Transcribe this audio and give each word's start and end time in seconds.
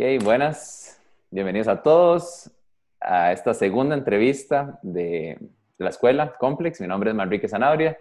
Ok, 0.00 0.24
buenas. 0.24 0.98
Bienvenidos 1.30 1.68
a 1.68 1.82
todos 1.82 2.50
a 3.02 3.32
esta 3.32 3.52
segunda 3.52 3.94
entrevista 3.94 4.78
de 4.82 5.38
la 5.76 5.90
escuela 5.90 6.36
Complex. 6.38 6.80
Mi 6.80 6.86
nombre 6.86 7.10
es 7.10 7.16
Manrique 7.16 7.50
Zanabria, 7.50 7.98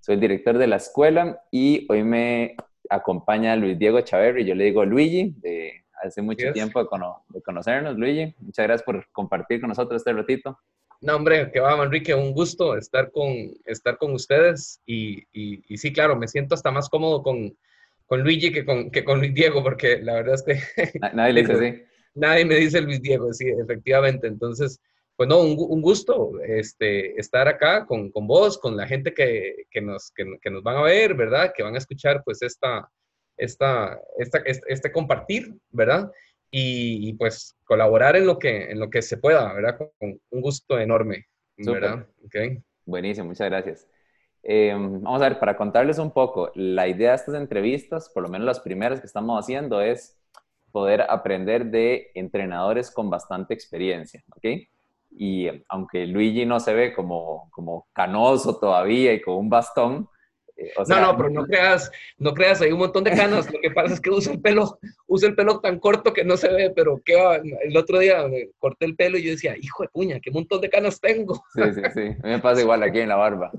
soy 0.00 0.14
el 0.14 0.20
director 0.22 0.56
de 0.56 0.66
la 0.66 0.76
escuela 0.76 1.42
y 1.50 1.84
hoy 1.90 2.04
me 2.04 2.56
acompaña 2.88 3.54
Luis 3.54 3.78
Diego 3.78 4.00
Chaverri. 4.00 4.46
Yo 4.46 4.54
le 4.54 4.64
digo 4.64 4.82
Luigi, 4.86 5.34
de 5.36 5.84
hace 6.02 6.22
mucho 6.22 6.50
tiempo 6.54 6.82
de, 6.82 7.42
conocernos, 7.42 7.98
Luigi. 7.98 8.34
Muchas 8.38 8.66
gracias 8.66 8.82
por 8.82 9.06
compartir 9.12 9.60
con 9.60 9.68
nosotros 9.68 10.00
este 10.00 10.14
ratito. 10.14 10.58
No, 11.02 11.16
hombre, 11.16 11.50
que 11.52 11.60
va, 11.60 11.76
Manrique, 11.76 12.14
un 12.14 12.32
gusto 12.32 12.78
estar 12.78 13.10
con, 13.10 13.28
estar 13.66 13.98
con 13.98 14.14
ustedes 14.14 14.80
y, 14.86 15.22
y 15.34 15.76
sí, 15.76 15.92
claro, 15.92 16.16
me 16.16 16.28
siento 16.28 16.54
hasta 16.54 16.70
más 16.70 16.88
cómodo 16.88 17.22
con, 17.22 17.54
con 18.06 18.22
Luigi 18.22 18.52
que 18.52 18.64
con, 18.64 18.90
que 18.90 19.04
con 19.04 19.18
Luis 19.18 19.34
Diego, 19.34 19.62
porque 19.62 19.98
la 19.98 20.14
verdad 20.14 20.34
es 20.34 20.42
que... 20.42 21.00
Nadie 21.14 21.32
le 21.32 21.40
dice 21.42 21.52
así. 21.52 21.82
Nadie 22.14 22.44
me 22.44 22.54
dice 22.56 22.80
Luis 22.80 23.02
Diego, 23.02 23.32
sí, 23.32 23.46
efectivamente. 23.48 24.26
Entonces, 24.26 24.80
pues 25.16 25.28
no, 25.28 25.40
un, 25.40 25.82
gusto 25.82 26.32
este, 26.42 27.18
estar 27.18 27.48
acá 27.48 27.86
con, 27.86 28.10
con 28.10 28.26
vos, 28.26 28.58
con 28.58 28.76
la 28.76 28.86
gente 28.86 29.14
que, 29.14 29.66
que 29.70 29.80
nos, 29.80 30.12
que, 30.12 30.50
nos 30.50 30.62
van 30.62 30.76
a 30.76 30.82
ver, 30.82 31.14
¿verdad? 31.14 31.52
Que 31.54 31.62
van 31.62 31.74
a 31.74 31.78
escuchar 31.78 32.22
pues 32.24 32.42
esta, 32.42 32.90
esta, 33.36 33.98
esta, 34.18 34.38
este, 34.44 34.92
compartir, 34.92 35.54
¿verdad? 35.70 36.10
Y, 36.50 37.12
pues 37.14 37.54
colaborar 37.64 38.16
en 38.16 38.26
lo, 38.26 38.38
que, 38.38 38.70
en 38.70 38.78
lo 38.78 38.88
que 38.88 39.02
se 39.02 39.18
pueda, 39.18 39.52
¿verdad? 39.52 39.76
Con 39.98 40.20
un 40.30 40.40
gusto 40.40 40.78
enorme, 40.78 41.26
¿verdad? 41.56 42.06
Okay. 42.26 42.62
Buenísimo, 42.84 43.28
muchas 43.28 43.50
gracias. 43.50 43.88
Em, 44.48 45.02
vamos 45.02 45.20
a 45.20 45.28
ver, 45.28 45.40
para 45.40 45.56
contarles 45.56 45.98
un 45.98 46.12
poco, 46.12 46.52
la 46.54 46.86
idea 46.86 47.10
de 47.10 47.16
estas 47.16 47.34
entrevistas, 47.34 48.08
por 48.08 48.22
lo 48.22 48.28
menos 48.28 48.46
las 48.46 48.60
primeras 48.60 49.00
que 49.00 49.06
estamos 49.06 49.42
haciendo, 49.42 49.80
es 49.80 50.16
poder 50.70 51.00
aprender 51.08 51.66
de 51.66 52.12
entrenadores 52.14 52.92
con 52.92 53.10
bastante 53.10 53.54
experiencia, 53.54 54.22
¿ok? 54.36 54.44
Y 55.18 55.48
aunque 55.68 56.06
Luigi 56.06 56.46
no 56.46 56.60
se 56.60 56.74
ve 56.74 56.94
como, 56.94 57.48
como 57.50 57.88
canoso 57.92 58.56
todavía 58.60 59.14
y 59.14 59.20
con 59.20 59.34
un 59.34 59.50
bastón, 59.50 60.08
eh, 60.56 60.70
no, 60.88 61.00
no, 61.00 61.16
pero 61.16 61.28
no 61.28 61.44
creas, 61.44 61.90
no 62.16 62.32
creas, 62.32 62.60
hay 62.62 62.70
un 62.70 62.78
montón 62.78 63.02
de 63.02 63.10
canas. 63.10 63.52
Lo 63.52 63.60
que 63.60 63.72
pasa 63.72 63.94
es 63.94 64.00
que 64.00 64.10
usa 64.10 64.32
el 64.32 64.40
pelo, 64.40 64.78
usa 65.08 65.28
el 65.28 65.34
pelo 65.34 65.58
tan 65.58 65.80
corto 65.80 66.12
que 66.12 66.24
no 66.24 66.36
se 66.36 66.52
ve, 66.52 66.70
pero 66.70 67.00
qué 67.04 67.14
el 67.64 67.76
otro 67.76 67.98
día 67.98 68.26
me 68.28 68.50
corté 68.60 68.86
el 68.86 68.94
pelo 68.94 69.18
y 69.18 69.24
yo 69.24 69.32
decía, 69.32 69.56
hijo 69.60 69.82
de 69.82 69.88
puña, 69.88 70.20
qué 70.20 70.30
montón 70.30 70.60
de 70.60 70.70
canas 70.70 71.00
tengo. 71.00 71.42
Sí, 71.52 71.62
sí, 71.74 71.82
sí. 71.92 72.00
A 72.00 72.26
mí 72.26 72.30
me 72.30 72.38
pasa 72.38 72.60
igual 72.60 72.84
aquí 72.84 73.00
en 73.00 73.08
la 73.08 73.16
barba. 73.16 73.50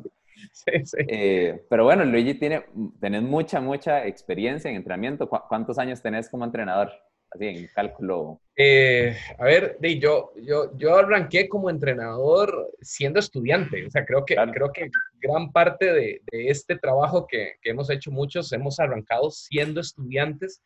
Eh, 0.98 1.66
pero 1.70 1.84
bueno, 1.84 2.06
Luigi 2.06 2.36
tiene, 2.36 2.66
tenés 3.00 3.22
mucha, 3.22 3.60
mucha 3.62 4.06
experiencia 4.06 4.70
en 4.70 4.78
entrenamiento. 4.78 5.28
¿Cuántos 5.30 5.78
años 5.78 6.02
tenés 6.02 6.30
como 6.30 6.46
entrenador? 6.46 6.92
Así 7.30 7.46
en 7.46 7.68
cálculo. 7.76 8.42
Eh, 8.56 9.16
a 9.38 9.44
ver, 9.44 9.78
yo, 10.00 10.32
yo, 10.38 10.76
yo 10.78 10.96
arranqué 10.96 11.50
como 11.50 11.70
entrenador 11.70 12.72
siendo 12.82 13.20
estudiante. 13.20 13.86
O 13.86 13.92
sea, 13.92 14.06
creo 14.06 14.24
que, 14.26 14.36
creo 14.36 14.72
que 14.72 14.90
gran 15.20 15.52
parte 15.52 15.92
de, 15.92 16.22
de 16.32 16.50
este 16.50 16.78
trabajo 16.78 17.28
que, 17.28 17.56
que, 17.62 17.72
hemos 17.72 17.90
hecho 17.90 18.12
muchos, 18.12 18.52
hemos 18.54 18.80
arrancado 18.80 19.30
siendo 19.30 19.82
estudiantes 19.82 20.62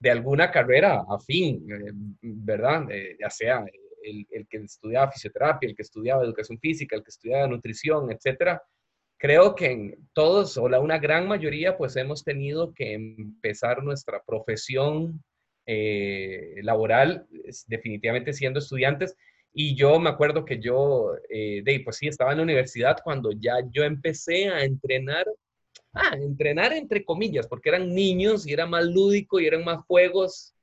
de 0.00 0.10
alguna 0.10 0.50
carrera 0.50 1.04
afín, 1.10 1.66
eh, 1.70 1.92
¿verdad? 2.22 2.86
ya 3.20 3.28
sea 3.28 3.64
el, 4.02 4.26
el, 4.30 4.48
que 4.48 4.58
estudiaba 4.58 5.12
fisioterapia, 5.12 5.68
el 5.68 5.76
que 5.76 5.82
estudiaba 5.82 6.24
educación 6.24 6.58
física, 6.58 6.96
el 6.96 7.02
que 7.02 7.10
estudiaba 7.10 7.48
nutrición, 7.48 8.10
etcétera 8.10 8.62
creo 9.18 9.54
que 9.54 9.98
todos 10.12 10.56
o 10.56 10.68
la 10.68 10.80
una 10.80 10.98
gran 10.98 11.26
mayoría 11.28 11.76
pues 11.76 11.96
hemos 11.96 12.24
tenido 12.24 12.72
que 12.72 12.94
empezar 12.94 13.82
nuestra 13.82 14.22
profesión 14.24 15.22
eh, 15.66 16.54
laboral 16.62 17.26
definitivamente 17.66 18.32
siendo 18.32 18.60
estudiantes. 18.60 19.16
Y 19.52 19.74
yo 19.74 19.98
me 19.98 20.10
acuerdo 20.10 20.44
que 20.44 20.60
yo 20.60 21.14
eh, 21.28 21.62
de 21.64 21.80
pues 21.80 21.96
sí 21.96 22.06
estaba 22.06 22.32
en 22.32 22.38
la 22.38 22.44
universidad 22.44 22.98
cuando 23.02 23.32
ya 23.32 23.56
yo 23.70 23.82
empecé 23.84 24.48
a 24.48 24.64
entrenar 24.64 25.26
ah, 25.94 26.16
entrenar 26.20 26.72
entre 26.72 27.04
comillas 27.04 27.46
porque 27.48 27.70
eran 27.70 27.94
niños 27.94 28.46
y 28.46 28.52
era 28.52 28.66
más 28.66 28.84
lúdico 28.84 29.40
y 29.40 29.46
eran 29.46 29.64
más 29.64 29.84
juegos 29.86 30.54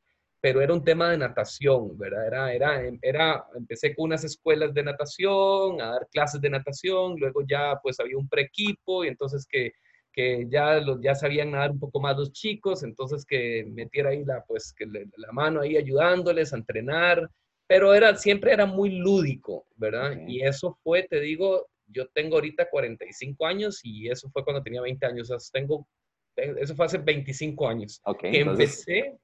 pero 0.45 0.61
era 0.61 0.75
un 0.75 0.83
tema 0.83 1.09
de 1.09 1.17
natación, 1.17 1.97
¿verdad? 1.97 2.27
Era, 2.27 2.53
era, 2.53 2.97
era, 3.01 3.45
empecé 3.55 3.95
con 3.95 4.05
unas 4.05 4.23
escuelas 4.23 4.75
de 4.75 4.83
natación, 4.83 5.81
a 5.81 5.93
dar 5.93 6.07
clases 6.11 6.39
de 6.39 6.51
natación, 6.51 7.15
luego 7.17 7.41
ya 7.47 7.79
pues 7.81 7.99
había 7.99 8.15
un 8.15 8.29
pre-equipo 8.29 9.03
y 9.03 9.07
entonces 9.07 9.47
que, 9.49 9.73
que 10.13 10.45
ya, 10.47 10.79
los, 10.81 11.01
ya 11.01 11.15
sabían 11.15 11.49
nadar 11.49 11.71
un 11.71 11.79
poco 11.79 11.99
más 11.99 12.15
los 12.15 12.31
chicos, 12.31 12.83
entonces 12.83 13.25
que 13.25 13.65
metiera 13.71 14.11
ahí 14.11 14.23
la, 14.23 14.45
pues, 14.45 14.71
que 14.71 14.85
la 14.85 15.31
mano 15.31 15.61
ahí 15.61 15.77
ayudándoles 15.77 16.53
a 16.53 16.57
entrenar, 16.57 17.27
pero 17.65 17.95
era, 17.95 18.15
siempre 18.15 18.53
era 18.53 18.67
muy 18.67 18.91
lúdico, 18.91 19.65
¿verdad? 19.75 20.15
Y 20.27 20.43
eso 20.43 20.77
fue, 20.83 21.07
te 21.09 21.21
digo, 21.21 21.69
yo 21.87 22.07
tengo 22.09 22.35
ahorita 22.35 22.69
45 22.69 23.47
años 23.47 23.79
y 23.81 24.11
eso 24.11 24.29
fue 24.29 24.43
cuando 24.43 24.61
tenía 24.61 24.81
20 24.81 25.07
años, 25.07 25.31
o 25.31 25.39
sea, 25.39 25.59
tengo, 25.59 25.87
eso 26.35 26.75
fue 26.75 26.85
hace 26.85 26.99
25 26.99 27.67
años, 27.67 27.99
que 28.19 28.41
empecé 28.41 29.17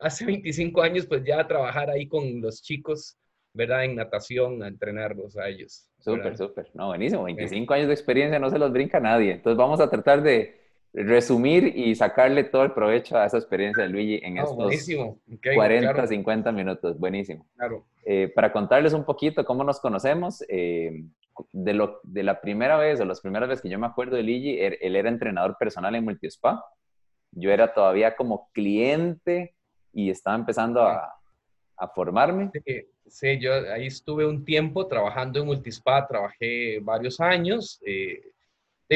hace 0.00 0.24
25 0.24 0.82
años, 0.82 1.06
pues 1.06 1.22
ya 1.24 1.40
a 1.40 1.46
trabajar 1.48 1.90
ahí 1.90 2.08
con 2.08 2.40
los 2.40 2.62
chicos, 2.62 3.16
¿verdad? 3.52 3.84
En 3.84 3.96
natación, 3.96 4.62
a 4.62 4.68
entrenarlos 4.68 5.36
a 5.36 5.48
ellos. 5.48 5.88
Súper, 6.00 6.36
súper. 6.36 6.70
No, 6.74 6.88
buenísimo. 6.88 7.24
25 7.24 7.74
años 7.74 7.88
de 7.88 7.94
experiencia 7.94 8.38
no 8.38 8.50
se 8.50 8.58
los 8.58 8.72
brinca 8.72 9.00
nadie. 9.00 9.32
Entonces 9.32 9.58
vamos 9.58 9.80
a 9.80 9.90
tratar 9.90 10.22
de 10.22 10.58
resumir 10.92 11.76
y 11.76 11.94
sacarle 11.94 12.44
todo 12.44 12.64
el 12.64 12.72
provecho 12.72 13.16
a 13.16 13.26
esa 13.26 13.38
experiencia 13.38 13.84
de 13.84 13.90
Luigi 13.90 14.20
en 14.24 14.38
estos 14.38 14.56
40, 15.54 16.06
50 16.06 16.52
minutos. 16.52 16.98
Buenísimo. 16.98 17.46
Claro. 17.56 17.84
Eh, 18.04 18.32
para 18.34 18.52
contarles 18.52 18.92
un 18.92 19.04
poquito 19.04 19.44
cómo 19.44 19.62
nos 19.62 19.78
conocemos, 19.78 20.42
eh, 20.48 21.04
de, 21.52 21.74
lo, 21.74 22.00
de 22.02 22.22
la 22.22 22.40
primera 22.40 22.76
vez 22.76 23.00
o 23.00 23.04
las 23.04 23.20
primeras 23.20 23.48
veces 23.48 23.62
que 23.62 23.68
yo 23.68 23.78
me 23.78 23.86
acuerdo 23.86 24.16
de 24.16 24.22
Luigi, 24.22 24.58
él, 24.58 24.78
él 24.80 24.96
era 24.96 25.08
entrenador 25.08 25.56
personal 25.58 25.94
en 25.94 26.04
Multispa. 26.04 26.64
Yo 27.32 27.52
era 27.52 27.72
todavía 27.72 28.16
como 28.16 28.50
cliente 28.52 29.54
y 29.92 30.10
estaba 30.10 30.36
empezando 30.36 30.82
a, 30.82 31.14
a 31.76 31.88
formarme. 31.88 32.50
Sí, 33.06 33.38
yo 33.40 33.52
ahí 33.72 33.86
estuve 33.86 34.24
un 34.26 34.44
tiempo 34.44 34.86
trabajando 34.86 35.40
en 35.40 35.46
Multispa, 35.46 36.06
trabajé 36.06 36.78
varios 36.80 37.20
años. 37.20 37.80
Eh, 37.84 38.20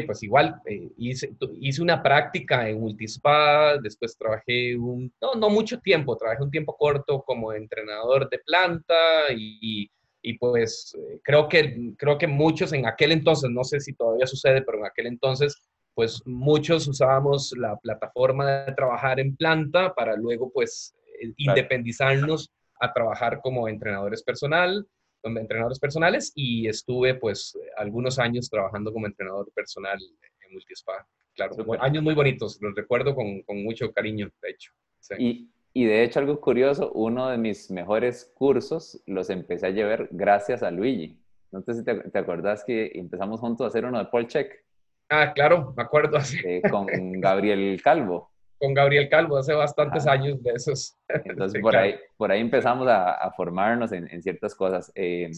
pues 0.06 0.22
igual 0.24 0.60
eh, 0.66 0.90
hice, 0.96 1.32
hice, 1.60 1.80
una 1.80 2.02
práctica 2.02 2.68
en 2.68 2.80
Multispa, 2.80 3.78
después 3.78 4.18
trabajé 4.18 4.76
un, 4.76 5.12
no, 5.20 5.34
no 5.34 5.50
mucho 5.50 5.78
tiempo, 5.78 6.16
trabajé 6.16 6.42
un 6.42 6.50
tiempo 6.50 6.76
corto 6.76 7.22
como 7.22 7.52
entrenador 7.52 8.28
de 8.28 8.40
planta 8.40 8.96
y, 9.32 9.88
y 10.20 10.38
pues 10.38 10.96
eh, 10.98 11.20
creo, 11.22 11.48
que, 11.48 11.92
creo 11.96 12.18
que 12.18 12.26
muchos 12.26 12.72
en 12.72 12.86
aquel 12.86 13.12
entonces, 13.12 13.50
no 13.50 13.62
sé 13.62 13.78
si 13.78 13.92
todavía 13.92 14.26
sucede, 14.26 14.62
pero 14.62 14.78
en 14.78 14.86
aquel 14.86 15.06
entonces 15.06 15.62
pues 15.94 16.22
muchos 16.26 16.88
usábamos 16.88 17.54
la 17.56 17.76
plataforma 17.76 18.64
de 18.64 18.72
trabajar 18.72 19.20
en 19.20 19.36
planta 19.36 19.94
para 19.94 20.16
luego 20.16 20.50
pues 20.52 20.94
eh, 21.20 21.32
independizarnos 21.36 22.50
a 22.80 22.92
trabajar 22.92 23.40
como 23.40 23.68
entrenadores 23.68 24.22
personal, 24.22 24.86
entrenadores 25.24 25.78
personales 25.78 26.32
y 26.34 26.68
estuve 26.68 27.14
pues 27.14 27.58
algunos 27.76 28.18
años 28.18 28.50
trabajando 28.50 28.92
como 28.92 29.06
entrenador 29.06 29.50
personal 29.54 29.98
en 29.98 30.52
Multispa. 30.52 31.06
Claro, 31.34 31.56
años 31.80 32.02
muy 32.02 32.14
bonitos, 32.14 32.58
los 32.60 32.74
recuerdo 32.74 33.14
con, 33.14 33.42
con 33.42 33.62
mucho 33.64 33.92
cariño, 33.92 34.30
de 34.40 34.50
hecho. 34.50 34.72
Y, 35.18 35.50
y, 35.72 35.84
de 35.84 36.04
hecho 36.04 36.20
algo 36.20 36.40
curioso, 36.40 36.92
uno 36.92 37.28
de 37.28 37.38
mis 37.38 37.70
mejores 37.70 38.32
cursos 38.34 39.02
los 39.06 39.30
empecé 39.30 39.66
a 39.66 39.70
llevar 39.70 40.08
gracias 40.12 40.62
a 40.62 40.70
Luigi. 40.70 41.18
No 41.50 41.60
sé 41.62 41.74
si 41.74 41.84
te, 41.84 41.94
te 41.94 42.18
acordás 42.18 42.64
que 42.64 42.92
empezamos 42.94 43.40
juntos 43.40 43.64
a 43.64 43.68
hacer 43.68 43.84
uno 43.84 43.98
de 43.98 44.06
Paul 44.06 44.28
Check. 44.28 44.64
Ah, 45.08 45.32
claro, 45.32 45.72
me 45.76 45.82
acuerdo. 45.82 46.16
Así. 46.18 46.38
Eh, 46.44 46.62
con 46.70 46.86
Gabriel 47.20 47.80
Calvo. 47.82 48.30
Con 48.58 48.72
Gabriel 48.72 49.08
Calvo, 49.08 49.36
hace 49.36 49.52
bastantes 49.52 50.06
años 50.06 50.42
de 50.42 50.52
esos. 50.52 50.96
Entonces, 51.08 51.60
por, 51.60 51.76
ahí, 51.76 51.96
por 52.16 52.30
ahí 52.30 52.40
empezamos 52.40 52.86
a, 52.88 53.30
formarnos 53.36 53.92
en, 53.92 54.22
ciertas 54.22 54.54
cosas. 54.54 54.90
Eh, 54.94 55.30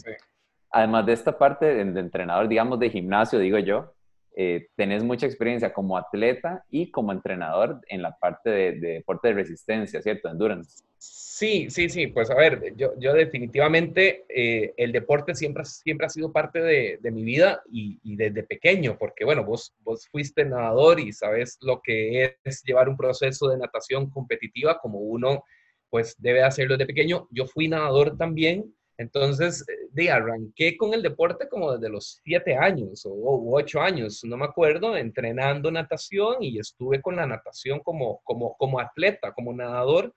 además 0.70 1.06
de 1.06 1.12
esta 1.12 1.36
parte 1.36 1.66
de, 1.66 1.84
de, 1.84 2.00
entrenador, 2.00 2.46
digamos, 2.46 2.78
de 2.78 2.90
gimnasio, 2.90 3.38
digo 3.38 3.58
yo, 3.58 3.95
eh, 4.38 4.68
tenés 4.76 5.02
mucha 5.02 5.24
experiencia 5.24 5.72
como 5.72 5.96
atleta 5.96 6.62
y 6.70 6.90
como 6.90 7.10
entrenador 7.10 7.80
en 7.88 8.02
la 8.02 8.18
parte 8.18 8.50
de, 8.50 8.72
deporte 8.72 9.28
de 9.28 9.34
resistencia, 9.34 10.02
¿cierto? 10.02 10.28
Endurance. 10.28 10.84
Sí, 10.98 11.70
sí, 11.70 11.88
sí. 11.88 12.08
Pues 12.08 12.30
a 12.30 12.34
ver, 12.34 12.74
yo, 12.76 12.92
yo 12.98 13.14
definitivamente 13.14 14.26
eh, 14.28 14.74
el 14.76 14.92
deporte 14.92 15.34
siempre, 15.34 15.64
siempre 15.64 16.06
ha 16.06 16.10
sido 16.10 16.32
parte 16.32 16.60
de, 16.60 16.98
mi 17.10 17.24
vida 17.24 17.62
y, 17.72 17.98
y, 18.02 18.16
desde 18.16 18.42
pequeño, 18.42 18.98
porque 18.98 19.24
bueno, 19.24 19.42
vos, 19.42 19.74
vos 19.80 20.06
fuiste 20.08 20.44
nadador 20.44 21.00
y 21.00 21.14
sabes 21.14 21.56
lo 21.62 21.80
que 21.80 22.36
es 22.44 22.62
llevar 22.62 22.90
un 22.90 22.96
proceso 22.98 23.48
de 23.48 23.56
natación 23.56 24.10
competitiva 24.10 24.78
como 24.78 24.98
uno 24.98 25.44
pues 25.88 26.14
debe 26.18 26.42
hacerlo 26.42 26.76
desde 26.76 26.86
pequeño. 26.86 27.26
Yo 27.30 27.46
fui 27.46 27.68
nadador 27.68 28.18
también 28.18 28.74
entonces, 28.98 29.64
eh, 29.68 29.88
de, 29.90 30.10
arranqué 30.10 30.76
con 30.76 30.94
el 30.94 31.02
deporte 31.02 31.48
como 31.48 31.72
desde 31.72 31.90
los 31.90 32.20
siete 32.24 32.56
años 32.56 33.04
o, 33.04 33.54
ocho 33.54 33.80
años, 33.80 34.22
no 34.24 34.36
me 34.36 34.46
acuerdo, 34.46 34.96
entrenando 34.96 35.70
natación 35.70 36.42
y 36.42 36.58
estuve 36.58 37.02
con 37.02 37.16
la 37.16 37.26
natación 37.26 37.80
como, 37.80 38.20
como, 38.24 38.56
como 38.56 38.80
atleta, 38.80 39.32
como 39.32 39.52
nadador. 39.52 40.14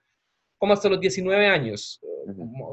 como 0.58 0.74
hasta 0.74 0.88
los 0.90 1.00
19 1.00 1.46
años, 1.46 2.00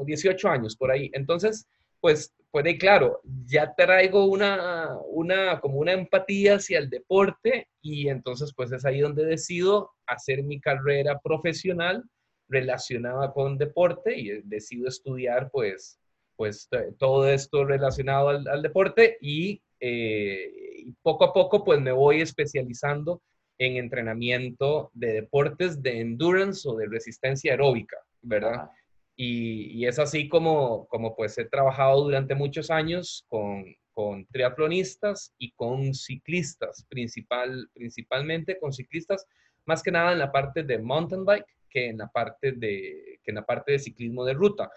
18 0.04 0.48
años 0.48 0.76
por 0.76 0.90
ahí. 0.90 1.10
Entonces, 1.14 1.66
pues, 2.00 2.34
pues 2.50 2.78
claro, 2.78 3.20
ya 3.46 3.74
traigo 3.74 4.26
una, 4.26 4.96
una, 5.10 5.60
como 5.60 5.78
una 5.78 5.92
empatía 5.92 6.56
hacia 6.56 6.78
el 6.78 6.90
deporte 6.90 7.68
y 7.82 8.08
entonces 8.08 8.52
pues 8.54 8.72
es 8.72 8.84
ahí 8.84 9.00
donde 9.00 9.24
decido 9.24 9.90
hacer 10.06 10.42
mi 10.42 10.60
carrera 10.60 11.18
profesional 11.22 12.04
relacionada 12.48 13.32
con 13.32 13.58
deporte 13.58 14.18
y 14.18 14.42
decido 14.42 14.88
estudiar 14.88 15.50
pues, 15.50 15.98
pues 16.36 16.68
todo 16.98 17.28
esto 17.28 17.64
relacionado 17.64 18.28
al, 18.28 18.62
deporte 18.62 19.18
y, 19.20 19.60
eh, 19.80 20.50
y 20.76 20.92
poco 21.02 21.24
a 21.24 21.32
poco 21.32 21.64
pues 21.64 21.80
me 21.80 21.92
voy 21.92 22.20
especializando 22.20 23.20
en 23.58 23.76
entrenamiento 23.76 24.90
de 24.94 25.14
deportes 25.14 25.82
de 25.82 26.00
endurance 26.00 26.68
o 26.68 26.76
de 26.76 26.86
resistencia 26.86 27.52
aeróbica, 27.52 27.96
¿verdad? 28.22 28.70
Y, 29.16 29.84
es 29.84 29.98
así 29.98 30.28
como, 30.28 30.86
como 30.86 31.16
pues 31.16 31.36
he 31.38 31.44
trabajado 31.44 32.04
durante 32.04 32.36
muchos 32.36 32.70
años 32.70 33.24
con, 33.26 33.64
con 33.92 34.24
triatlonistas 34.26 35.34
y 35.38 35.50
con 35.52 35.92
ciclistas, 35.92 36.86
principal, 36.88 37.68
principalmente 37.74 38.60
con 38.60 38.72
ciclistas, 38.72 39.26
más 39.66 39.82
que 39.82 39.90
nada 39.90 40.12
en 40.12 40.20
la 40.20 40.30
parte 40.30 40.62
de 40.62 40.78
mountain 40.78 41.24
bike 41.24 41.57
que 41.68 41.88
en 41.88 41.98
la 41.98 42.08
parte 42.08 42.52
de, 42.52 43.20
que 43.22 43.30
en 43.30 43.36
la 43.36 43.46
parte 43.46 43.72
de 43.72 43.78
ciclismo 43.78 44.24
de 44.24 44.34
ruta. 44.34 44.70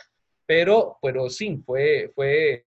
Pero, 0.45 0.97
pero 1.01 1.29
sí, 1.29 1.61
fue, 1.65 2.11
fue, 2.13 2.65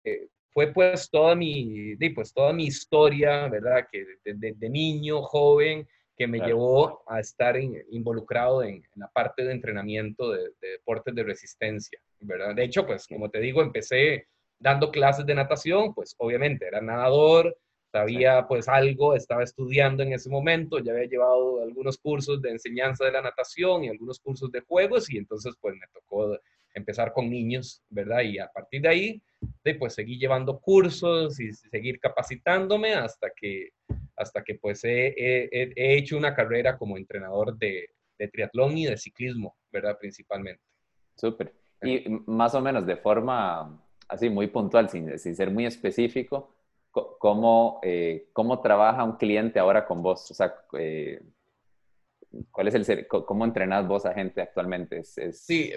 fue 0.53 0.73
pues 0.73 1.11
toda 1.11 1.35
mi, 1.35 1.97
pues 2.15 2.33
toda 2.33 2.53
mi 2.53 2.65
historia, 2.65 3.49
¿verdad? 3.49 3.87
Que 3.91 4.05
de 4.25 4.71
niño, 4.71 5.23
joven, 5.23 5.87
que 6.17 6.27
me 6.27 6.39
llevó 6.39 7.03
a 7.09 7.21
estar 7.21 7.57
involucrado 7.59 8.63
en, 8.63 8.83
la 8.95 9.09
parte 9.09 9.45
de 9.45 9.53
entrenamiento 9.53 10.31
de, 10.31 10.51
deportes 10.61 11.15
de 11.15 11.25
resistencia, 11.25 11.99
¿verdad? 12.21 12.55
De 12.55 12.65
hecho, 12.65 12.87
pues 12.87 13.07
como 13.07 13.31
te 13.31 13.41
digo, 13.41 13.63
empecé 13.63 14.29
dando 14.59 14.91
clases 14.91 15.27
de 15.27 15.35
natación, 15.35 15.93
pues 15.93 16.15
obviamente 16.19 16.67
era 16.67 16.81
nadador, 16.81 17.57
sabía 17.95 18.45
pues 18.49 18.69
algo, 18.69 19.15
estaba 19.15 19.45
estudiando 19.45 20.03
en 20.03 20.13
ese 20.15 20.29
momento, 20.29 20.81
ya 20.81 20.91
había 20.91 21.05
llevado 21.05 21.63
algunos 21.63 21.97
cursos 21.97 22.43
de 22.43 22.51
enseñanza 22.51 23.05
de 23.05 23.13
la 23.13 23.23
natación 23.23 23.85
y 23.85 23.89
algunos 23.89 24.19
cursos 24.19 24.51
de 24.51 24.63
juegos 24.63 25.09
y 25.11 25.19
entonces 25.19 25.55
pues 25.61 25.77
me 25.77 25.87
tocó 25.93 26.37
empezar 26.75 27.13
con 27.13 27.31
niños, 27.31 27.85
¿verdad? 27.91 28.23
Y 28.23 28.41
a 28.41 28.49
partir 28.49 28.83
de 28.83 28.89
ahí, 28.89 29.23
pues 29.79 29.95
seguí 29.95 30.19
llevando 30.19 30.59
cursos 30.59 31.39
y 31.39 31.53
seguir 31.53 32.01
capacitándome 32.01 32.95
hasta 32.95 33.31
que 33.31 33.69
hasta 34.17 34.43
que 34.43 34.57
pues 34.57 34.81
he, 34.83 35.49
hecho 35.77 36.17
una 36.17 36.35
carrera 36.35 36.77
como 36.77 36.97
entrenador 36.97 37.57
de, 37.57 37.91
triatlón 38.33 38.77
y 38.77 38.87
de 38.87 38.97
ciclismo, 38.97 39.57
¿verdad? 39.71 39.97
Principalmente. 40.01 40.63
Súper. 41.15 41.53
Y 41.81 42.05
más 42.27 42.57
o 42.57 42.61
menos 42.61 42.87
de 42.87 42.97
forma 42.97 43.81
así 44.09 44.29
muy 44.31 44.49
puntual, 44.49 44.89
sin, 44.89 45.17
ser 45.19 45.51
muy 45.51 45.67
específico, 45.67 46.54
¿cómo, 47.19 47.81
eh, 47.83 48.29
¿cómo 48.33 48.61
trabaja 48.61 49.05
un 49.05 49.17
cliente 49.17 49.59
ahora 49.59 49.87
con 49.87 50.03
vos? 50.03 50.31
O 50.31 50.35
sea, 50.35 50.55
eh, 50.79 51.21
¿cuál 52.51 52.69
es 52.69 52.89
el 52.89 53.07
cómo 53.07 53.45
entrenás 53.45 53.87
vos 53.87 54.07
a 54.07 54.15
gente 54.15 54.41
actualmente? 54.41 55.01
Es, 55.01 55.45
Sí, 55.45 55.73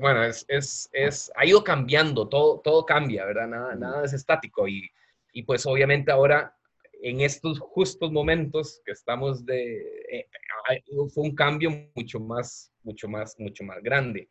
bueno, 0.00 0.24
es, 0.24 0.44
es, 0.48 0.88
es, 0.92 1.32
ha 1.36 1.46
ido 1.46 1.62
cambiando, 1.62 2.28
todo, 2.28 2.60
todo 2.60 2.84
cambia, 2.84 3.24
¿verdad? 3.24 3.48
Nada, 3.48 3.74
nada 3.74 4.04
es 4.04 4.12
estático 4.12 4.66
y, 4.68 4.90
y 5.32 5.42
pues 5.42 5.66
obviamente 5.66 6.10
ahora 6.10 6.56
en 7.02 7.20
estos 7.20 7.60
justos 7.60 8.10
momentos 8.10 8.80
que 8.84 8.92
estamos 8.92 9.44
de, 9.44 10.02
eh, 10.10 10.26
fue 11.12 11.24
un 11.24 11.34
cambio 11.34 11.70
mucho 11.94 12.20
más, 12.20 12.72
mucho 12.82 13.08
más, 13.08 13.38
mucho 13.38 13.64
más 13.64 13.82
grande. 13.82 14.28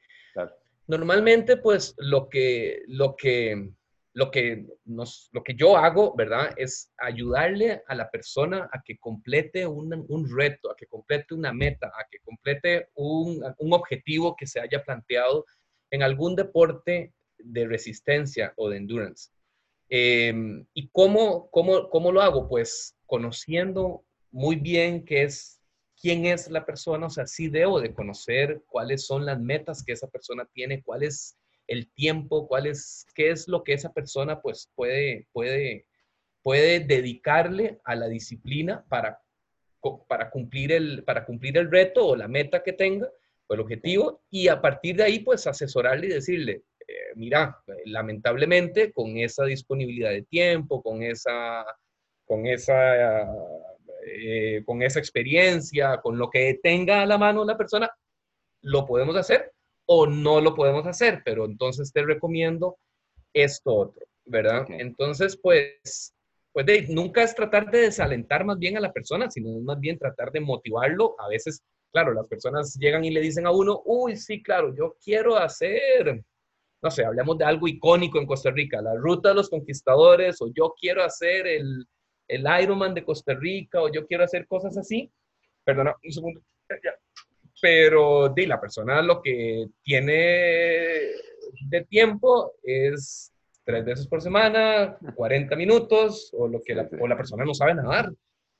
Normalmente, 0.87 1.57
pues, 1.57 1.95
lo 1.97 2.29
que, 2.29 2.83
lo 2.87 3.15
que, 3.15 3.71
lo 4.15 4.31
que, 4.31 4.65
nos, 4.85 5.29
lo 5.33 5.43
que 5.43 5.55
yo 5.55 5.75
hago, 5.75 6.15
¿verdad? 6.15 6.53
Es 6.55 6.89
ayudarle 6.97 7.83
a 7.85 7.95
la 7.95 8.09
persona 8.09 8.69
a 8.71 8.81
que 8.81 8.97
complete 8.97 9.67
un, 9.67 10.05
un 10.07 10.37
reto, 10.37 10.71
a 10.71 10.75
que 10.77 10.87
complete 10.87 11.33
una 11.33 11.51
meta, 11.51 11.87
a 11.87 12.07
que 12.09 12.19
complete 12.19 12.87
un, 12.95 13.43
un 13.57 13.73
objetivo 13.73 14.33
que 14.37 14.47
se 14.47 14.61
haya 14.61 14.81
planteado 14.85 15.45
en 15.91 16.01
algún 16.01 16.37
deporte 16.37 17.13
de 17.37 17.67
resistencia 17.67 18.53
o 18.55 18.69
de 18.69 18.77
endurance. 18.77 19.31
Em, 19.89 20.65
¿Y 20.73 20.87
cómo, 20.93 21.49
cómo, 21.51 21.89
cómo 21.89 22.13
lo 22.13 22.21
hago? 22.21 22.47
Pues 22.47 22.95
conociendo 23.05 24.05
muy 24.31 24.55
bien 24.55 25.03
qué 25.03 25.23
es, 25.23 25.59
quién 25.99 26.25
es 26.25 26.49
la 26.49 26.65
persona, 26.65 27.07
o 27.07 27.09
sea, 27.09 27.27
sí 27.27 27.49
debo 27.49 27.81
de 27.81 27.93
conocer 27.93 28.63
cuáles 28.67 29.05
son 29.05 29.25
las 29.25 29.41
metas 29.41 29.83
que 29.83 29.91
esa 29.91 30.07
persona 30.07 30.47
tiene, 30.53 30.81
cuál 30.83 31.03
es 31.03 31.37
el 31.67 31.91
tiempo, 31.93 32.47
cuál 32.47 32.67
es, 32.67 33.05
qué 33.15 33.31
es 33.31 33.47
lo 33.47 33.63
que 33.63 33.73
esa 33.73 33.93
persona 33.93 34.41
pues 34.41 34.71
puede, 34.75 35.27
puede, 35.31 35.87
puede 36.43 36.79
dedicarle 36.79 37.79
a 37.83 37.95
la 37.95 38.07
disciplina 38.07 38.85
para, 38.89 39.19
para, 40.07 40.29
cumplir 40.29 40.71
el, 40.71 41.03
para 41.03 41.25
cumplir 41.25 41.57
el 41.57 41.71
reto 41.71 42.07
o 42.07 42.15
la 42.15 42.27
meta 42.27 42.63
que 42.63 42.73
tenga 42.73 43.09
o 43.47 43.53
el 43.53 43.59
objetivo 43.59 44.23
y 44.29 44.47
a 44.47 44.61
partir 44.61 44.97
de 44.97 45.03
ahí 45.03 45.19
pues 45.19 45.47
asesorarle 45.47 46.07
y 46.07 46.09
decirle, 46.09 46.63
mira, 47.15 47.57
lamentablemente 47.85 48.91
con 48.91 49.17
esa 49.17 49.45
disponibilidad 49.45 50.11
de 50.11 50.23
tiempo, 50.23 50.81
con 50.81 51.01
esa, 51.01 51.65
con 52.25 52.45
esa, 52.45 53.27
eh, 54.05 54.63
con 54.65 54.81
esa 54.81 54.99
experiencia, 54.99 55.97
con 56.01 56.17
lo 56.17 56.29
que 56.29 56.59
tenga 56.61 57.01
a 57.01 57.05
la 57.05 57.17
mano 57.17 57.45
la 57.45 57.57
persona, 57.57 57.89
lo 58.61 58.85
podemos 58.85 59.15
hacer 59.15 59.54
o 59.85 60.07
no 60.07 60.41
lo 60.41 60.55
podemos 60.55 60.85
hacer, 60.87 61.21
pero 61.23 61.45
entonces 61.45 61.91
te 61.91 62.03
recomiendo 62.03 62.77
esto 63.33 63.73
otro, 63.73 64.05
¿verdad? 64.25 64.65
Entonces, 64.69 65.37
pues, 65.41 66.13
pues 66.51 66.89
nunca 66.89 67.23
es 67.23 67.35
tratar 67.35 67.69
de 67.69 67.81
desalentar 67.81 68.45
más 68.45 68.57
bien 68.57 68.77
a 68.77 68.81
la 68.81 68.93
persona, 68.93 69.29
sino 69.29 69.59
más 69.59 69.79
bien 69.79 69.97
tratar 69.97 70.31
de 70.31 70.39
motivarlo. 70.39 71.15
A 71.19 71.27
veces, 71.27 71.63
claro, 71.91 72.13
las 72.13 72.27
personas 72.27 72.75
llegan 72.79 73.05
y 73.05 73.11
le 73.11 73.21
dicen 73.21 73.45
a 73.45 73.51
uno, 73.51 73.81
uy, 73.85 74.15
sí, 74.15 74.41
claro, 74.41 74.73
yo 74.75 74.95
quiero 75.03 75.37
hacer 75.37 76.23
no 76.85 76.91
sé, 76.91 77.03
hablemos 77.03 77.35
de 77.39 77.45
algo 77.45 77.67
icónico 77.67 78.19
en 78.19 78.27
Costa 78.27 78.51
Rica, 78.51 78.79
la 78.79 78.93
ruta 78.93 79.29
de 79.29 79.35
los 79.35 79.49
conquistadores, 79.49 80.39
o 80.39 80.51
yo 80.53 80.75
quiero 80.79 81.03
hacer 81.03 81.47
el, 81.47 81.87
el 82.27 82.45
Ironman 82.61 82.93
de 82.93 83.03
Costa 83.03 83.33
Rica, 83.33 83.81
o 83.81 83.91
yo 83.91 84.05
quiero 84.05 84.23
hacer 84.23 84.45
cosas 84.45 84.77
así. 84.77 85.11
Perdona, 85.63 85.95
un 86.03 86.11
segundo. 86.11 86.41
Pero 87.65 88.29
di, 88.29 88.45
la 88.45 88.61
persona 88.61 89.01
lo 89.01 89.23
que 89.23 89.65
tiene 89.81 91.09
de 91.67 91.83
tiempo 91.89 92.51
es 92.61 93.33
tres 93.63 93.83
veces 93.83 94.07
por 94.07 94.21
semana, 94.21 94.99
40 95.15 95.55
minutos, 95.55 96.29
o 96.37 96.47
lo 96.47 96.61
que 96.61 96.75
la, 96.75 96.87
o 97.01 97.07
la 97.07 97.17
persona 97.17 97.43
no 97.43 97.55
sabe 97.55 97.73
nadar 97.73 98.13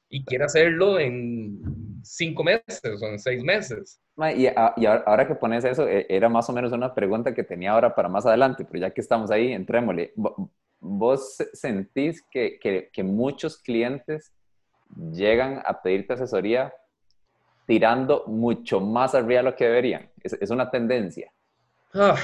y 0.09 0.25
quiere 0.25 0.45
hacerlo 0.45 0.97
en 0.97 1.61
cinco 2.01 2.43
meses 2.43 2.81
o 2.99 3.05
en 3.05 3.19
seis 3.19 3.43
meses. 3.43 4.01
Y, 4.35 4.47
ahora 4.47 5.27
que 5.27 5.35
pones 5.35 5.65
eso, 5.65 5.87
e, 5.87 6.07
era 6.09 6.27
más 6.27 6.49
o 6.49 6.53
menos 6.53 6.71
una 6.71 6.95
pregunta 6.95 7.35
que 7.35 7.43
tenía 7.43 7.73
ahora 7.73 7.93
para 7.93 8.09
más 8.09 8.25
adelante, 8.25 8.65
pero 8.65 8.87
ya 8.87 8.89
que 8.89 9.01
estamos 9.01 9.29
ahí, 9.29 9.51
entrémosle. 9.51 10.13
¿Vos 10.79 11.37
sentís 11.53 12.23
que, 12.31 12.57
que, 12.91 13.03
muchos 13.03 13.59
clientes 13.59 14.33
llegan 15.11 15.61
a 15.63 15.83
pedirte 15.83 16.13
asesoría 16.13 16.73
tirando 17.65 18.23
mucho 18.27 18.79
más 18.79 19.15
arriba 19.15 19.41
de 19.41 19.49
lo 19.51 19.55
que 19.55 19.65
deberían? 19.65 20.09
¿Es, 20.21 20.49
una 20.49 20.69
tendencia? 20.69 21.31
Ah, 21.93 22.17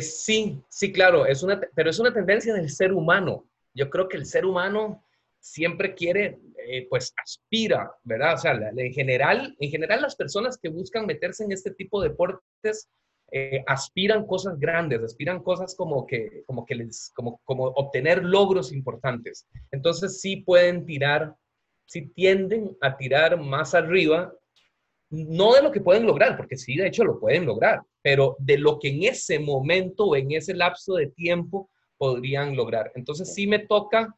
sí, 0.00 0.62
sí, 0.68 0.92
claro, 0.92 1.26
es 1.26 1.42
una, 1.42 1.60
pero 1.74 1.90
es 1.90 1.98
una 1.98 2.12
tendencia 2.12 2.54
del 2.54 2.70
ser 2.70 2.92
humano. 2.92 3.44
Yo 3.74 3.90
creo 3.90 4.08
que 4.08 4.16
el 4.16 4.26
ser 4.26 4.44
humano 4.44 5.04
siempre 5.42 5.94
quiere, 5.94 6.38
eh, 6.68 6.86
pues 6.88 7.12
aspira, 7.22 7.92
¿verdad? 8.04 8.34
O 8.34 8.38
sea, 8.38 8.52
en 8.52 8.92
general, 8.92 9.56
en 9.58 9.70
general 9.70 10.02
las 10.02 10.14
personas 10.14 10.56
que 10.56 10.68
buscan 10.68 11.04
meterse 11.04 11.44
en 11.44 11.52
este 11.52 11.72
tipo 11.72 12.00
de 12.00 12.10
deportes 12.10 12.88
eh, 13.34 13.64
aspiran 13.66 14.26
cosas 14.26 14.58
grandes, 14.58 15.02
aspiran 15.02 15.42
cosas 15.42 15.74
como 15.74 16.06
que, 16.06 16.44
como 16.46 16.64
que 16.64 16.76
les, 16.76 17.10
como, 17.14 17.40
como 17.44 17.64
obtener 17.64 18.22
logros 18.22 18.72
importantes. 18.72 19.48
Entonces 19.70 20.20
sí 20.20 20.36
pueden 20.36 20.86
tirar, 20.86 21.34
sí 21.86 22.08
tienden 22.14 22.76
a 22.80 22.96
tirar 22.96 23.40
más 23.40 23.74
arriba, 23.74 24.32
no 25.12 25.52
de 25.52 25.62
lo 25.62 25.70
que 25.70 25.80
pueden 25.80 26.06
lograr, 26.06 26.36
porque 26.36 26.56
sí, 26.56 26.74
de 26.74 26.86
hecho 26.86 27.04
lo 27.04 27.20
pueden 27.20 27.44
lograr, 27.44 27.82
pero 28.00 28.34
de 28.38 28.56
lo 28.58 28.78
que 28.78 28.88
en 28.88 29.02
ese 29.04 29.38
momento 29.38 30.06
o 30.06 30.16
en 30.16 30.32
ese 30.32 30.54
lapso 30.54 30.94
de 30.94 31.08
tiempo 31.08 31.70
podrían 31.98 32.56
lograr. 32.56 32.90
Entonces 32.94 33.32
sí 33.32 33.46
me 33.46 33.60
toca 33.60 34.16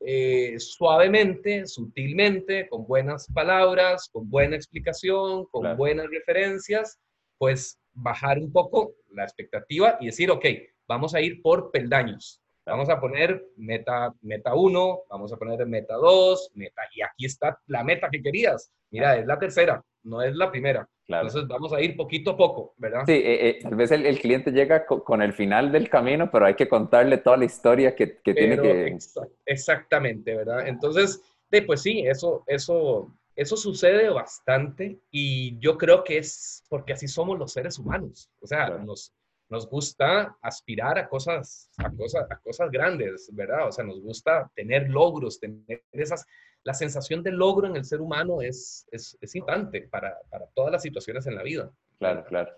eh, 0.00 0.54
suavemente, 0.58 1.66
sutilmente, 1.66 2.68
con 2.68 2.86
buenas 2.86 3.26
palabras, 3.32 4.08
con 4.12 4.28
buena 4.28 4.54
explicación, 4.54 5.46
con 5.46 5.76
buenas 5.76 6.08
referencias, 6.10 6.98
pues 7.38 7.80
bajar 7.92 8.38
un 8.38 8.52
poco 8.52 8.94
la 9.10 9.24
expectativa 9.24 9.96
y 10.00 10.06
decir, 10.06 10.30
ok, 10.30 10.44
vamos 10.86 11.14
a 11.14 11.20
ir 11.20 11.40
por 11.40 11.70
peldaños. 11.70 12.40
Vamos 12.66 12.90
a 12.90 13.00
poner 13.00 13.46
meta, 13.56 14.14
meta 14.20 14.54
1, 14.54 15.00
vamos 15.08 15.32
a 15.32 15.38
poner 15.38 15.66
meta 15.66 15.94
2, 15.94 16.50
meta, 16.54 16.82
y 16.94 17.00
aquí 17.00 17.24
está 17.24 17.58
la 17.66 17.82
meta 17.82 18.10
que 18.10 18.22
querías. 18.22 18.70
Mira, 18.90 19.16
es 19.16 19.26
la 19.26 19.38
tercera, 19.38 19.82
no 20.08 20.22
es 20.22 20.34
la 20.34 20.50
primera. 20.50 20.88
Entonces 21.06 21.46
vamos 21.46 21.72
a 21.72 21.80
ir 21.80 21.96
poquito 21.96 22.32
a 22.32 22.36
poco, 22.36 22.74
¿verdad? 22.76 23.04
Sí, 23.06 23.12
eh, 23.12 23.48
eh, 23.48 23.58
tal 23.62 23.74
vez 23.76 23.90
el, 23.92 24.18
cliente 24.18 24.50
llega 24.50 24.84
con, 24.84 25.22
el 25.22 25.32
final 25.32 25.72
del 25.72 25.88
camino, 25.88 26.30
pero 26.30 26.44
hay 26.44 26.54
que 26.54 26.68
contarle 26.68 27.18
toda 27.18 27.38
la 27.38 27.46
historia 27.46 27.96
que, 27.96 28.06
tiene 28.22 28.60
que... 28.60 28.98
exactamente, 29.46 30.36
¿verdad? 30.36 30.68
Entonces, 30.68 31.22
pues 31.66 31.80
sí, 31.80 32.00
eso, 32.06 32.44
eso, 32.46 33.14
eso 33.34 33.56
sucede 33.56 34.10
bastante 34.10 35.00
y 35.10 35.58
yo 35.58 35.78
creo 35.78 36.04
que 36.04 36.18
es 36.18 36.62
porque 36.68 36.92
así 36.92 37.08
somos 37.08 37.38
los 37.38 37.52
seres 37.52 37.78
humanos. 37.78 38.30
O 38.40 38.46
sea, 38.46 38.68
nos, 38.68 39.14
nos 39.48 39.68
gusta 39.68 40.36
aspirar 40.42 40.98
a 40.98 41.08
cosas, 41.08 41.70
a 41.78 41.90
cosas, 41.90 42.26
a 42.30 42.36
cosas 42.36 42.70
grandes, 42.70 43.30
¿verdad? 43.32 43.68
O 43.68 43.72
sea, 43.72 43.84
nos 43.84 44.00
gusta 44.00 44.50
tener 44.54 44.90
logros, 44.90 45.40
tener 45.40 45.82
esas, 45.92 46.26
la 46.68 46.74
sensación 46.74 47.22
de 47.22 47.32
logro 47.32 47.66
en 47.66 47.76
el 47.76 47.86
ser 47.86 48.02
humano 48.02 48.42
es, 48.42 48.86
es, 48.92 49.16
es 49.22 49.34
importante 49.34 49.88
para, 49.90 50.18
para, 50.28 50.44
todas 50.48 50.70
las 50.70 50.82
situaciones 50.82 51.26
en 51.26 51.34
la 51.34 51.42
vida. 51.42 51.72
Claro, 51.98 52.24
claro. 52.24 52.50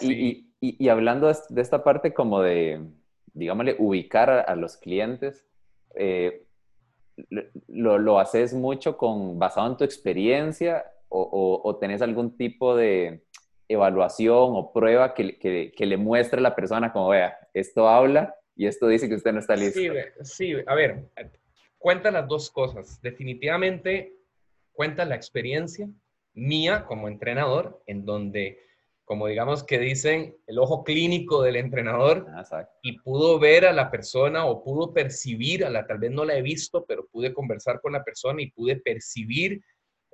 y, 0.00 0.46
y, 0.60 0.76
y, 0.78 0.88
hablando 0.88 1.26
de 1.26 1.60
esta 1.60 1.82
parte 1.82 2.14
como 2.14 2.40
de, 2.40 2.86
digámosle, 3.34 3.74
ubicar 3.80 4.30
a, 4.30 4.54
los 4.54 4.76
clientes, 4.76 5.44
eh, 5.96 6.44
lo, 7.66 7.98
lo, 7.98 8.20
haces 8.20 8.54
mucho 8.54 8.96
con, 8.96 9.40
basado 9.40 9.72
en 9.72 9.76
tu 9.76 9.82
experiencia 9.82 10.86
o, 11.08 11.20
o, 11.20 11.68
o 11.68 11.76
tenés 11.78 12.00
algún 12.00 12.36
tipo 12.36 12.76
de 12.76 13.24
evaluación 13.66 14.52
o 14.54 14.72
prueba 14.72 15.14
que, 15.14 15.36
que, 15.36 15.72
que, 15.76 15.86
le 15.86 15.96
muestre 15.96 16.38
a 16.38 16.42
la 16.42 16.54
persona 16.54 16.92
como, 16.92 17.08
vea, 17.08 17.36
esto 17.52 17.88
habla 17.88 18.36
y 18.54 18.68
esto 18.68 18.86
dice 18.86 19.08
que 19.08 19.16
usted 19.16 19.32
no 19.32 19.40
está 19.40 19.56
listo. 19.56 19.80
Sí, 19.80 19.88
sí, 20.22 20.54
a 20.64 20.76
ver, 20.76 21.08
cuenta 21.82 22.12
las 22.12 22.28
dos 22.28 22.50
cosas. 22.50 23.02
Definitivamente 23.02 24.14
cuenta 24.72 25.04
la 25.04 25.16
experiencia 25.16 25.90
mía 26.32 26.86
como 26.86 27.08
entrenador, 27.08 27.82
en 27.86 28.06
donde, 28.06 28.60
como 29.04 29.26
digamos 29.26 29.64
que 29.64 29.78
dicen, 29.78 30.36
el 30.46 30.58
ojo 30.60 30.84
clínico 30.84 31.42
del 31.42 31.56
entrenador 31.56 32.26
ah, 32.30 32.68
y 32.82 32.98
pudo 33.00 33.38
ver 33.38 33.66
a 33.66 33.72
la 33.72 33.90
persona 33.90 34.46
o 34.46 34.62
pudo 34.62 34.94
percibir 34.94 35.64
a 35.64 35.70
la, 35.70 35.84
tal 35.86 35.98
vez 35.98 36.12
no 36.12 36.24
la 36.24 36.36
he 36.36 36.42
visto, 36.42 36.86
pero 36.86 37.06
pude 37.08 37.34
conversar 37.34 37.80
con 37.80 37.92
la 37.92 38.04
persona 38.04 38.40
y 38.40 38.50
pude 38.52 38.76
percibir 38.76 39.60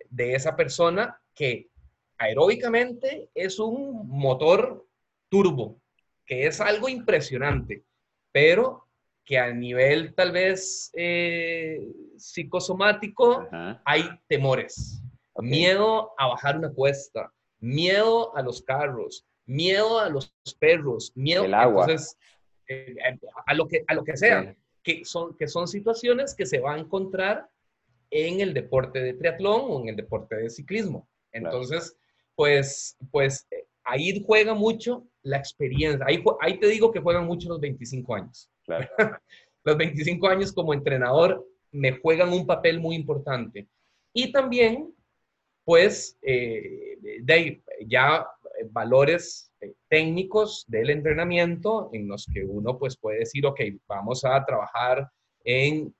de 0.08 0.34
esa 0.34 0.56
persona 0.56 1.20
que 1.34 1.68
aeróbicamente 2.16 3.30
es 3.34 3.58
un 3.58 4.08
motor 4.08 4.86
turbo, 5.28 5.80
que 6.24 6.46
es 6.46 6.60
algo 6.60 6.88
impresionante, 6.88 7.84
pero 8.32 8.87
que 9.28 9.36
a 9.36 9.52
nivel 9.52 10.14
tal 10.14 10.32
vez 10.32 10.90
eh, 10.94 11.86
psicosomático 12.16 13.46
hay 13.84 14.08
temores, 14.26 15.02
miedo 15.36 16.14
a 16.16 16.28
bajar 16.28 16.56
una 16.56 16.72
cuesta, 16.72 17.30
miedo 17.60 18.34
a 18.34 18.40
los 18.40 18.62
carros, 18.62 19.26
miedo 19.44 20.00
a 20.00 20.08
los 20.08 20.32
perros, 20.58 21.12
miedo 21.14 21.44
agua. 21.54 21.86
Eh, 22.70 22.96
a, 23.46 23.52
lo 23.52 23.68
que, 23.68 23.84
a 23.86 23.92
lo 23.92 24.02
que 24.02 24.16
sea, 24.16 24.56
que, 24.82 25.04
son, 25.04 25.36
que 25.36 25.46
son 25.46 25.68
situaciones 25.68 26.34
que 26.34 26.46
se 26.46 26.60
va 26.60 26.72
a 26.72 26.78
encontrar 26.78 27.50
en 28.10 28.40
el 28.40 28.54
deporte 28.54 29.00
de 29.00 29.12
triatlón 29.12 29.60
o 29.68 29.82
en 29.82 29.90
el 29.90 29.96
deporte 29.96 30.36
de 30.36 30.48
ciclismo. 30.48 31.06
Entonces, 31.32 31.98
pues, 32.34 32.96
pues 33.10 33.46
eh, 33.50 33.66
ahí 33.88 34.22
juega 34.26 34.54
mucho 34.54 35.06
la 35.22 35.38
experiencia. 35.38 36.04
Ahí, 36.06 36.22
ahí 36.40 36.58
te 36.58 36.68
digo 36.68 36.92
que 36.92 37.00
juegan 37.00 37.26
mucho 37.26 37.48
los 37.48 37.60
25 37.60 38.14
años. 38.14 38.50
Los 39.64 39.76
25 39.76 40.28
años 40.28 40.52
como 40.52 40.72
entrenador 40.72 41.46
me 41.72 41.92
juegan 41.92 42.32
un 42.32 42.46
papel 42.46 42.80
muy 42.80 42.96
importante. 42.96 43.68
Y 44.14 44.32
también, 44.32 44.94
pues, 45.64 46.16
eh, 46.22 46.96
de 47.20 47.60
ya 47.86 48.26
valores 48.70 49.52
eh, 49.60 49.74
técnicos 49.88 50.64
del 50.68 50.90
entrenamiento 50.90 51.90
en 51.92 52.08
los 52.08 52.26
que 52.32 52.44
uno 52.44 52.78
pues 52.78 52.96
puede 52.96 53.20
decir, 53.20 53.44
ok, 53.46 53.60
vamos 53.86 54.24
a 54.24 54.44
trabajar 54.44 55.08
en 55.44 55.94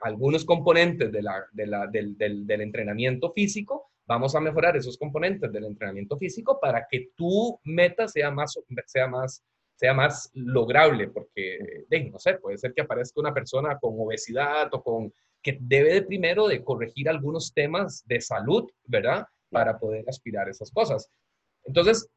algunos 0.00 0.44
componentes 0.44 1.12
de 1.12 1.22
la, 1.22 1.44
del, 1.52 2.16
del, 2.16 2.46
del, 2.46 2.60
entrenamiento 2.60 3.32
físico, 3.32 3.89
vamos 4.10 4.34
a 4.34 4.40
mejorar 4.40 4.76
esos 4.76 4.98
componentes 4.98 5.52
del 5.52 5.66
entrenamiento 5.66 6.16
físico 6.18 6.58
para 6.60 6.84
que 6.90 7.10
tu 7.14 7.60
meta 7.62 8.08
sea 8.08 8.32
más, 8.32 8.58
sea 8.86 9.06
más 9.06 9.44
sea 9.76 9.94
más 9.94 10.30
lograble, 10.34 11.08
porque, 11.08 11.86
no 12.12 12.18
sé, 12.18 12.34
puede 12.34 12.58
ser 12.58 12.74
que 12.74 12.82
aparezca 12.82 13.18
una 13.18 13.32
persona 13.32 13.78
con 13.78 13.94
obesidad 13.98 14.68
o 14.74 14.82
con 14.82 15.10
que 15.42 15.56
debe 15.58 15.94
de 15.94 16.02
primero 16.02 16.48
de 16.48 16.62
corregir 16.62 17.08
algunos 17.08 17.54
temas 17.54 18.04
de 18.06 18.20
salud, 18.20 18.68
¿verdad? 18.84 19.24
Para 19.48 19.78
poder 19.78 20.04
aspirar 20.06 20.48
a 20.48 20.50
esas 20.50 20.70
cosas. 20.70 21.08
Entonces, 21.64 22.10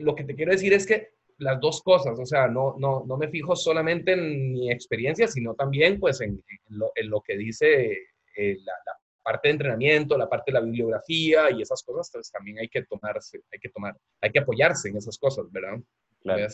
lo 0.00 0.16
que 0.16 0.24
te 0.24 0.34
quiero 0.34 0.50
decir 0.50 0.72
es 0.72 0.84
que 0.84 1.10
las 1.38 1.60
dos 1.60 1.82
cosas, 1.82 2.18
o 2.18 2.26
sea, 2.26 2.48
no, 2.48 2.74
no, 2.78 3.04
no 3.06 3.16
me 3.16 3.28
fijo 3.28 3.54
solamente 3.54 4.14
en 4.14 4.52
mi 4.52 4.72
experiencia, 4.72 5.28
sino 5.28 5.54
también 5.54 6.00
pues 6.00 6.20
en, 6.20 6.42
lo, 6.68 7.20
que 7.20 7.36
dice 7.36 7.92
eh, 8.36 8.56
la, 8.64 8.72
parte 9.22 9.48
de 9.48 9.52
entrenamiento, 9.52 10.16
la 10.18 10.28
parte 10.28 10.50
de 10.50 10.58
la 10.58 10.64
bibliografía 10.64 11.50
y 11.50 11.62
esas 11.62 11.82
cosas, 11.82 12.10
pues 12.12 12.30
también 12.30 12.58
hay 12.58 12.68
que 12.68 12.82
tomarse, 12.84 13.40
hay 13.52 13.58
que 13.58 13.68
tomar, 13.68 13.96
hay 14.20 14.30
que 14.30 14.40
apoyarse 14.40 14.88
en 14.88 14.96
esas 14.96 15.18
cosas, 15.18 15.50
¿verdad? 15.50 15.78
Claro. 16.20 16.46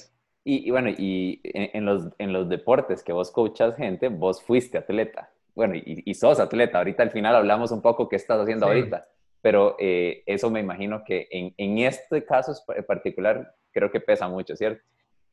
Y, 0.45 0.71
bueno, 0.71 0.89
y 0.97 1.41
en, 1.45 1.85
los, 1.85 2.09
en 2.19 2.33
los 2.33 2.49
deportes 2.49 3.03
que 3.03 3.13
vos 3.13 3.31
coachas 3.31 3.77
gente, 3.77 4.09
vos 4.09 4.43
fuiste 4.43 4.79
atleta. 4.79 5.31
Bueno, 5.55 5.75
y, 5.75 6.15
sos 6.15 6.41
atleta. 6.41 6.79
Ahorita 6.79 7.03
al 7.03 7.11
final 7.11 7.35
hablamos 7.35 7.71
un 7.71 7.83
poco 7.83 8.09
qué 8.09 8.17
estás 8.17 8.41
haciendo 8.41 8.67
ahorita. 8.67 9.07
Pero 9.43 9.77
eh, 9.79 10.23
eso 10.25 10.51
me 10.51 10.61
imagino 10.61 11.03
que 11.05 11.29
en, 11.31 11.53
en 11.59 11.79
este 11.79 12.25
caso 12.25 12.55
en 12.75 12.85
particular 12.85 13.55
creo 13.73 13.91
que 13.91 14.01
pesa 14.01 14.29
mucho, 14.29 14.57
¿cierto? 14.57 14.83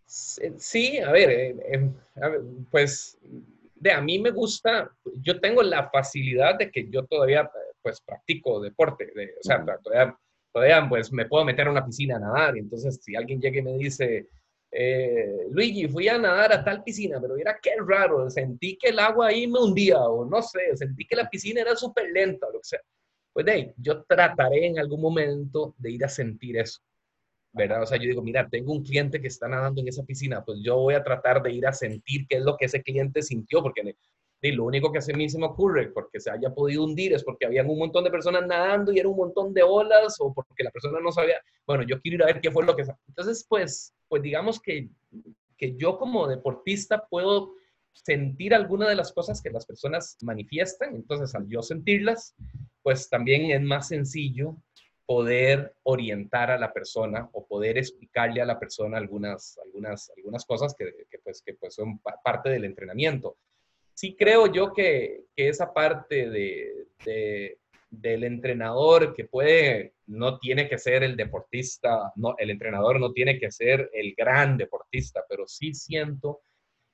Sí, 0.06 1.00
a 1.00 1.12
ver, 1.12 1.30
eh, 1.30 1.56
em, 1.72 1.94
pues 2.70 3.18
de 3.76 3.92
a 3.92 4.02
mí 4.02 4.20
me 4.20 4.32
gusta, 4.32 4.90
yo 5.22 5.40
tengo 5.40 5.62
la 5.62 5.90
facilidad 5.90 6.58
de 6.58 6.72
que 6.72 6.90
yo 6.90 7.06
todavía 7.06 7.50
pues 7.82 8.02
practico 8.02 8.60
deporte, 8.60 9.12
de, 9.14 9.34
o 9.40 9.44
sea, 9.44 9.64
todavía, 9.84 10.18
todavía 10.52 10.90
pues 10.90 11.12
me 11.12 11.26
puedo 11.26 11.46
meter 11.46 11.68
a 11.68 11.72
una 11.72 11.86
piscina 11.86 12.16
a 12.16 12.20
nadar 12.20 12.56
y 12.56 12.62
entonces 12.62 13.00
si 13.04 13.16
alguien 13.16 13.40
llega 13.40 13.60
y 13.60 13.62
me 13.62 13.78
dice, 13.78 14.28
eh, 14.72 15.48
Luigi, 15.52 15.88
fui 15.88 16.08
a 16.08 16.18
nadar 16.18 16.54
a 16.54 16.64
tal 16.64 16.84
piscina, 16.84 17.20
pero 17.22 17.38
era 17.38 17.60
qué 17.62 17.72
raro, 17.86 18.30
sentí 18.30 18.78
que 18.78 18.90
el 18.90 19.00
agua 19.00 19.28
ahí 19.28 19.48
me 19.48 19.60
hundía, 19.60 20.00
o 20.00 20.26
no 20.26 20.42
sé, 20.42 20.76
sentí 20.76 21.06
que 21.06 21.16
la 21.16 21.30
piscina 21.30 21.62
era 21.62 21.76
súper 21.76 22.12
lenta, 22.12 22.48
o 22.48 22.52
lo 22.52 22.60
que 22.60 22.70
sea. 22.70 22.82
Pues 23.32 23.46
de 23.46 23.52
ahí, 23.52 23.74
yo 23.78 24.04
trataré 24.04 24.66
en 24.68 24.80
algún 24.80 25.02
momento 25.02 25.76
de 25.78 25.92
ir 25.92 26.04
a 26.06 26.10
sentir 26.10 26.58
eso, 26.58 26.82
¿verdad? 27.56 27.82
O 27.82 27.86
sea, 27.86 27.98
yo 27.98 28.04
digo, 28.04 28.22
mira, 28.22 28.48
tengo 28.50 28.74
un 28.74 28.84
cliente 28.84 29.22
que 29.22 29.28
está 29.28 29.48
nadando 29.48 29.82
en 29.82 29.88
esa 29.88 30.04
piscina, 30.04 30.44
pues 30.44 30.60
yo 30.62 30.78
voy 30.78 30.94
a 30.94 31.04
tratar 31.04 31.42
de 31.42 31.54
ir 31.54 31.66
a 31.66 31.72
sentir 31.74 32.28
qué 32.28 32.38
es 32.38 32.44
lo 32.44 32.58
que 32.58 32.66
ese 32.66 32.84
cliente 32.84 33.22
sintió, 33.22 33.64
porque 33.64 33.96
y 34.42 34.52
lo 34.52 34.66
único 34.66 34.92
que 34.92 35.00
a 35.00 35.18
mí 35.18 35.28
se 35.28 35.40
me 35.40 35.48
ocurre 35.48 35.88
porque 35.88 36.20
se 36.20 36.30
haya 36.30 36.54
podido 36.54 36.84
hundir 36.84 37.14
es 37.14 37.24
porque 37.24 37.48
habían 37.48 37.68
un 37.68 37.80
montón 37.80 38.04
de 38.04 38.12
personas 38.12 38.46
nadando 38.46 38.92
y 38.92 39.00
era 39.00 39.10
un 39.10 39.18
montón 39.18 39.52
de 39.54 39.64
olas 39.64 40.18
o 40.20 40.32
porque 40.34 40.64
la 40.64 40.70
persona 40.70 41.00
no 41.00 41.12
sabía, 41.12 41.36
bueno, 41.66 41.84
yo 41.84 42.00
quiero 42.00 42.18
ir 42.18 42.24
a 42.24 42.28
ver 42.28 42.42
qué 42.42 42.52
fue 42.52 42.64
lo 42.64 42.76
que... 42.76 42.84
Entonces, 43.08 43.44
pues, 43.50 43.96
pues 44.08 44.22
digamos 44.22 44.62
que, 44.62 44.90
que 45.58 45.76
yo 45.78 45.98
como 45.98 46.28
deportista 46.28 47.08
puedo 47.10 47.54
sentir 47.94 48.54
alguna 48.54 48.88
de 48.88 48.96
las 48.96 49.14
cosas 49.14 49.42
que 49.42 49.50
las 49.50 49.66
personas 49.66 50.18
manifiestan, 50.22 50.94
entonces 50.94 51.34
al 51.34 51.48
yo 51.48 51.64
sentirlas, 51.64 52.36
pues 52.84 53.10
también 53.10 53.50
es 53.50 53.62
más 53.62 53.88
sencillo 53.88 54.58
poder 55.06 55.76
orientar 55.84 56.52
a 56.52 56.58
la 56.58 56.74
persona 56.74 57.30
o 57.34 57.46
poder 57.46 57.78
explicarle 57.78 58.42
a 58.42 58.46
la 58.46 58.60
persona 58.60 58.98
algunas, 58.98 59.58
algunas, 59.64 60.12
algunas 60.18 60.46
cosas 60.46 60.74
que, 60.78 60.86
que 61.10 61.20
pues, 61.20 61.42
que 61.42 61.54
pues 61.54 61.76
son 61.76 62.00
parte 62.24 62.50
del 62.50 62.66
entrenamiento. 62.66 63.38
Sí 63.94 64.16
creo 64.18 64.52
yo 64.52 64.74
que, 64.74 65.26
esa 65.36 65.74
parte 65.74 66.30
de, 66.30 67.58
del 67.90 68.24
entrenador 68.24 69.14
que 69.14 69.26
puede, 69.26 69.94
no 70.08 70.38
tiene 70.40 70.68
que 70.68 70.78
ser 70.78 71.04
el 71.04 71.16
deportista, 71.16 72.12
no, 72.16 72.36
el 72.38 72.50
entrenador 72.50 73.00
no 73.00 73.14
tiene 73.14 73.40
que 73.40 73.52
ser 73.52 73.90
el 73.94 74.14
gran 74.16 74.58
deportista, 74.58 75.24
pero 75.30 75.48
sí 75.48 75.74
siento 75.74 76.42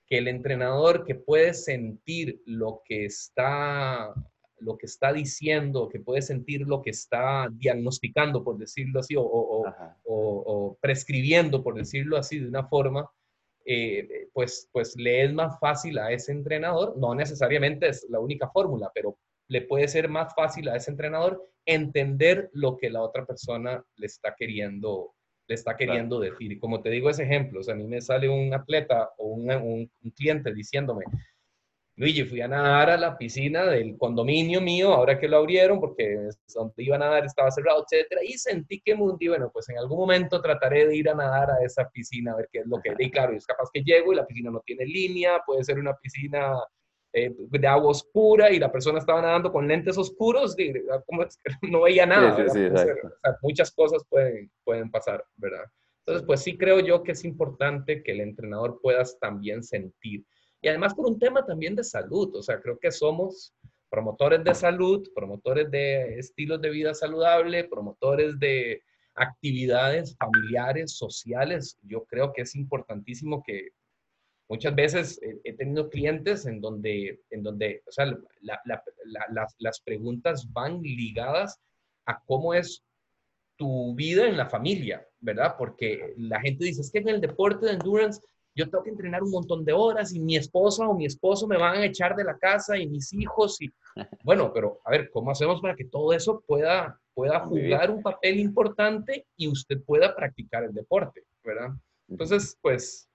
que 0.06 0.18
el 0.18 0.28
entrenador 0.28 1.06
que 1.06 1.16
puede 1.16 1.54
sentir 1.54 2.42
lo 2.46 2.82
que 2.86 3.06
está 3.06 4.14
lo 4.62 4.78
que 4.78 4.86
está 4.86 5.12
diciendo, 5.12 5.90
que 5.90 6.00
puede 6.00 6.22
sentir 6.22 6.62
lo 6.62 6.82
que 6.82 6.92
está 6.92 7.50
diagnosticando, 7.52 8.44
por 8.44 8.58
decirlo 8.58 9.00
así, 9.00 9.16
o, 9.18 9.24
o 9.24 10.78
prescribiendo, 10.82 11.64
por 11.64 11.76
decirlo 11.76 12.18
así, 12.18 12.40
de 12.40 12.48
una 12.48 12.68
forma, 12.68 13.10
eh, 13.66 14.28
pues, 14.34 14.70
pues 14.72 14.96
le 14.96 15.24
es 15.24 15.34
más 15.34 15.60
fácil 15.60 16.00
a 16.00 16.12
ese 16.12 16.32
entrenador, 16.32 16.98
no 16.98 17.14
necesariamente 17.14 17.88
es 17.88 18.06
la 18.10 18.20
única 18.20 18.50
fórmula, 18.50 18.92
pero 18.94 19.18
le 19.48 19.62
puede 19.62 19.88
ser 19.88 20.10
más 20.10 20.34
fácil 20.34 20.70
a 20.70 20.76
ese 20.76 20.92
entrenador 20.92 21.48
entender 21.66 22.50
lo 22.54 22.78
que 22.78 22.90
la 22.90 23.02
otra 23.02 23.26
persona 23.26 23.84
le 23.98 24.06
está 24.08 24.34
queriendo, 24.36 25.14
le 25.48 25.56
está 25.56 25.76
queriendo 25.76 26.20
decir. 26.20 26.52
Y 26.52 26.60
como 26.60 26.82
te 26.82 26.90
digo 26.90 27.10
ese 27.10 27.24
ejemplo, 27.24 27.60
o 27.60 27.64
sea, 27.64 27.76
a 27.76 27.78
mí 27.78 27.86
me 27.86 28.02
sale 28.02 28.30
un 28.30 28.54
atleta 28.54 29.12
o 29.18 29.28
un, 29.28 29.52
un, 29.52 30.12
cliente 30.16 30.54
diciéndome, 30.54 31.06
Luigi, 32.02 32.24
fui 32.24 32.42
a 32.42 32.48
nadar 32.48 32.90
a 32.90 32.98
la 32.98 33.16
piscina 33.16 33.64
del 33.68 33.96
condominio 33.96 34.60
mío, 34.60 34.92
ahora 34.92 35.20
que 35.20 35.28
lo 35.28 35.38
abrieron, 35.38 35.80
porque 35.80 36.18
donde 36.52 36.84
iba 36.84 36.96
a 36.96 37.00
nadar 37.00 37.26
estaba 37.26 37.52
cerrado, 37.52 37.86
etcétera, 37.86 38.22
y 38.24 38.40
sentí 38.40 38.82
que 38.82 38.96
Mundi, 38.96 39.28
bueno, 39.28 39.52
pues 39.54 39.70
en 39.70 39.78
algún 39.78 40.00
momento 40.00 40.42
trataré 40.42 40.88
de 40.88 40.96
ir 40.96 41.08
a 41.10 41.14
nadar 41.14 41.52
a 41.52 41.64
esa 41.64 41.88
piscina, 41.92 42.32
a 42.32 42.38
ver 42.38 42.50
qué 42.52 42.62
es 42.62 42.66
lo 42.66 42.82
que... 42.82 42.96
Y 42.98 43.12
claro, 43.12 43.34
es 43.34 43.46
capaz 43.46 43.70
que 43.72 43.84
llego 43.84 44.12
y 44.12 44.16
la 44.16 44.26
piscina 44.26 44.50
no 44.50 44.64
tiene 44.66 44.84
línea, 44.84 45.44
puede 45.46 45.64
ser 45.64 45.78
una 45.78 45.94
piscina 45.94 46.56
eh, 47.14 47.36
de 47.38 47.68
agua 47.68 47.92
oscura 47.92 48.50
y 48.50 48.58
la 48.58 48.72
persona 48.72 48.98
estaba 48.98 49.22
nadando 49.22 49.52
con 49.52 49.68
lentes 49.68 49.96
oscuros, 49.96 50.56
como 51.06 51.24
no 51.72 51.82
veía 51.82 52.08
nada. 52.08 52.36
muchas 53.44 53.70
cosas 53.70 54.04
pueden, 54.10 54.52
pueden 54.64 54.90
pasar, 54.90 55.24
¿verdad? 55.36 55.66
Entonces, 56.00 56.26
pues 56.26 56.42
sí 56.42 56.58
creo 56.58 56.80
yo 56.80 57.04
que 57.04 57.12
es 57.12 57.24
importante 57.24 58.02
que 58.02 58.14
el 58.14 58.22
entrenador 58.22 58.80
puedas 58.82 59.20
también 59.20 59.62
sentir 59.62 60.26
y 60.62 60.68
además 60.68 60.94
por 60.94 61.08
un 61.08 61.18
tema 61.20 61.46
también 61.46 61.76
de 61.76 61.84
salud, 61.84 62.36
o 62.36 62.44
sea, 62.44 62.62
creo 62.62 62.78
que 62.78 62.92
somos 62.92 63.54
promotores 63.90 64.44
de 64.44 64.54
salud, 64.54 65.08
promotores 65.14 65.70
de 65.70 66.18
estilos 66.18 66.62
de 66.62 66.70
vida 66.70 66.94
saludable, 66.94 67.66
promotores 67.66 68.40
de 68.40 68.82
actividades 69.16 70.16
familiares, 70.18 70.96
sociales. 70.96 71.78
Yo 71.82 72.06
creo 72.06 72.32
que 72.32 72.44
es 72.44 72.56
importantísimo 72.56 73.44
que 73.44 73.70
muchas 74.48 74.74
veces 74.76 75.20
he 75.44 75.54
tenido 75.54 75.90
clientes 75.90 76.46
en 76.46 76.62
donde, 76.62 77.22
en 77.32 77.44
donde 77.44 77.84
o 77.88 77.92
sea, 77.92 78.06
las 79.60 79.82
preguntas 79.82 80.52
van 80.54 80.82
ligadas 80.82 81.60
a 82.06 82.22
cómo 82.26 82.54
es 82.54 82.84
tu 83.58 83.94
vida 83.96 84.28
en 84.28 84.38
la 84.38 84.50
familia, 84.50 85.06
¿verdad? 85.20 85.56
Porque 85.58 86.14
la 86.18 86.40
gente 86.40 86.66
dice, 86.66 86.82
es 86.82 86.92
que 86.92 87.00
en 87.00 87.10
el 87.10 87.22
deporte 87.22 87.66
de 87.66 87.74
endurance 87.74 88.22
yo 88.54 88.70
tengo 88.70 88.84
que 88.84 88.90
entrenar 88.90 89.24
un 89.24 89.32
montón 89.32 89.64
de 89.64 89.74
horas 89.74 90.14
y 90.14 90.20
mi 90.20 90.36
esposa 90.36 90.88
o 90.88 90.94
mi 90.94 91.06
esposo 91.06 91.48
me 91.48 91.58
van 91.58 91.78
a 91.78 91.86
echar 91.86 92.16
de 92.16 92.24
la 92.24 92.38
casa 92.38 92.78
y 92.78 92.88
mis 92.88 93.14
hijos 93.14 93.62
y 93.62 93.72
bueno, 94.24 94.52
pero 94.54 94.80
a 94.84 94.92
ver, 94.92 95.10
¿cómo 95.12 95.32
hacemos 95.32 95.62
para 95.62 95.76
que 95.76 95.86
todo 95.86 96.14
eso 96.14 96.44
pueda, 96.46 97.00
pueda 97.14 97.40
jugar 97.42 97.92
un 97.92 98.02
papel 98.02 98.40
importante 98.40 99.26
y 99.38 99.48
usted 99.48 99.82
pueda 99.84 100.16
practicar 100.16 100.64
el 100.64 100.74
deporte, 100.74 101.24
¿verdad? 101.44 101.72
Entonces, 102.08 102.58
pues, 102.62 103.10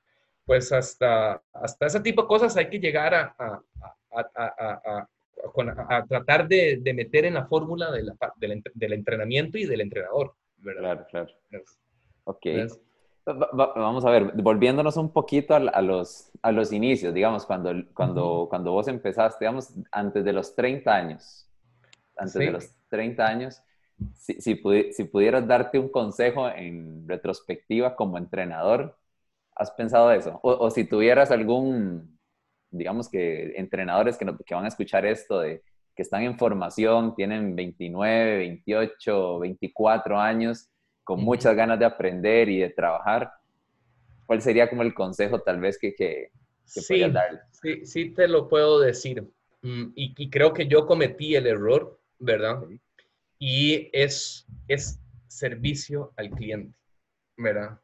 pues 0.45 0.73
hasta, 0.73 1.43
hasta 1.53 1.87
ese 1.87 2.01
tipo 2.01 2.23
de 2.23 2.29
cosas 2.29 2.57
hay 2.57 2.71
que 2.71 2.79
llegar 2.79 3.15
a, 3.15 3.35
a, 3.39 3.63
a, 4.15 5.09
a 5.89 6.07
tratar 6.07 6.49
de, 6.49 6.79
de, 6.81 6.95
meter 6.95 7.27
en 7.27 7.35
la 7.35 7.47
fórmula 7.47 7.91
de 7.91 8.05
del, 8.75 8.93
entrenamiento 8.95 9.59
y 9.59 9.67
del 9.67 9.83
entrenador, 9.83 10.35
¿verdad? 10.59 11.07
Claro, 11.11 11.29
claro. 11.51 11.65
Ok 12.25 12.47
vamos 13.27 14.05
a 14.05 14.11
ver, 14.11 14.33
volviéndonos 14.35 14.97
un 14.97 15.13
poquito 15.13 15.55
a, 15.55 15.83
los, 15.83 16.31
a 16.43 16.53
los 16.53 16.73
inicios, 16.73 17.13
digamos, 17.13 17.45
cuando, 17.45 17.73
cuando, 17.93 18.47
cuando 18.49 18.73
vos 18.73 18.87
empezaste, 18.87 19.45
digamos, 19.45 19.71
antes 19.91 20.25
de 20.25 20.33
los 20.33 20.55
30 20.55 20.95
años, 20.95 21.49
antes 22.17 22.35
de 22.35 22.51
los 22.51 22.71
30 22.89 23.27
años, 23.27 23.63
si, 24.15 24.41
si, 24.41 25.05
pudieras 25.05 25.47
darte 25.47 25.79
un 25.79 25.89
consejo 25.89 26.49
en 26.49 27.09
retrospectiva 27.09 27.97
como 27.97 28.19
entrenador, 28.19 28.97
¿has 29.57 29.71
pensado 29.73 30.13
eso? 30.13 30.39
O, 30.43 30.71
si 30.71 30.85
tuvieras 30.85 31.31
algún, 31.31 32.19
digamos 32.71 33.09
que 33.09 33.55
entrenadores 33.57 34.19
que, 34.19 34.27
que 34.45 34.55
van 34.55 34.67
a 34.67 34.69
escuchar 34.69 35.05
esto 35.05 35.41
de 35.41 35.63
que 35.97 36.03
están 36.03 36.23
en 36.23 36.39
formación, 36.39 37.15
tienen 37.15 37.57
29, 37.57 38.37
28, 38.37 39.39
24 39.41 40.21
años, 40.21 40.69
con 41.07 41.23
muchas 41.23 41.55
ganas 41.55 41.79
de 41.79 41.85
aprender 41.85 42.49
y 42.49 42.59
de 42.59 42.71
trabajar, 42.71 43.31
¿cuál 44.27 44.43
sería 44.43 44.69
como 44.69 44.83
el 44.83 44.93
consejo 44.93 45.39
tal 45.39 45.61
vez 45.61 45.79
que, 45.79 45.95
que, 45.95 46.33
sí, 46.65 46.99
darle? 46.99 47.43
Sí, 47.53 47.87
sí 47.87 48.11
te 48.11 48.27
lo 48.27 48.49
puedo 48.49 48.81
decir. 48.81 49.23
Mm, 49.63 49.93
y, 49.95 50.29
creo 50.31 50.53
que 50.53 50.67
yo 50.67 50.85
cometí 50.85 51.37
el 51.37 51.47
error, 51.47 52.01
¿verdad? 52.19 52.61
Y 53.39 53.89
es, 53.93 54.49
es 54.67 54.99
servicio 55.29 56.13
al 56.17 56.31
cliente, 56.31 56.77
¿verdad? 57.37 57.79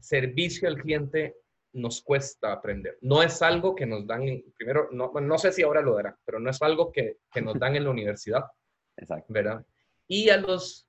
Servicio 0.00 0.68
al 0.68 0.76
cliente 0.76 1.36
nos 1.72 2.02
cuesta 2.02 2.52
aprender. 2.52 2.98
No 3.00 3.22
es 3.22 3.40
algo 3.40 3.74
que 3.74 3.86
nos 3.86 4.06
dan, 4.06 4.42
primero, 4.58 4.90
no, 4.92 5.10
no 5.10 5.38
sé 5.38 5.52
si 5.52 5.62
ahora 5.62 5.80
lo 5.80 5.94
dará, 5.94 6.18
pero 6.22 6.38
no 6.38 6.50
es 6.50 6.60
algo 6.60 6.92
que, 6.92 7.16
que 7.32 7.40
nos 7.40 7.58
dan 7.58 7.76
en 7.76 7.84
la 7.84 7.90
universidad, 7.98 8.44
Exacto. 8.94 9.32
¿verdad? 9.32 9.64
Y 10.06 10.28
a 10.28 10.36
los 10.36 10.87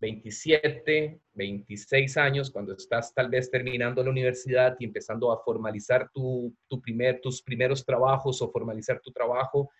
27, 0.00 1.20
26 1.34 2.16
años, 2.16 2.50
cuando 2.50 2.74
estás 2.74 3.12
tal 3.12 3.28
vez 3.28 3.50
terminando 3.50 4.02
la 4.02 4.10
universidad 4.10 4.76
y 4.78 4.84
empezando 4.84 5.32
a 5.32 5.42
formalizar 5.42 6.10
tu, 6.12 6.54
primer, 6.82 7.20
tus 7.20 7.42
primeros 7.42 7.84
trabajos 7.84 8.40
o 8.40 8.50
formalizar 8.50 9.00
tu 9.00 9.10
trabajo, 9.10 9.70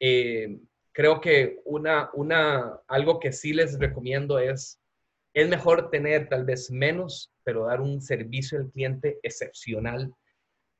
eh, 0.00 0.58
creo 0.92 1.20
que 1.20 1.60
una, 1.64 2.10
una, 2.14 2.80
algo 2.86 3.18
que 3.18 3.32
sí 3.32 3.52
les 3.52 3.78
recomiendo 3.78 4.38
es, 4.38 4.80
es 5.34 5.48
mejor 5.48 5.90
tener 5.90 6.28
tal 6.28 6.44
vez 6.44 6.70
menos, 6.70 7.32
pero 7.42 7.66
dar 7.66 7.80
un 7.80 8.00
servicio 8.00 8.58
al 8.58 8.70
cliente 8.70 9.18
excepcional 9.22 10.14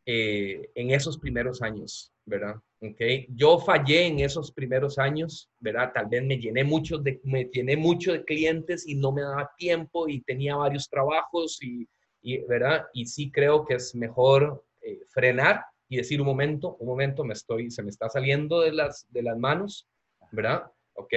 eh, 0.07 0.71
en 0.75 0.91
esos 0.91 1.19
primeros 1.19 1.63
años, 1.63 2.13
¿verdad? 2.27 2.57
Okay. 2.79 3.27
Yo 3.31 3.59
fallé 3.59 4.07
en 4.07 4.21
esos 4.21 4.53
primeros 4.53 4.99
años, 4.99 5.49
¿verdad? 5.61 5.93
Tal 5.95 6.07
vez 6.07 6.23
me 6.23 6.37
llené 6.37 6.63
mucho 6.63 6.99
de, 6.99 7.21
me 7.25 7.45
llené 7.45 7.77
mucho 7.77 8.13
clientes 8.27 8.87
y 8.87 8.97
no 8.97 9.13
me 9.13 9.23
daba 9.23 9.51
tiempo 9.57 10.07
y 10.07 10.21
tenía 10.21 10.57
varios 10.57 10.91
trabajos 10.91 11.59
y, 11.63 11.89
y 12.21 12.39
¿verdad? 12.45 12.85
Y 12.93 13.07
sí 13.07 13.31
creo 13.31 13.65
que 13.65 13.77
es 13.77 13.95
mejor 13.95 14.63
eh, 14.83 15.01
frenar 15.09 15.65
y 15.89 15.97
decir 15.97 16.21
un 16.21 16.27
momento, 16.27 16.77
un 16.81 16.89
momento, 16.89 17.25
me 17.25 17.33
estoy, 17.33 17.71
se 17.71 17.83
me 17.83 17.89
está 17.89 18.11
saliendo 18.11 18.61
de 18.61 18.73
las, 18.73 19.07
de 19.11 19.23
las 19.23 19.39
manos, 19.39 19.89
¿verdad? 20.33 20.65
Ok, 20.93 21.15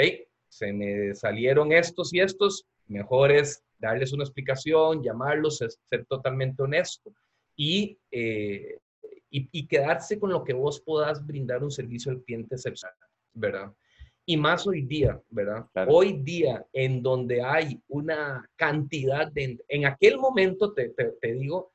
se 0.47 0.71
me 0.71 1.13
salieron 1.13 1.73
estos 1.73 2.13
y 2.13 2.21
estos, 2.21 2.65
mejor 2.85 3.33
es 3.33 3.61
darles 3.79 4.13
una 4.13 4.23
explicación, 4.23 5.03
llamarlos, 5.03 5.57
ser 5.57 6.05
totalmente 6.05 6.63
honesto 6.63 7.13
y, 7.57 7.99
eh, 8.11 8.77
y, 9.29 9.49
y, 9.51 9.67
quedarse 9.67 10.19
con 10.19 10.31
lo 10.31 10.43
que 10.43 10.53
vos 10.53 10.79
puedas 10.79 11.25
brindar 11.25 11.63
un 11.63 11.71
servicio 11.71 12.11
al 12.11 12.23
cliente 12.23 12.55
excepcional, 12.55 12.95
¿verdad? 13.33 13.73
Y 14.25 14.37
más 14.37 14.67
hoy 14.67 14.83
día, 14.83 15.21
¿verdad? 15.29 15.67
Hoy 15.87 16.21
día, 16.21 16.65
en 16.71 17.01
donde 17.01 17.41
hay 17.41 17.81
una 17.87 18.49
cantidad 18.55 19.31
de... 19.31 19.57
En 19.67 19.85
aquel 19.85 20.17
momento, 20.17 20.73
te, 20.73 20.89
te, 20.89 21.13
te 21.19 21.33
digo, 21.33 21.71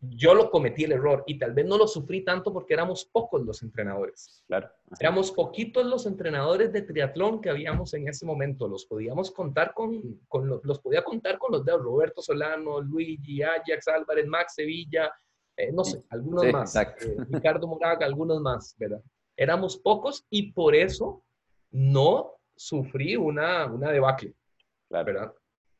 yo 0.00 0.34
lo 0.34 0.50
cometí 0.50 0.84
el 0.84 0.92
error 0.92 1.24
y 1.26 1.38
tal 1.38 1.52
vez 1.52 1.66
no 1.66 1.76
lo 1.76 1.88
sufrí 1.88 2.24
tanto 2.24 2.52
porque 2.52 2.74
éramos 2.74 3.04
pocos 3.04 3.42
los 3.42 3.62
entrenadores. 3.62 4.44
Claro. 4.46 4.70
Éramos 5.00 5.32
poquitos 5.32 5.84
los 5.84 6.06
entrenadores 6.06 6.72
de 6.72 6.82
triatlón 6.82 7.40
que 7.40 7.50
habíamos 7.50 7.92
en 7.94 8.08
ese 8.08 8.24
momento. 8.24 8.68
Los 8.68 8.86
podíamos 8.86 9.30
contar 9.32 9.74
con, 9.74 10.20
con 10.28 10.60
los, 10.62 10.78
podía 10.80 11.02
contar 11.02 11.38
con 11.38 11.52
los 11.52 11.64
dedos. 11.64 11.82
Roberto 11.82 12.22
Solano, 12.22 12.80
Luigi, 12.80 13.42
Ajax, 13.42 13.88
Álvarez, 13.88 14.26
Max 14.26 14.54
Sevilla, 14.54 15.10
eh, 15.56 15.72
no 15.72 15.82
sé, 15.82 16.04
algunos 16.10 16.46
más. 16.52 16.76
Eh, 16.76 17.16
Ricardo 17.30 17.66
Moraga, 17.66 18.06
algunos 18.06 18.40
más, 18.40 18.76
¿verdad? 18.78 19.02
Éramos 19.36 19.76
pocos 19.76 20.24
y 20.30 20.52
por 20.52 20.76
eso 20.76 21.24
no 21.72 22.34
sufrí 22.54 23.16
una, 23.16 23.66
una 23.66 23.90
debacle, 23.90 24.34
claro. 24.88 25.04
¿verdad? 25.04 25.32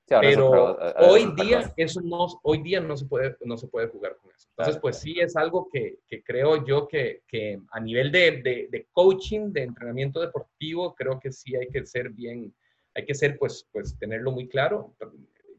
Pero 0.09 0.79
hoy 0.99 1.33
día 1.37 1.73
eso 1.77 2.01
no, 2.01 2.27
hoy 2.43 2.63
día 2.63 2.81
no 2.81 2.97
se 2.97 3.07
puede, 3.07 3.37
no 3.45 3.57
se 3.57 3.69
puede 3.69 3.89
jugar 3.89 4.17
con 4.17 4.31
eso. 4.31 4.49
Entonces, 4.51 4.79
pues 4.81 4.99
sí 4.99 5.21
es 5.21 5.37
algo 5.37 5.69
que, 5.71 5.99
que 6.07 6.23
creo 6.23 6.65
yo 6.65 6.89
que, 6.89 7.23
que 7.29 7.61
a 7.71 7.81
nivel 7.81 8.11
de, 8.11 8.43
de, 8.43 8.69
de, 8.71 8.87
coaching, 8.93 9.53
de 9.53 9.63
entrenamiento 9.63 10.21
deportivo, 10.21 10.95
creo 10.95 11.21
que 11.21 11.31
sí 11.31 11.55
hay 11.57 11.69
que 11.69 11.85
ser 11.85 12.11
bien, 12.11 12.55
hay 12.95 13.05
que 13.05 13.15
ser, 13.15 13.39
pues, 13.39 13.69
pues 13.73 13.99
tenerlo 13.99 14.33
muy 14.33 14.49
claro. 14.49 14.95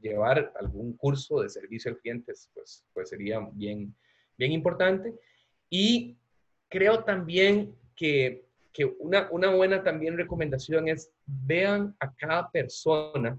Llevar 0.02 0.54
algún 0.60 0.94
curso 0.94 1.42
de 1.42 1.50
servicio 1.50 1.92
al 1.92 1.98
cliente, 1.98 2.34
pues, 2.54 2.86
pues 2.94 3.10
sería 3.10 3.40
bien, 3.54 3.94
bien 4.38 4.52
importante. 4.52 5.14
Y 5.70 6.18
creo 6.70 7.04
también 7.04 7.76
que, 7.96 8.46
que 8.72 8.86
una, 8.86 9.30
una 9.32 9.54
buena 9.54 9.84
también 9.84 10.18
recomendación 10.18 10.88
es 10.88 11.12
vean 11.26 11.96
a 12.00 12.14
cada 12.16 12.50
persona 12.50 13.38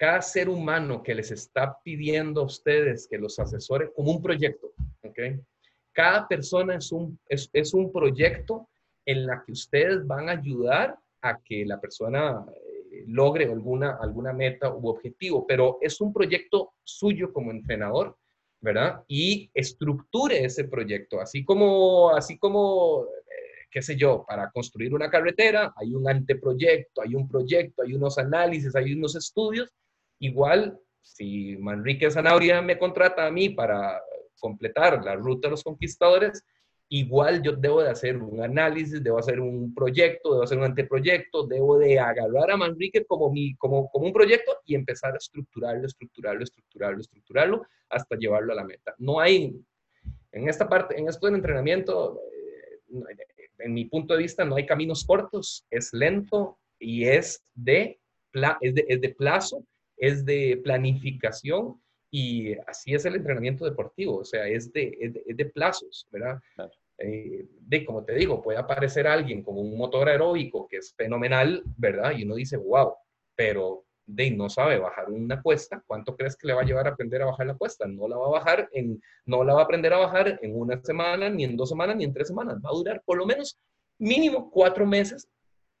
cada 0.00 0.22
ser 0.22 0.48
humano 0.48 1.02
que 1.02 1.14
les 1.14 1.30
está 1.30 1.76
pidiendo 1.84 2.40
a 2.40 2.44
ustedes 2.44 3.06
que 3.06 3.18
los 3.18 3.38
asesore 3.38 3.92
como 3.92 4.12
un 4.12 4.22
proyecto, 4.22 4.72
¿ok? 5.02 5.18
Cada 5.92 6.26
persona 6.26 6.76
es 6.76 6.90
un, 6.90 7.20
es, 7.28 7.50
es 7.52 7.74
un 7.74 7.92
proyecto 7.92 8.70
en 9.04 9.26
la 9.26 9.44
que 9.44 9.52
ustedes 9.52 10.06
van 10.06 10.30
a 10.30 10.32
ayudar 10.32 10.96
a 11.20 11.38
que 11.42 11.66
la 11.66 11.78
persona 11.78 12.46
eh, 12.48 13.04
logre 13.08 13.44
alguna, 13.44 13.98
alguna 14.00 14.32
meta 14.32 14.74
u 14.74 14.88
objetivo, 14.88 15.46
pero 15.46 15.76
es 15.82 16.00
un 16.00 16.14
proyecto 16.14 16.72
suyo 16.82 17.30
como 17.30 17.50
entrenador, 17.50 18.16
¿verdad? 18.58 19.04
Y 19.06 19.50
estructure 19.52 20.42
ese 20.42 20.64
proyecto, 20.64 21.20
así 21.20 21.44
como, 21.44 22.14
así 22.16 22.38
como 22.38 23.04
eh, 23.04 23.66
qué 23.70 23.82
sé 23.82 23.96
yo, 23.96 24.24
para 24.26 24.50
construir 24.50 24.94
una 24.94 25.10
carretera 25.10 25.74
hay 25.76 25.92
un 25.92 26.08
anteproyecto, 26.08 27.02
hay 27.02 27.14
un 27.14 27.28
proyecto, 27.28 27.82
hay 27.82 27.92
unos 27.92 28.16
análisis, 28.16 28.74
hay 28.74 28.94
unos 28.94 29.14
estudios, 29.14 29.70
Igual, 30.20 30.78
si 31.02 31.56
Manrique 31.56 32.10
Zanauria 32.10 32.62
me 32.62 32.78
contrata 32.78 33.26
a 33.26 33.30
mí 33.30 33.48
para 33.48 34.00
completar 34.38 35.02
la 35.04 35.14
ruta 35.16 35.48
de 35.48 35.52
los 35.52 35.64
conquistadores, 35.64 36.44
igual 36.88 37.42
yo 37.42 37.52
debo 37.52 37.82
de 37.82 37.90
hacer 37.90 38.16
un 38.16 38.42
análisis, 38.42 39.02
debo 39.02 39.18
hacer 39.18 39.40
un 39.40 39.72
proyecto, 39.74 40.32
debo 40.32 40.42
hacer 40.42 40.58
un 40.58 40.64
anteproyecto, 40.64 41.46
debo 41.46 41.78
de 41.78 41.98
agarrar 41.98 42.50
a 42.50 42.56
Manrique 42.56 43.04
como, 43.04 43.30
mi, 43.30 43.54
como, 43.56 43.88
como 43.90 44.06
un 44.06 44.12
proyecto 44.12 44.58
y 44.66 44.74
empezar 44.74 45.14
a 45.14 45.18
estructurarlo, 45.18 45.86
estructurarlo, 45.86 46.42
estructurarlo, 46.42 47.00
estructurarlo 47.00 47.66
hasta 47.88 48.16
llevarlo 48.16 48.52
a 48.52 48.56
la 48.56 48.64
meta. 48.64 48.94
No 48.98 49.20
hay, 49.20 49.56
en 50.32 50.48
esta 50.48 50.68
parte, 50.68 50.98
en 50.98 51.08
esto 51.08 51.26
del 51.26 51.36
entrenamiento, 51.36 52.20
eh, 52.34 53.10
en 53.58 53.72
mi 53.72 53.84
punto 53.84 54.14
de 54.14 54.22
vista, 54.22 54.44
no 54.44 54.56
hay 54.56 54.66
caminos 54.66 55.04
cortos, 55.04 55.64
es 55.70 55.92
lento 55.92 56.58
y 56.78 57.04
es 57.04 57.42
de, 57.54 58.00
es 58.60 58.74
de, 58.74 58.84
es 58.88 59.00
de 59.00 59.08
plazo, 59.10 59.64
es 60.00 60.24
de 60.24 60.60
planificación 60.64 61.80
y 62.10 62.54
así 62.66 62.94
es 62.94 63.04
el 63.04 63.14
entrenamiento 63.14 63.64
deportivo, 63.64 64.16
o 64.16 64.24
sea, 64.24 64.48
es 64.48 64.72
de, 64.72 64.96
es 65.00 65.36
de, 65.36 65.44
plazos, 65.46 66.08
¿verdad? 66.10 66.40
Eh, 66.98 67.46
de, 67.60 67.84
como 67.84 68.04
te 68.04 68.14
digo, 68.14 68.42
puede 68.42 68.58
aparecer 68.58 69.06
alguien 69.06 69.44
con 69.44 69.56
un 69.56 69.76
motor 69.76 70.08
aeróbico 70.08 70.66
que 70.66 70.78
es 70.78 70.92
fenomenal, 70.96 71.62
¿verdad? 71.76 72.12
Y 72.16 72.24
uno 72.24 72.34
dice, 72.34 72.56
wow, 72.56 72.94
pero 73.36 73.84
de 74.06 74.30
no 74.32 74.50
sabe 74.50 74.78
bajar 74.78 75.08
una 75.08 75.40
cuesta, 75.40 75.84
¿cuánto 75.86 76.16
crees 76.16 76.36
que 76.36 76.48
le 76.48 76.54
va 76.54 76.62
a 76.62 76.64
llevar 76.64 76.88
a 76.88 76.90
aprender 76.90 77.22
a 77.22 77.26
bajar 77.26 77.46
la 77.46 77.54
cuesta? 77.54 77.86
No 77.86 78.08
la 78.08 78.16
va 78.16 78.26
a 78.26 78.30
bajar 78.30 78.68
en, 78.72 79.00
no 79.26 79.44
la 79.44 79.54
va 79.54 79.60
a 79.60 79.64
aprender 79.64 79.92
a 79.92 79.98
bajar 79.98 80.38
en 80.42 80.58
una 80.58 80.82
semana, 80.82 81.28
ni 81.28 81.44
en 81.44 81.56
dos 81.56 81.68
semanas, 81.68 81.96
ni 81.96 82.04
en 82.04 82.12
tres 82.12 82.28
semanas. 82.28 82.56
Va 82.56 82.70
a 82.70 82.74
durar 82.74 83.02
por 83.04 83.18
lo 83.18 83.26
menos 83.26 83.56
mínimo 83.98 84.50
cuatro 84.50 84.84
meses 84.84 85.28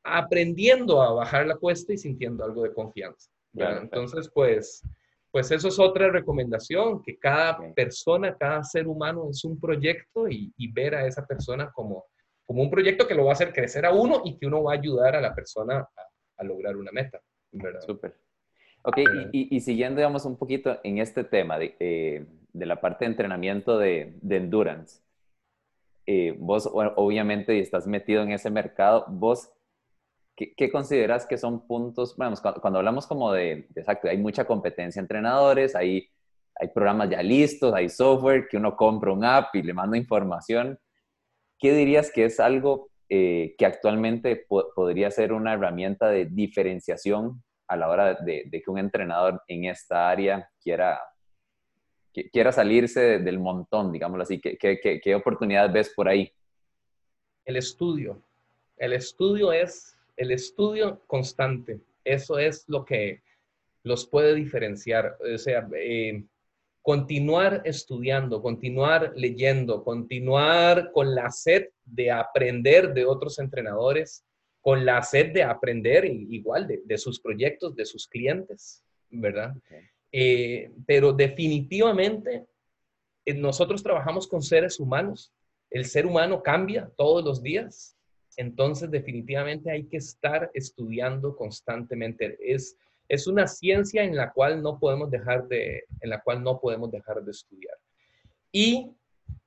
aprendiendo 0.04 1.02
a 1.02 1.12
bajar 1.12 1.46
la 1.46 1.56
cuesta 1.56 1.92
y 1.92 1.98
sintiendo 1.98 2.44
algo 2.44 2.62
de 2.62 2.72
confianza. 2.72 3.30
Entonces, 3.54 4.30
pues, 4.32 4.82
pues 5.30 5.50
eso 5.50 5.68
es 5.68 5.78
otra 5.78 6.10
recomendación, 6.10 7.02
que 7.02 7.18
cada 7.18 7.58
persona, 7.74 8.36
cada 8.36 8.62
ser 8.64 8.86
humano 8.86 9.28
es 9.30 9.44
un 9.44 9.58
proyecto 9.58 10.28
y, 10.28 10.52
ver 10.72 10.94
a 10.94 11.06
esa 11.06 11.26
persona 11.26 11.70
como, 11.72 12.04
como 12.44 12.62
un 12.62 12.70
proyecto 12.70 13.06
que 13.06 13.14
lo 13.14 13.24
va 13.24 13.30
a 13.30 13.34
hacer 13.34 13.52
crecer 13.52 13.86
a 13.86 13.92
uno 13.92 14.22
y 14.24 14.36
que 14.38 14.46
uno 14.46 14.62
va 14.62 14.72
a 14.72 14.76
ayudar 14.76 15.16
a 15.16 15.20
la 15.20 15.34
persona 15.34 15.88
a, 16.36 16.44
lograr 16.44 16.76
una 16.76 16.90
meta. 16.90 17.20
¿verdad? 17.52 17.80
Súper. 17.80 18.16
Ok, 18.82 18.98
y, 19.32 19.60
siguiendo, 19.60 19.98
digamos, 19.98 20.24
un 20.24 20.38
poquito 20.38 20.80
en 20.82 20.98
este 20.98 21.22
tema 21.22 21.58
de, 21.58 21.76
eh, 21.78 22.24
de 22.52 22.66
la 22.66 22.80
parte 22.80 23.04
de 23.04 23.10
entrenamiento 23.10 23.78
de, 23.78 24.14
de 24.22 24.36
endurance, 24.36 25.02
eh, 26.06 26.34
vos 26.38 26.68
obviamente 26.72 27.60
estás 27.60 27.86
metido 27.86 28.22
en 28.22 28.32
ese 28.32 28.50
mercado, 28.50 29.04
vos 29.08 29.52
¿Qué, 30.56 30.70
consideras 30.70 31.26
que 31.26 31.36
son 31.36 31.66
puntos? 31.66 32.16
Bueno, 32.16 32.34
cuando, 32.62 32.78
hablamos 32.78 33.06
como 33.06 33.30
de, 33.32 33.68
exacto, 33.74 34.08
hay 34.08 34.16
mucha 34.16 34.46
competencia 34.46 34.98
entre 34.98 35.18
entrenadores, 35.18 35.76
hay, 35.76 36.08
hay 36.54 36.68
programas 36.68 37.10
ya 37.10 37.22
listos, 37.22 37.74
hay 37.74 37.90
software 37.90 38.48
que 38.48 38.56
uno 38.56 38.74
compra 38.74 39.12
un 39.12 39.22
app 39.22 39.54
y 39.54 39.62
le 39.62 39.74
manda 39.74 39.98
información. 39.98 40.78
¿Qué 41.58 41.74
dirías 41.74 42.10
que 42.10 42.24
es 42.24 42.40
algo 42.40 42.88
eh, 43.10 43.54
que 43.58 43.66
actualmente 43.66 44.46
podría 44.48 45.10
ser 45.10 45.34
una 45.34 45.52
herramienta 45.52 46.08
de 46.08 46.24
diferenciación 46.24 47.42
a 47.68 47.76
la 47.76 47.90
hora 47.90 48.14
de, 48.14 48.48
que 48.50 48.70
un 48.70 48.78
entrenador 48.78 49.42
en 49.46 49.66
esta 49.66 50.08
área 50.08 50.48
quiera, 50.62 51.02
quiera 52.32 52.50
salirse 52.50 53.18
del 53.18 53.38
montón, 53.38 53.92
digámoslo 53.92 54.22
así? 54.22 54.40
¿Qué, 54.40 54.56
qué, 54.58 55.00
qué 55.02 55.14
oportunidades 55.14 55.70
ves 55.70 55.92
por 55.94 56.08
ahí? 56.08 56.32
El 57.44 57.58
estudio. 57.58 58.22
El 58.78 58.94
estudio 58.94 59.52
es 59.52 59.99
el 60.20 60.32
estudio 60.32 61.00
constante, 61.06 61.80
eso 62.04 62.38
es 62.38 62.64
lo 62.68 62.84
que 62.84 63.22
los 63.82 64.06
puede 64.06 64.34
diferenciar. 64.34 65.16
O 65.34 65.38
sea, 65.38 65.66
eh, 65.74 66.22
continuar 66.82 67.62
estudiando, 67.64 68.42
continuar 68.42 69.14
leyendo, 69.16 69.82
continuar 69.82 70.92
con 70.92 71.14
la 71.14 71.30
sed 71.30 71.70
de 71.86 72.10
aprender 72.10 72.92
de 72.92 73.06
otros 73.06 73.38
entrenadores, 73.38 74.22
con 74.60 74.84
la 74.84 75.02
sed 75.02 75.32
de 75.32 75.42
aprender 75.42 76.04
igual 76.04 76.68
de, 76.68 76.98
sus 76.98 77.18
proyectos, 77.18 77.74
de 77.74 77.86
sus 77.86 78.06
clientes, 78.06 78.84
¿verdad? 79.08 79.54
Eh, 80.12 80.70
pero 80.86 81.14
definitivamente 81.14 82.44
eh, 83.24 83.32
nosotros 83.32 83.82
trabajamos 83.82 84.28
con 84.28 84.42
seres 84.42 84.78
humanos. 84.78 85.32
El 85.70 85.86
ser 85.86 86.04
humano 86.04 86.42
cambia 86.42 86.90
todos 86.94 87.24
los 87.24 87.42
días 87.42 87.96
entonces, 88.40 88.90
definitivamente 88.90 89.70
hay 89.70 89.84
que 89.84 89.98
estar 89.98 90.50
estudiando 90.54 91.36
constantemente. 91.36 92.38
Es, 92.40 92.74
es 93.06 93.26
una 93.26 93.46
ciencia 93.46 94.02
en 94.02 94.16
la 94.16 94.32
cual 94.32 94.62
no 94.62 94.78
podemos 94.78 95.10
dejar 95.10 95.46
de, 95.46 95.84
en 96.00 96.08
la 96.08 96.22
cual 96.22 96.42
no 96.42 96.58
podemos 96.58 96.90
dejar 96.90 97.22
de 97.22 97.32
estudiar. 97.32 97.76
Y 98.50 98.92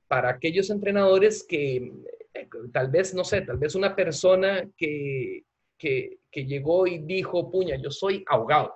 para 0.07 0.29
aquellos 0.29 0.69
entrenadores 0.69 1.43
que 1.43 1.91
eh, 2.35 2.47
tal 2.71 2.91
vez, 2.91 3.15
no 3.15 3.23
sé, 3.23 3.41
tal 3.41 3.57
vez 3.57 3.73
una 3.73 3.95
persona 3.95 4.63
que, 4.77 5.43
que, 5.79 6.19
llegó 6.31 6.85
y 6.85 6.99
dijo, 6.99 7.49
puña, 7.49 7.75
yo 7.77 7.89
soy 7.89 8.23
ahogado, 8.27 8.75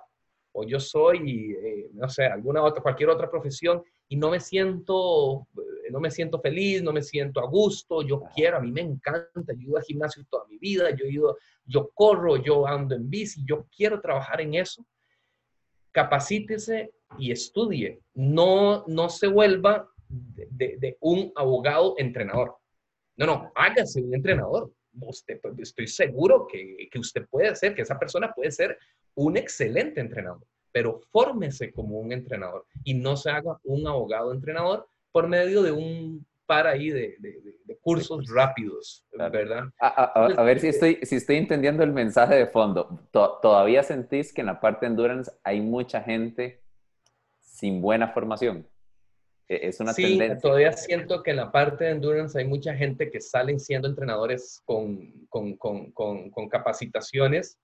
o 0.50 0.64
yo 0.64 0.80
soy, 0.80 1.52
eh, 1.52 1.90
no 1.92 2.08
sé, 2.08 2.26
alguna 2.26 2.64
otra, 2.64 2.82
cualquier 2.82 3.10
otra 3.10 3.30
profesión, 3.30 3.84
y 4.08 4.16
no 4.16 4.30
me 4.30 4.40
siento 4.40 5.46
no 5.90 6.00
me 6.00 6.10
siento 6.10 6.40
feliz, 6.40 6.82
no 6.82 6.92
me 6.92 7.02
siento 7.02 7.40
a 7.40 7.46
gusto, 7.46 8.02
yo 8.02 8.22
quiero, 8.34 8.58
a 8.58 8.60
mí 8.60 8.70
me 8.70 8.80
encanta, 8.80 9.52
yo 9.52 9.60
he 9.60 9.64
ido 9.64 9.76
al 9.76 9.82
gimnasio 9.84 10.24
toda 10.28 10.46
mi 10.46 10.58
vida, 10.58 10.90
yo 10.90 11.04
he 11.04 11.10
ido, 11.10 11.38
yo 11.64 11.90
corro, 11.94 12.36
yo 12.36 12.66
ando 12.66 12.94
en 12.94 13.08
bici, 13.08 13.44
yo 13.44 13.66
quiero 13.74 14.00
trabajar 14.00 14.40
en 14.40 14.54
eso. 14.54 14.84
Capacítese 15.92 16.92
y 17.18 17.32
estudie, 17.32 18.00
no, 18.14 18.84
no 18.86 19.08
se 19.08 19.26
vuelva 19.26 19.88
de, 20.08 20.96
un 21.00 21.32
abogado 21.34 21.94
entrenador. 21.98 22.56
No, 23.16 23.26
no, 23.26 23.52
hágase 23.54 24.02
un 24.02 24.14
entrenador. 24.14 24.72
Usted, 25.00 25.40
pues, 25.40 25.54
estoy 25.58 25.86
seguro 25.86 26.46
que, 26.46 26.88
que 26.90 26.98
usted 26.98 27.26
puede 27.28 27.54
ser, 27.56 27.74
que 27.74 27.82
esa 27.82 27.98
persona 27.98 28.32
puede 28.34 28.50
ser 28.50 28.78
un 29.14 29.36
excelente 29.36 30.00
entrenador, 30.00 30.46
pero 30.72 31.00
fórmese 31.10 31.72
como 31.72 31.98
un 31.98 32.12
entrenador 32.12 32.66
y 32.84 32.94
no 32.94 33.16
se 33.16 33.30
haga 33.30 33.58
un 33.64 33.86
abogado 33.86 34.32
entrenador 34.32 34.88
por 35.12 35.28
medio 35.28 35.62
de 35.62 35.72
un 35.72 36.26
par 36.46 36.66
ahí 36.66 36.90
de, 36.90 37.16
cursos 37.82 38.26
rápidos, 38.32 39.04
¿verdad? 39.12 39.64
A, 39.78 40.42
ver 40.42 40.60
si 40.60 40.68
estoy, 40.68 40.98
si 41.02 41.16
estoy 41.16 41.36
entendiendo 41.36 41.82
el 41.82 41.92
mensaje 41.92 42.34
de 42.34 42.46
fondo. 42.46 43.06
¿Todavía 43.10 43.82
sentís 43.82 44.32
que 44.32 44.40
en 44.40 44.46
la 44.46 44.60
parte 44.60 44.86
de 44.86 44.90
endurance 44.90 45.30
hay 45.44 45.60
mucha 45.60 46.02
gente 46.02 46.62
sin 47.40 47.80
buena 47.82 48.08
formación? 48.08 48.66
E, 49.46 49.68
es 49.68 49.80
una 49.80 49.92
sí, 49.92 50.18
todavía 50.40 50.72
siento 50.72 51.22
que 51.22 51.30
en 51.30 51.36
la 51.36 51.52
parte 51.52 51.84
de 51.84 51.90
endurance 51.90 52.38
hay 52.38 52.46
mucha 52.46 52.74
gente 52.74 53.10
que 53.10 53.20
salen 53.20 53.60
siendo 53.60 53.88
entrenadores 53.88 54.62
con, 54.64 55.26
con, 55.28 55.56
con, 55.56 55.90
con 55.92 56.48
capacitaciones 56.48 57.58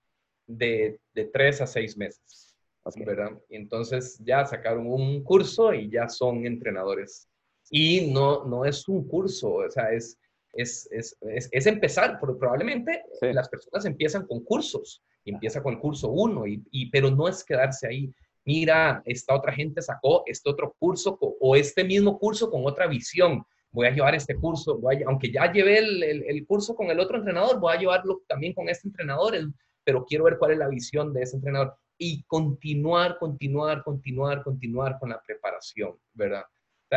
de, 0.47 1.01
de 1.15 1.25
tres 1.25 1.61
a 1.61 1.67
seis 1.67 1.97
meses. 1.97 2.55
¿verdad? 2.97 3.33
Y 3.49 3.57
entonces 3.57 4.19
ya 4.23 4.45
sacaron 4.45 4.87
un 4.87 5.25
curso 5.25 5.73
y 5.73 5.91
ya 5.91 6.09
son 6.09 6.45
entrenadores 6.47 7.29
y 7.71 8.13
no, 8.13 8.45
no 8.45 8.65
es 8.65 8.89
un 8.89 9.07
curso, 9.07 9.55
o 9.55 9.71
sea, 9.71 9.93
es, 9.93 10.19
es, 10.53 10.89
es, 10.93 11.17
es, 11.51 11.67
empezar, 11.67 12.19
porque 12.21 12.39
probablemente 12.39 13.03
las 13.21 13.49
personas 13.49 13.85
empiezan 13.85 14.27
con 14.27 14.45
cursos, 14.45 15.03
y 15.25 15.33
empieza 15.33 15.63
con 15.63 15.75
el 15.75 15.81
curso 15.81 16.09
uno, 16.11 16.47
y, 16.47 16.63
y, 16.71 16.91
pero 16.91 17.11
no 17.11 17.29
es 17.29 17.43
quedarse 17.43 17.89
ahí. 17.89 18.13
Mira, 18.45 19.03
esta 19.07 19.35
otra 19.35 19.53
gente 19.53 19.81
sacó 19.81 20.23
este 20.27 20.51
otro 20.51 20.75
curso 20.79 21.19
o 21.21 21.57
este 21.57 21.83
mismo 21.83 22.19
curso 22.19 22.51
con 22.51 22.67
otra 22.67 22.87
visión. 22.87 23.43
Voy 23.71 23.87
a 23.87 23.91
llevar 23.91 24.15
este 24.15 24.37
curso, 24.37 24.79
voy 24.79 25.03
aunque 25.07 25.33
ya 25.33 25.51
llevé 25.51 25.79
el, 25.79 26.03
el, 26.03 26.25
el, 26.25 26.47
curso 26.47 26.77
con 26.77 26.89
el 26.91 27.01
otro 27.01 27.17
entrenador, 27.17 27.59
voy 27.59 27.75
a 27.75 27.81
llevarlo 27.81 28.23
también 28.29 28.53
con 28.53 28.69
este 28.69 28.87
entrenador, 28.87 29.35
pero 29.83 30.05
quiero 30.05 30.25
ver 30.25 30.37
cuál 30.39 30.53
es 30.53 30.59
la 30.59 30.69
visión 30.69 31.13
de 31.13 31.23
ese 31.23 31.37
entrenador 31.37 31.75
y 31.97 32.23
continuar, 32.25 33.19
continuar, 33.19 33.83
continuar, 33.83 34.43
continuar 34.43 34.99
con 34.99 35.11
la 35.11 35.23
preparación, 35.27 35.97
¿verdad? 36.13 36.45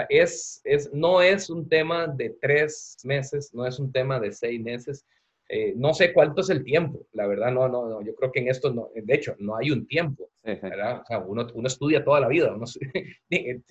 Es, 0.10 0.62
es, 0.64 0.92
no 0.94 1.22
es 1.22 1.50
un 1.50 1.68
tema 1.68 2.08
de 2.08 2.32
tres 2.42 2.98
meses, 3.04 3.54
no 3.54 3.66
es 3.66 3.80
un 3.80 3.92
tema 3.92 4.20
de 4.20 4.32
seis 4.32 4.62
meses. 4.62 5.06
Eh, 5.50 5.74
no 5.78 5.94
sé 5.94 6.12
cuánto 6.12 6.42
es 6.42 6.50
el 6.50 6.64
tiempo, 6.64 7.08
la 7.14 7.26
verdad, 7.26 7.52
no, 7.54 7.70
no, 7.70 7.88
no, 7.88 8.02
yo 8.02 8.14
creo 8.16 8.34
que 8.34 8.42
en 8.42 8.50
esto, 8.50 8.74
no, 8.74 8.90
de 8.94 9.16
hecho, 9.16 9.34
no 9.40 9.56
hay 9.56 9.72
un 9.72 9.88
tiempo, 9.88 10.30
¿verdad? 10.44 11.02
O 11.02 11.06
sea, 11.06 11.20
uno, 11.20 11.48
uno 11.54 11.68
estudia 11.68 12.04
toda 12.04 12.20
la 12.20 12.28
vida, 12.28 12.54
eh, 13.30 13.62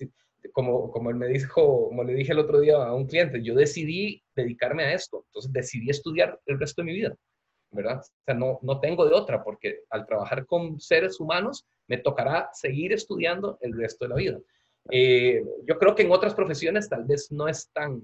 como, 0.53 0.89
como, 0.89 1.11
él 1.11 1.17
me 1.17 1.27
dijo, 1.27 1.89
como 1.89 2.03
le 2.03 2.15
dije 2.15 2.31
el 2.31 2.39
otro 2.39 2.61
día 2.61 2.77
a 2.77 2.95
un 2.95 3.05
cliente, 3.05 3.43
yo 3.43 3.53
decidí 3.53 4.23
dedicarme 4.35 4.85
a 4.85 4.93
esto, 4.93 5.23
entonces 5.27 5.53
decidí 5.53 5.91
estudiar 5.91 6.39
el 6.47 6.59
resto 6.59 6.81
de 6.81 6.85
mi 6.87 6.93
vida, 6.93 7.15
¿verdad? 7.69 7.99
O 7.99 8.23
sea, 8.25 8.33
no, 8.33 8.57
no 8.63 8.79
tengo 8.79 9.05
de 9.05 9.13
otra, 9.13 9.43
porque 9.43 9.81
al 9.91 10.07
trabajar 10.07 10.47
con 10.47 10.79
seres 10.79 11.19
humanos, 11.19 11.67
me 11.87 11.97
tocará 11.97 12.49
seguir 12.53 12.91
estudiando 12.91 13.59
el 13.61 13.77
resto 13.77 14.05
de 14.05 14.09
la 14.09 14.15
vida. 14.15 14.39
Eh, 14.91 15.43
yo 15.65 15.77
creo 15.77 15.95
que 15.95 16.03
en 16.03 16.11
otras 16.11 16.33
profesiones 16.33 16.89
tal 16.89 17.05
vez 17.05 17.31
no 17.31 17.47
es 17.47 17.69
tan, 17.71 18.01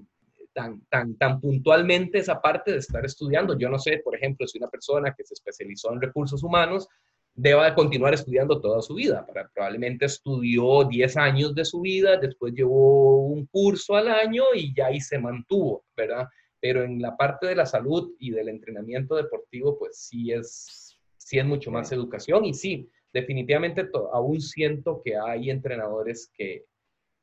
tan, 0.52 0.80
tan, 0.88 1.16
tan 1.16 1.40
puntualmente 1.40 2.18
esa 2.18 2.40
parte 2.40 2.72
de 2.72 2.78
estar 2.78 3.04
estudiando. 3.04 3.58
Yo 3.58 3.68
no 3.68 3.78
sé, 3.78 4.00
por 4.04 4.14
ejemplo, 4.14 4.46
si 4.46 4.58
una 4.58 4.68
persona 4.68 5.14
que 5.16 5.24
se 5.24 5.34
especializó 5.34 5.92
en 5.92 6.00
recursos 6.00 6.42
humanos 6.42 6.88
deba 7.36 7.74
continuar 7.74 8.14
estudiando 8.14 8.60
toda 8.60 8.80
su 8.80 8.94
vida. 8.94 9.26
Para, 9.26 9.48
probablemente 9.48 10.06
estudió 10.06 10.84
10 10.84 11.16
años 11.16 11.54
de 11.54 11.64
su 11.64 11.80
vida, 11.80 12.16
después 12.16 12.54
llevó 12.54 13.26
un 13.26 13.46
curso 13.46 13.96
al 13.96 14.08
año 14.08 14.44
y 14.54 14.74
ya 14.74 14.86
ahí 14.86 15.00
se 15.00 15.18
mantuvo, 15.18 15.84
¿verdad? 15.96 16.28
pero 16.64 16.82
en 16.82 17.02
la 17.02 17.14
parte 17.14 17.46
de 17.48 17.56
la 17.56 17.66
salud 17.66 18.14
y 18.18 18.30
del 18.30 18.48
entrenamiento 18.48 19.16
deportivo, 19.16 19.78
pues 19.78 19.98
sí 19.98 20.32
es, 20.32 20.98
sí 21.18 21.38
es 21.38 21.44
mucho 21.44 21.70
más 21.70 21.92
educación 21.92 22.46
y 22.46 22.54
sí, 22.54 22.88
definitivamente 23.12 23.86
aún 24.14 24.40
siento 24.40 25.02
que 25.04 25.14
hay 25.14 25.50
entrenadores 25.50 26.30
que, 26.32 26.64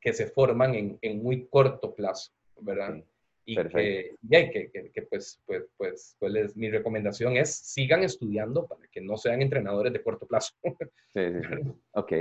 que 0.02 0.12
se 0.12 0.26
forman 0.26 0.74
en, 0.74 0.98
en, 1.00 1.22
muy 1.22 1.46
corto 1.46 1.94
plazo, 1.94 2.32
¿verdad? 2.60 3.02
Y 3.44 3.56
que, 3.56 4.16
que, 4.30 4.90
que, 4.92 5.02
pues, 5.02 5.40
pues, 5.46 5.64
pues, 5.76 6.16
pues 6.18 6.56
mi 6.56 6.70
recomendación 6.70 7.36
es 7.36 7.54
sigan 7.54 8.02
estudiando 8.02 8.66
para 8.66 8.86
que 8.88 9.00
no 9.00 9.16
sean 9.16 9.42
entrenadores 9.42 9.92
de 9.92 10.02
corto 10.02 10.26
plazo. 10.26 10.52
Sí, 11.14 11.20
sí, 11.30 11.40
sí. 11.46 11.70
Ok. 11.92 12.12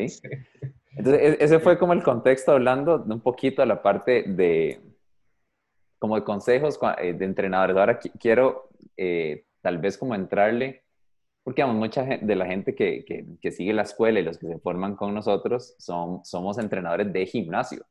Entonces, 0.98 1.22
e-, 1.22 1.44
ese 1.44 1.60
fue 1.60 1.78
como 1.78 1.94
el 1.94 2.04
contexto 2.04 2.52
hablando 2.52 3.00
de 3.00 3.14
un 3.14 3.22
poquito 3.22 3.62
a 3.62 3.66
la 3.66 3.82
parte 3.82 4.24
de, 4.24 4.82
como 5.98 6.16
de 6.16 6.24
consejos 6.24 6.78
eh, 6.98 7.14
de 7.14 7.26
entrenadores. 7.26 7.78
Ahora 7.78 8.00
quiero 8.00 8.70
eh, 8.98 9.46
tal 9.62 9.78
vez 9.78 9.98
como 9.98 10.14
entrarle, 10.14 10.84
porque 11.44 11.64
vamos, 11.64 11.78
mucha 11.78 12.06
gente, 12.06 12.26
de 12.26 12.36
la 12.36 12.46
gente 12.46 12.76
que, 12.76 13.04
que, 13.40 13.52
sigue 13.52 13.74
la 13.74 13.82
escuela 13.82 14.20
y 14.20 14.24
los 14.24 14.38
que 14.38 14.48
se 14.48 14.60
forman 14.60 14.96
con 14.96 15.14
nosotros 15.14 15.76
son, 15.80 16.24
somos 16.24 16.58
entrenadores 16.58 17.12
de 17.12 17.26
gimnasio. 17.26 17.86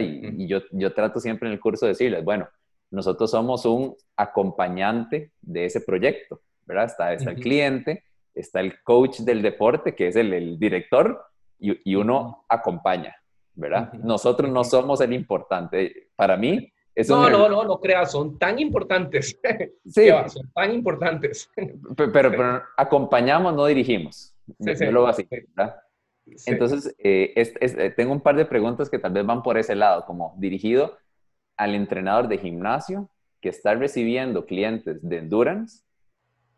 Y, 0.00 0.46
yo, 0.46 0.62
yo 0.72 0.94
trato 0.94 1.20
siempre 1.20 1.48
en 1.48 1.52
el 1.54 1.60
curso 1.60 1.84
de 1.84 1.90
decirles, 1.90 2.24
bueno, 2.24 2.48
nosotros 2.90 3.30
somos 3.30 3.66
un 3.66 3.94
acompañante 4.16 5.32
de 5.42 5.66
ese 5.66 5.82
proyecto, 5.82 6.40
¿verdad? 6.64 6.86
Está, 6.86 7.12
está 7.12 7.30
el 7.32 7.40
cliente, 7.40 8.04
está 8.34 8.60
el 8.60 8.82
coach 8.82 9.20
del 9.20 9.42
deporte, 9.42 9.94
que 9.94 10.08
es 10.08 10.16
el, 10.16 10.32
el 10.32 10.58
director, 10.58 11.22
y, 11.58 11.90
y, 11.90 11.94
uno 11.96 12.46
acompaña, 12.48 13.14
¿verdad? 13.54 13.92
Nosotros 13.94 14.50
no 14.50 14.64
somos 14.64 15.00
el 15.02 15.12
importante. 15.12 16.08
Para 16.16 16.36
mí, 16.36 16.72
no, 17.08 17.30
no, 17.30 17.48
no, 17.48 17.64
no 17.64 17.80
creas, 17.80 18.12
son 18.12 18.38
tan 18.38 18.58
importantes. 18.58 19.38
Sí. 19.86 20.08
son 20.28 20.50
tan 20.52 20.72
importantes. 20.72 21.50
Pero, 21.96 22.12
pero, 22.12 22.62
acompañamos, 22.76 23.54
no 23.54 23.66
dirigimos. 23.66 24.34
Sí, 24.60 24.76
sí, 24.76 24.86
lo 24.86 25.06
así, 25.06 25.26
¿verdad? 25.30 25.76
Entonces, 26.46 26.94
eh, 26.98 27.32
eh, 27.36 27.90
tengo 27.96 28.12
un 28.12 28.20
par 28.20 28.36
de 28.36 28.46
preguntas 28.46 28.88
que 28.88 28.98
tal 28.98 29.12
vez 29.12 29.26
van 29.26 29.42
por 29.42 29.58
ese 29.58 29.74
lado, 29.74 30.04
como 30.06 30.34
dirigido 30.38 30.96
al 31.56 31.74
entrenador 31.74 32.28
de 32.28 32.38
gimnasio 32.38 33.10
que 33.40 33.50
está 33.50 33.74
recibiendo 33.74 34.46
clientes 34.46 35.06
de 35.06 35.18
endurance 35.18 35.82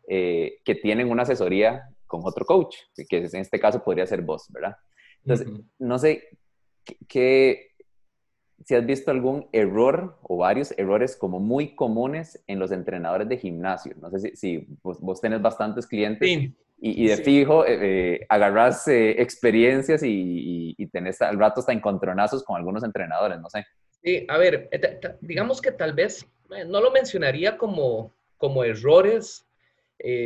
eh, 0.07 0.59
que 0.63 0.75
tienen 0.75 1.11
una 1.11 1.23
asesoría 1.23 1.89
con 2.05 2.21
otro 2.23 2.45
coach, 2.45 2.77
que 3.09 3.17
en 3.17 3.35
este 3.35 3.59
caso 3.59 3.83
podría 3.83 4.07
ser 4.07 4.21
vos, 4.21 4.47
¿verdad? 4.49 4.77
Entonces, 5.25 5.47
no 5.77 5.99
sé 5.99 6.29
qué, 7.09 7.71
si 8.67 8.75
has 8.75 8.85
visto 8.85 9.11
algún 9.11 9.47
error 9.53 10.17
o 10.23 10.35
varios 10.35 10.73
errores 10.77 11.15
como 11.15 11.39
muy 11.39 11.73
comunes 11.73 12.43
en 12.47 12.59
los 12.59 12.73
entrenadores 12.73 13.29
de 13.29 13.37
gimnasio. 13.37 13.93
No 14.01 14.09
sé 14.11 14.35
si, 14.35 14.67
vos, 14.83 15.21
tenés 15.21 15.41
bastantes 15.41 15.87
clientes. 15.87 16.27
Sí. 16.27 16.53
Y, 16.77 17.07
de 17.07 17.15
fijo, 17.15 17.65
eh, 17.65 17.77
eh, 18.15 18.25
agarras 18.27 18.85
eh, 18.89 19.21
experiencias 19.21 20.03
y, 20.03 20.75
y, 20.77 20.87
tenés 20.87 21.21
al 21.21 21.39
rato 21.39 21.61
hasta 21.61 21.71
encontronazos 21.71 22.43
con 22.43 22.57
algunos 22.57 22.83
entrenadores, 22.83 23.39
no 23.39 23.49
sé. 23.49 23.65
Sí, 24.03 24.25
a 24.27 24.37
ver, 24.37 24.69
digamos 25.21 25.61
que 25.61 25.71
tal 25.71 25.93
vez 25.93 26.27
no 26.67 26.81
lo 26.81 26.91
mencionaría 26.91 27.57
como, 27.57 28.13
como 28.35 28.65
errores, 28.65 29.47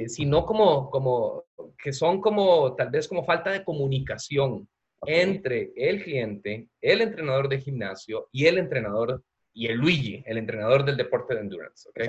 sino 0.07 0.47
como, 0.47 0.89
como 0.89 1.43
que 1.77 1.93
son 1.93 2.19
como 2.19 2.75
tal 2.75 2.89
vez 2.89 3.07
como 3.07 3.23
falta 3.23 3.51
de 3.51 3.63
comunicación 3.63 4.67
entre 5.05 5.71
el 5.75 6.03
cliente, 6.03 6.67
el 6.81 7.01
entrenador 7.01 7.49
de 7.49 7.59
gimnasio 7.59 8.29
y 8.31 8.45
el 8.45 8.57
entrenador 8.57 9.23
y 9.53 9.67
el 9.67 9.77
Luigi, 9.77 10.23
el 10.25 10.37
entrenador 10.37 10.85
del 10.85 10.97
deporte 10.97 11.35
de 11.35 11.41
endurance. 11.41 11.89
¿okay? 11.89 12.07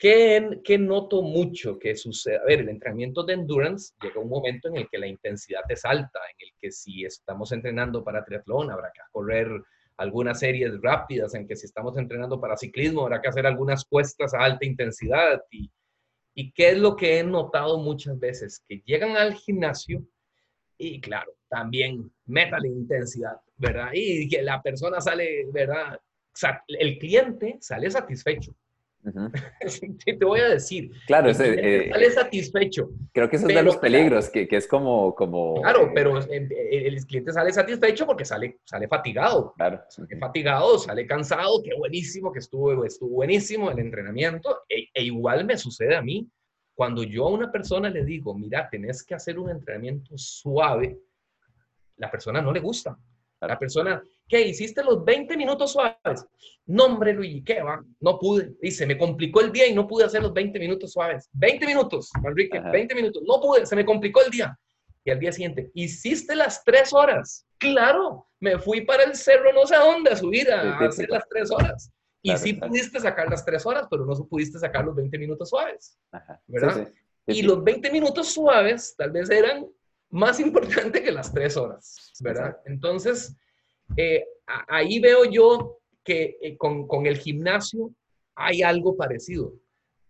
¿Qué, 0.00 0.78
noto 0.78 1.20
mucho 1.20 1.78
que 1.78 1.94
sucede? 1.94 2.38
A 2.38 2.44
ver, 2.44 2.60
el 2.60 2.70
entrenamiento 2.70 3.22
de 3.22 3.34
endurance 3.34 3.92
llega 4.02 4.18
un 4.18 4.30
momento 4.30 4.68
en 4.68 4.78
el 4.78 4.88
que 4.88 4.96
la 4.96 5.06
intensidad 5.06 5.60
es 5.68 5.84
alta, 5.84 6.20
en 6.30 6.48
el 6.48 6.54
que 6.58 6.72
si 6.72 7.04
estamos 7.04 7.52
entrenando 7.52 8.02
para 8.02 8.24
triatlón 8.24 8.70
habrá 8.70 8.90
que 8.94 9.02
correr 9.12 9.48
algunas 9.98 10.40
series 10.40 10.80
rápidas, 10.80 11.34
en 11.34 11.46
que 11.46 11.54
si 11.54 11.66
estamos 11.66 11.98
entrenando 11.98 12.40
para 12.40 12.56
ciclismo 12.56 13.02
habrá 13.02 13.20
que 13.20 13.28
hacer 13.28 13.46
algunas 13.46 13.84
cuestas 13.84 14.32
a 14.32 14.38
alta 14.38 14.64
intensidad. 14.64 15.42
Y, 15.50 15.70
y 16.34 16.50
qué 16.52 16.70
es 16.70 16.78
lo 16.78 16.96
que 16.96 17.18
he 17.18 17.22
notado 17.22 17.78
muchas 17.78 18.18
veces, 18.18 18.64
que 18.66 18.80
llegan 18.86 19.18
al 19.18 19.34
gimnasio 19.34 20.02
y 20.80 21.00
claro, 21.00 21.32
también 21.48 22.10
meta 22.26 22.58
la 22.58 22.68
intensidad, 22.68 23.36
¿verdad? 23.56 23.90
Y 23.92 24.28
que 24.28 24.42
la 24.42 24.62
persona 24.62 25.00
sale, 25.00 25.46
¿verdad? 25.52 26.00
el 26.68 26.98
cliente 26.98 27.58
sale 27.60 27.90
satisfecho 27.90 28.54
te 30.04 30.24
voy 30.24 30.40
a 30.40 30.48
decir. 30.50 30.90
Claro, 31.06 31.30
ese, 31.30 31.54
eh, 31.58 31.90
sale 31.90 32.10
satisfecho. 32.10 32.90
Creo 33.12 33.30
que 33.30 33.36
eso 33.36 33.48
es 33.48 33.54
de 33.54 33.62
los 33.62 33.76
peligros, 33.78 34.28
que, 34.28 34.46
que, 34.46 34.56
es 34.56 34.66
como, 34.66 35.14
como... 35.14 35.60
Claro, 35.62 35.86
eh, 35.86 35.92
pero 35.94 36.18
el, 36.18 37.06
cliente 37.06 37.32
sale 37.32 37.52
satisfecho 37.52 38.06
porque 38.06 38.24
sale, 38.24 38.58
sale 38.64 38.88
fatigado. 38.88 39.54
Claro. 39.56 39.80
Sale 39.88 40.18
fatigado, 40.18 40.78
sale 40.78 41.06
cansado, 41.06 41.62
qué 41.62 41.74
buenísimo, 41.76 42.32
que 42.32 42.40
estuvo, 42.40 42.84
estuvo 42.84 43.10
buenísimo 43.10 43.70
el 43.70 43.78
entrenamiento. 43.78 44.64
E, 44.68 44.88
e, 44.92 45.04
igual 45.04 45.44
me 45.44 45.56
sucede 45.56 45.96
a 45.96 46.02
mí. 46.02 46.28
Cuando 46.80 47.02
yo 47.02 47.26
a 47.26 47.30
una 47.30 47.52
persona 47.52 47.90
le 47.90 48.06
digo, 48.06 48.32
mira, 48.32 48.66
tenés 48.70 49.02
que 49.02 49.14
hacer 49.14 49.38
un 49.38 49.50
entrenamiento 49.50 50.16
suave, 50.16 50.98
la 51.98 52.10
persona 52.10 52.40
no 52.40 52.52
le 52.52 52.60
gusta. 52.60 52.98
La 53.42 53.58
persona, 53.58 54.02
¿qué? 54.26 54.40
¿Hiciste 54.48 54.82
los 54.82 55.04
20 55.04 55.36
minutos 55.36 55.72
suaves? 55.72 56.24
No, 56.64 56.86
hombre, 56.86 57.12
Luigi, 57.12 57.44
¿qué 57.44 57.60
va? 57.60 57.84
No 58.00 58.18
pude. 58.18 58.54
Dice, 58.62 58.86
me 58.86 58.96
complicó 58.96 59.42
el 59.42 59.52
día 59.52 59.66
y 59.66 59.74
no 59.74 59.86
pude 59.86 60.04
hacer 60.04 60.22
los 60.22 60.32
20 60.32 60.58
minutos 60.58 60.92
suaves. 60.92 61.28
20 61.34 61.66
minutos, 61.66 62.10
Enrique, 62.24 62.58
20 62.58 62.94
minutos. 62.94 63.24
No 63.26 63.42
pude, 63.42 63.66
se 63.66 63.76
me 63.76 63.84
complicó 63.84 64.22
el 64.24 64.30
día. 64.30 64.58
Y 65.04 65.10
al 65.10 65.20
día 65.20 65.32
siguiente, 65.32 65.70
¿hiciste 65.74 66.34
las 66.34 66.64
3 66.64 66.94
horas? 66.94 67.46
Claro, 67.58 68.26
me 68.38 68.58
fui 68.58 68.86
para 68.86 69.02
el 69.02 69.14
cerro 69.14 69.52
no 69.52 69.66
sé 69.66 69.74
a 69.74 69.80
dónde 69.80 70.12
a 70.12 70.16
subir 70.16 70.50
a, 70.50 70.78
hacer 70.78 71.10
las 71.10 71.28
3 71.28 71.50
horas. 71.50 71.92
Y 72.22 72.36
sí 72.36 72.54
pudiste 72.54 73.00
sacar 73.00 73.30
las 73.30 73.44
3 73.44 73.64
horas, 73.66 73.86
pero 73.90 74.04
no 74.04 74.14
pudiste 74.26 74.58
sacar 74.58 74.84
los 74.84 74.94
20 74.94 75.18
minutos 75.18 75.48
suaves. 75.48 75.98
¿Verdad? 76.46 76.88
y 77.26 77.42
los 77.42 77.62
20 77.62 77.90
minutos 77.90 78.28
suaves 78.32 78.94
tal 78.96 79.10
vez 79.10 79.30
eran 79.30 79.66
más 80.10 80.40
importante 80.40 81.02
que 81.02 81.12
las 81.12 81.32
tres 81.32 81.56
horas, 81.56 82.12
¿verdad? 82.20 82.58
Entonces, 82.64 83.36
eh, 83.96 84.24
ahí 84.68 84.98
veo 84.98 85.24
yo 85.24 85.78
que 86.04 86.36
eh, 86.40 86.56
con, 86.56 86.86
con, 86.86 87.06
el 87.06 87.18
gimnasio 87.18 87.92
hay 88.34 88.62
algo 88.62 88.96
parecido, 88.96 89.54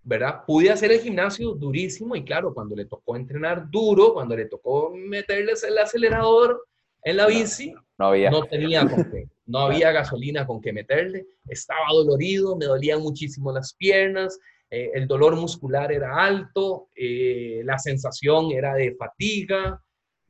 ¿verdad? 0.03 0.45
Pude 0.47 0.71
hacer 0.71 0.93
el 0.93 1.01
gimnasio 1.01 1.53
durísimo 1.53 2.17
y 2.17 2.25
claro, 2.25 2.55
cuando 2.55 2.75
le 2.75 2.87
tocó 2.87 3.17
entrenar 3.17 3.71
duro, 3.71 4.15
cuando 4.15 4.37
le 4.37 4.47
tocó 4.47 4.91
meterles 4.95 5.63
el 5.65 5.77
acelerador 5.77 6.67
en 7.03 7.17
la 7.17 7.27
bici, 7.27 7.75
no, 7.99 8.07
había. 8.07 8.31
no 8.31 8.45
tenía 8.45 8.89
con 8.89 9.11
qué, 9.11 9.29
no 9.51 9.59
había 9.61 9.93
gasolina 9.93 10.47
con 10.47 10.61
que 10.61 10.73
meterle, 10.73 11.27
estaba 11.49 11.87
dolorido, 11.93 12.57
me 12.57 12.67
dolían 12.67 13.01
muchísimo 13.01 13.53
las 13.53 13.75
piernas, 13.75 14.39
eh, 14.71 14.91
el 14.95 15.07
dolor 15.07 15.37
muscular 15.37 15.91
era 15.93 16.25
alto, 16.25 16.89
la 16.95 17.79
sensación 17.79 18.53
era 18.53 18.75
de 18.75 18.95
fatiga, 18.95 19.83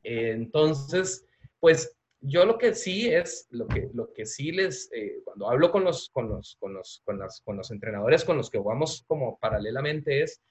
entonces, 0.03 1.25
pues 1.59 1.95
yo 2.21 2.45
lo 2.45 2.57
que 2.57 2.73
sí 2.75 3.07
es, 3.07 3.47
lo 3.49 3.67
que, 3.67 3.89
lo 3.93 4.13
que 4.13 4.25
sí 4.25 4.51
les, 4.51 4.91
eh, 4.93 5.21
cuando 5.23 5.49
hablo 5.49 5.71
con 5.71 5.83
los, 5.83 6.09
con, 6.09 6.29
los, 6.29 6.55
con, 6.59 6.73
los, 6.73 7.01
con, 7.03 7.17
las, 7.17 7.41
con 7.41 7.57
los 7.57 7.71
entrenadores 7.71 8.23
con 8.23 8.37
los 8.37 8.49
que 8.49 8.59
vamos 8.59 9.03
como 9.07 9.39
paralelamente 9.39 10.21
es 10.21 10.41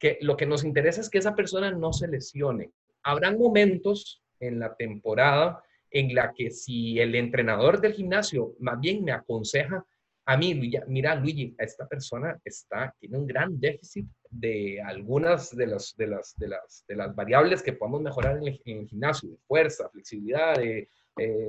que 0.00 0.18
lo 0.20 0.36
que 0.36 0.46
nos 0.46 0.64
interesa 0.64 1.00
es 1.00 1.08
que 1.08 1.18
esa 1.18 1.36
persona 1.36 1.70
no 1.70 1.92
se 1.92 2.08
lesione. 2.08 2.72
Habrán 3.04 3.38
momentos 3.38 4.20
en 4.40 4.58
la 4.58 4.74
temporada 4.74 5.62
en 5.92 6.14
la 6.14 6.32
que 6.32 6.50
si 6.50 6.98
el 6.98 7.14
entrenador 7.14 7.80
del 7.80 7.92
gimnasio 7.92 8.54
más 8.58 8.80
bien 8.80 9.04
me 9.04 9.12
aconseja 9.12 9.84
a 10.24 10.36
mí, 10.36 10.54
mira, 10.86 11.16
Luigi, 11.16 11.54
esta 11.58 11.86
persona 11.88 12.40
está, 12.44 12.94
tiene 13.00 13.18
un 13.18 13.26
gran 13.26 13.58
déficit 13.58 14.06
de 14.30 14.80
algunas 14.80 15.54
de 15.54 15.66
las, 15.66 15.96
de 15.96 16.06
las, 16.06 16.34
de 16.36 16.48
las, 16.48 16.84
de 16.86 16.94
las 16.94 17.14
variables 17.14 17.60
que 17.60 17.72
podemos 17.72 18.02
mejorar 18.02 18.36
en 18.36 18.46
el, 18.46 18.88
gimnasio, 18.88 19.30
de 19.30 19.38
fuerza, 19.48 19.88
flexibilidad, 19.88 20.56
de, 20.56 20.88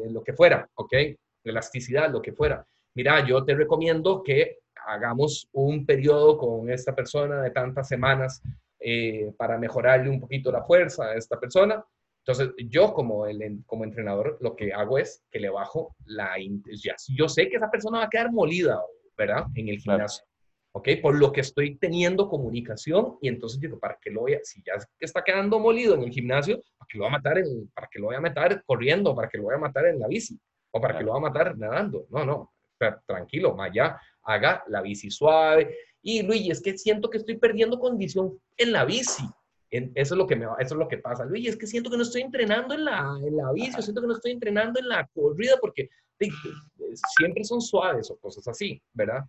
lo 0.09 0.23
que 0.23 0.33
fuera, 0.33 0.67
¿ok? 0.73 0.93
Elasticidad, 1.43 2.11
lo 2.11 2.21
que 2.21 2.33
fuera. 2.33 2.65
Mira, 2.95 3.25
yo 3.25 3.45
te 3.45 3.55
recomiendo 3.55 4.23
que 4.23 4.59
hagamos 4.87 5.47
un 5.53 5.85
periodo 5.85 6.37
con 6.37 6.69
esta 6.69 6.95
persona 6.95 7.41
de 7.41 7.51
tantas 7.51 7.87
semanas 7.87 8.41
eh, 8.79 9.31
para 9.37 9.57
mejorarle 9.57 10.09
un 10.09 10.19
poquito 10.19 10.51
la 10.51 10.63
fuerza 10.63 11.05
a 11.05 11.15
esta 11.15 11.39
persona 11.39 11.83
entonces, 12.25 12.53
yo 12.69 12.93
como, 12.93 13.27
el, 13.27 13.63
como 13.65 13.83
entrenador, 13.83 14.37
lo 14.39 14.55
que 14.55 14.71
hago 14.71 14.97
es 14.97 15.25
que 15.29 15.41
le 15.41 15.49
bajo 15.49 15.93
la 16.05 16.39
intensidad. 16.39 16.95
Yo 17.09 17.27
sé 17.27 17.49
que 17.49 17.57
esa 17.57 17.69
persona 17.69 17.99
va 17.99 18.05
a 18.05 18.09
quedar 18.09 18.31
molida, 18.31 18.81
¿verdad? 19.17 19.45
En 19.55 19.67
el 19.67 19.77
gimnasio. 19.77 20.23
¿Ok? 20.71 20.87
Por 21.01 21.15
lo 21.15 21.33
que 21.33 21.41
estoy 21.41 21.75
teniendo 21.75 22.29
comunicación 22.29 23.17
y 23.21 23.27
entonces 23.27 23.59
digo, 23.59 23.77
¿para 23.77 23.97
qué 24.01 24.09
lo 24.09 24.21
voy 24.21 24.35
a, 24.35 24.39
si 24.41 24.63
ya 24.65 24.73
está 24.99 25.21
quedando 25.21 25.59
molido 25.59 25.95
en 25.95 26.03
el 26.03 26.11
gimnasio, 26.11 26.61
¿para 26.77 26.87
qué 26.89 26.97
lo 26.97 27.03
voy 27.03 27.09
a 27.09 27.17
matar, 27.17 27.43
para 27.75 27.89
qué 27.91 27.99
lo 27.99 28.05
voy 28.07 28.15
a 28.15 28.21
matar 28.21 28.63
corriendo, 28.65 29.13
para 29.13 29.27
qué 29.27 29.37
lo 29.37 29.43
voy 29.43 29.55
a 29.55 29.59
matar 29.59 29.85
en 29.87 29.99
la 29.99 30.07
bici 30.07 30.39
o 30.71 30.79
para 30.79 30.97
qué 30.97 31.03
lo 31.03 31.11
voy 31.11 31.19
a 31.19 31.29
matar 31.29 31.57
nadando? 31.57 32.07
No, 32.09 32.25
no. 32.25 32.53
tranquilo, 33.05 33.53
Maya, 33.53 33.99
haga 34.23 34.63
la 34.67 34.81
bici 34.81 35.11
suave. 35.11 35.75
Y 36.01 36.23
Luigi, 36.23 36.51
es 36.51 36.61
que 36.61 36.77
siento 36.77 37.09
que 37.09 37.17
estoy 37.17 37.37
perdiendo 37.37 37.77
condición 37.79 38.39
en 38.57 38.71
la 38.71 38.85
bici. 38.85 39.25
Eso, 39.73 40.13
es 40.13 40.17
lo 40.17 40.27
que 40.27 40.35
me, 40.35 40.45
eso 40.45 40.75
es 40.75 40.79
lo 40.79 40.87
que 40.87 40.99
pasa. 40.99 41.25
Luigi, 41.25 41.47
es 41.47 41.57
que 41.57 41.67
siento 41.67 41.89
que 41.89 41.97
no 41.97 42.03
estoy 42.03 42.21
entrenando 42.21 42.73
en 42.73 42.85
la, 42.85 43.17
en 43.23 43.35
la 43.35 43.51
bici, 43.51 43.81
siento 43.81 44.01
que 44.01 44.07
no 44.07 44.13
estoy 44.13 44.31
entrenando 44.31 44.79
en 44.79 44.87
la 44.87 45.07
corrida 45.13 45.55
porque 45.59 45.89
siempre 47.17 47.43
son 47.43 47.61
suaves 47.61 48.09
o 48.11 48.17
cosas 48.17 48.47
así, 48.47 48.81
¿verdad? 48.93 49.23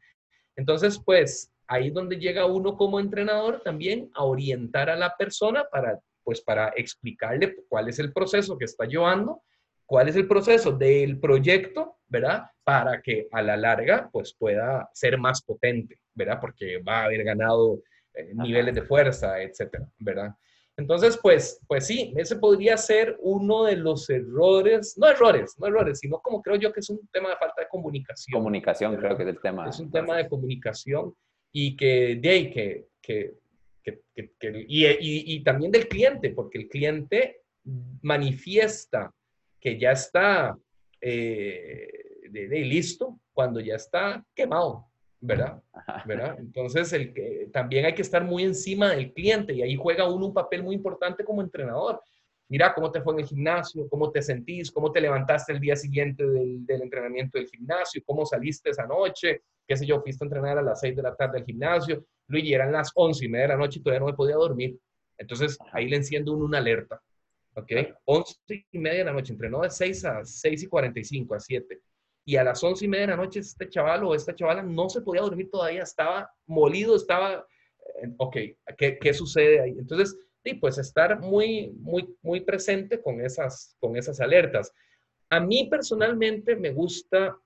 Entonces, 0.56 1.00
pues 1.04 1.50
ahí 1.66 1.88
es 1.88 1.94
donde 1.94 2.18
llega 2.18 2.46
uno 2.46 2.76
como 2.76 3.00
entrenador 3.00 3.62
también 3.62 4.10
a 4.14 4.24
orientar 4.24 4.90
a 4.90 4.96
la 4.96 5.16
persona 5.16 5.64
para, 5.70 5.98
pues, 6.22 6.40
para 6.40 6.68
explicarle 6.76 7.56
cuál 7.68 7.88
es 7.88 7.98
el 7.98 8.12
proceso 8.12 8.58
que 8.58 8.66
está 8.66 8.84
llevando, 8.84 9.42
cuál 9.86 10.08
es 10.08 10.16
el 10.16 10.28
proceso 10.28 10.72
del 10.72 11.18
proyecto, 11.18 11.96
¿verdad? 12.06 12.44
Para 12.62 13.00
que 13.02 13.28
a 13.32 13.42
la 13.42 13.56
larga, 13.56 14.08
pues, 14.12 14.34
pueda 14.34 14.88
ser 14.92 15.18
más 15.18 15.42
potente, 15.42 15.98
¿verdad? 16.14 16.38
Porque 16.40 16.82
va 16.82 17.00
a 17.00 17.04
haber 17.04 17.24
ganado 17.24 17.82
eh, 18.14 18.32
niveles 18.34 18.74
de 18.74 18.82
fuerza, 18.82 19.40
etcétera, 19.40 19.86
¿verdad? 19.98 20.34
Entonces, 20.76 21.18
pues, 21.22 21.60
pues 21.68 21.86
sí, 21.86 22.12
ese 22.16 22.36
podría 22.36 22.76
ser 22.76 23.16
uno 23.20 23.64
de 23.64 23.76
los 23.76 24.10
errores, 24.10 24.96
no 24.98 25.06
errores, 25.06 25.54
no 25.58 25.68
errores, 25.68 26.00
sino 26.00 26.20
como 26.20 26.42
creo 26.42 26.56
yo 26.56 26.72
que 26.72 26.80
es 26.80 26.90
un 26.90 27.06
tema 27.12 27.30
de 27.30 27.36
falta 27.36 27.62
de 27.62 27.68
comunicación. 27.68 28.40
Comunicación, 28.40 28.96
creo 28.96 29.16
que 29.16 29.22
es 29.22 29.28
el 29.28 29.40
tema. 29.40 29.68
Es 29.68 29.78
un 29.78 29.92
tema 29.92 30.16
de 30.16 30.28
comunicación 30.28 31.14
y 31.52 31.76
que, 31.76 32.16
de 32.16 32.50
que, 32.50 32.86
que, 33.00 33.34
que, 33.84 34.00
que 34.14 34.64
y, 34.66 34.86
y, 34.86 35.34
y, 35.34 35.44
también 35.44 35.70
del 35.70 35.86
cliente, 35.86 36.30
porque 36.30 36.58
el 36.58 36.68
cliente 36.68 37.42
manifiesta 38.02 39.14
que 39.60 39.78
ya 39.78 39.92
está 39.92 40.58
eh, 41.00 41.88
de, 42.30 42.48
de, 42.48 42.60
listo 42.60 43.20
cuando 43.32 43.60
ya 43.60 43.76
está 43.76 44.24
quemado, 44.34 44.88
¿verdad? 45.24 45.62
¿verdad? 46.04 46.36
Entonces, 46.38 46.92
el 46.92 47.14
que, 47.14 47.48
también 47.50 47.86
hay 47.86 47.94
que 47.94 48.02
estar 48.02 48.22
muy 48.22 48.44
encima 48.44 48.90
del 48.90 49.12
cliente 49.12 49.54
y 49.54 49.62
ahí 49.62 49.74
juega 49.74 50.08
uno 50.08 50.26
un 50.26 50.34
papel 50.34 50.62
muy 50.62 50.74
importante 50.74 51.24
como 51.24 51.40
entrenador. 51.40 52.00
Mira 52.48 52.74
cómo 52.74 52.92
te 52.92 53.00
fue 53.00 53.14
en 53.14 53.20
el 53.20 53.26
gimnasio, 53.26 53.88
cómo 53.88 54.10
te 54.10 54.20
sentís, 54.20 54.70
cómo 54.70 54.92
te 54.92 55.00
levantaste 55.00 55.54
el 55.54 55.60
día 55.60 55.76
siguiente 55.76 56.26
del, 56.26 56.66
del 56.66 56.82
entrenamiento 56.82 57.38
del 57.38 57.48
gimnasio, 57.48 58.02
cómo 58.04 58.26
saliste 58.26 58.68
esa 58.68 58.86
noche, 58.86 59.42
qué 59.66 59.76
sé 59.76 59.86
yo, 59.86 60.02
fuiste 60.02 60.24
a 60.24 60.26
entrenar 60.26 60.58
a 60.58 60.62
las 60.62 60.80
6 60.80 60.94
de 60.94 61.02
la 61.02 61.16
tarde 61.16 61.38
al 61.38 61.44
gimnasio, 61.46 62.04
Luigi, 62.26 62.52
eran 62.52 62.70
las 62.70 62.90
11 62.94 63.24
y 63.24 63.28
media 63.28 63.46
de 63.46 63.54
la 63.54 63.56
noche 63.56 63.78
y 63.78 63.82
todavía 63.82 64.00
no 64.00 64.06
me 64.06 64.14
podía 64.14 64.36
dormir. 64.36 64.78
Entonces, 65.16 65.56
ahí 65.72 65.88
le 65.88 65.96
enciendo 65.96 66.34
uno 66.34 66.44
una 66.44 66.58
alerta. 66.58 67.00
¿Ok? 67.54 67.70
11 68.04 68.34
y 68.72 68.78
media 68.78 68.98
de 68.98 69.04
la 69.06 69.12
noche, 69.12 69.32
entrenó 69.32 69.62
de 69.62 69.70
6 69.70 70.04
a 70.04 70.24
6 70.24 70.64
y 70.64 70.66
45, 70.66 71.34
a 71.34 71.40
7 71.40 71.80
y 72.24 72.36
a 72.36 72.44
las 72.44 72.62
once 72.64 72.84
y 72.84 72.88
media 72.88 73.06
de 73.06 73.12
la 73.12 73.16
noche 73.16 73.40
este 73.40 73.68
chaval 73.68 74.04
o 74.04 74.14
esta 74.14 74.34
chavala 74.34 74.62
no 74.62 74.88
se 74.88 75.02
podía 75.02 75.22
dormir 75.22 75.50
todavía, 75.50 75.82
estaba 75.82 76.30
molido, 76.46 76.96
estaba, 76.96 77.46
eh, 78.02 78.08
ok, 78.16 78.36
¿qué, 78.78 78.98
qué 78.98 79.14
sucede 79.14 79.60
ahí? 79.60 79.76
Entonces, 79.78 80.16
sí, 80.42 80.54
pues 80.54 80.78
estar 80.78 81.20
muy, 81.20 81.70
muy, 81.80 82.16
muy 82.22 82.40
presente 82.40 83.00
con 83.02 83.20
esas, 83.20 83.76
con 83.78 83.96
esas 83.96 84.20
alertas. 84.20 84.72
A 85.30 85.40
mí 85.40 85.68
personalmente 85.70 86.56
me 86.56 86.70
gusta 86.70 87.36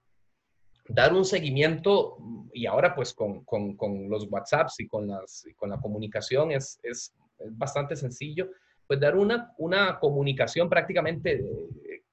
dar 0.88 1.12
un 1.12 1.24
seguimiento 1.24 2.16
y 2.52 2.66
ahora 2.66 2.94
pues 2.94 3.12
con, 3.12 3.44
con, 3.44 3.76
con 3.76 4.08
los 4.08 4.26
WhatsApps 4.30 4.80
y 4.80 4.88
con, 4.88 5.06
las, 5.06 5.44
y 5.46 5.54
con 5.54 5.70
la 5.70 5.80
comunicación 5.80 6.50
es, 6.50 6.80
es, 6.82 7.14
es, 7.38 7.56
bastante 7.56 7.94
sencillo, 7.94 8.50
pues 8.86 8.98
dar 8.98 9.16
una, 9.16 9.52
una 9.58 9.98
comunicación 9.98 10.68
prácticamente, 10.68 11.44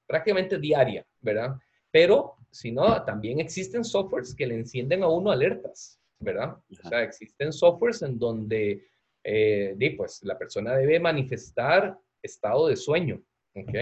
prácticamente 0.06 0.58
diaria, 0.58 1.06
¿verdad? 1.20 1.56
Pero 1.90 2.36
si 2.56 2.72
no, 2.72 3.04
también 3.04 3.40
existen 3.40 3.84
softwares 3.84 4.34
que 4.34 4.46
le 4.46 4.54
encienden 4.54 5.02
a 5.02 5.08
uno 5.08 5.30
alertas, 5.30 6.00
¿verdad? 6.18 6.56
O 6.70 6.88
sea, 6.88 7.02
existen 7.02 7.52
softwares 7.52 8.02
en 8.02 8.18
donde 8.18 8.86
eh, 9.22 9.94
pues, 9.96 10.22
la 10.22 10.38
persona 10.38 10.76
debe 10.76 10.98
manifestar 10.98 11.98
estado 12.22 12.68
de 12.68 12.76
sueño, 12.76 13.22
¿ok? 13.54 13.74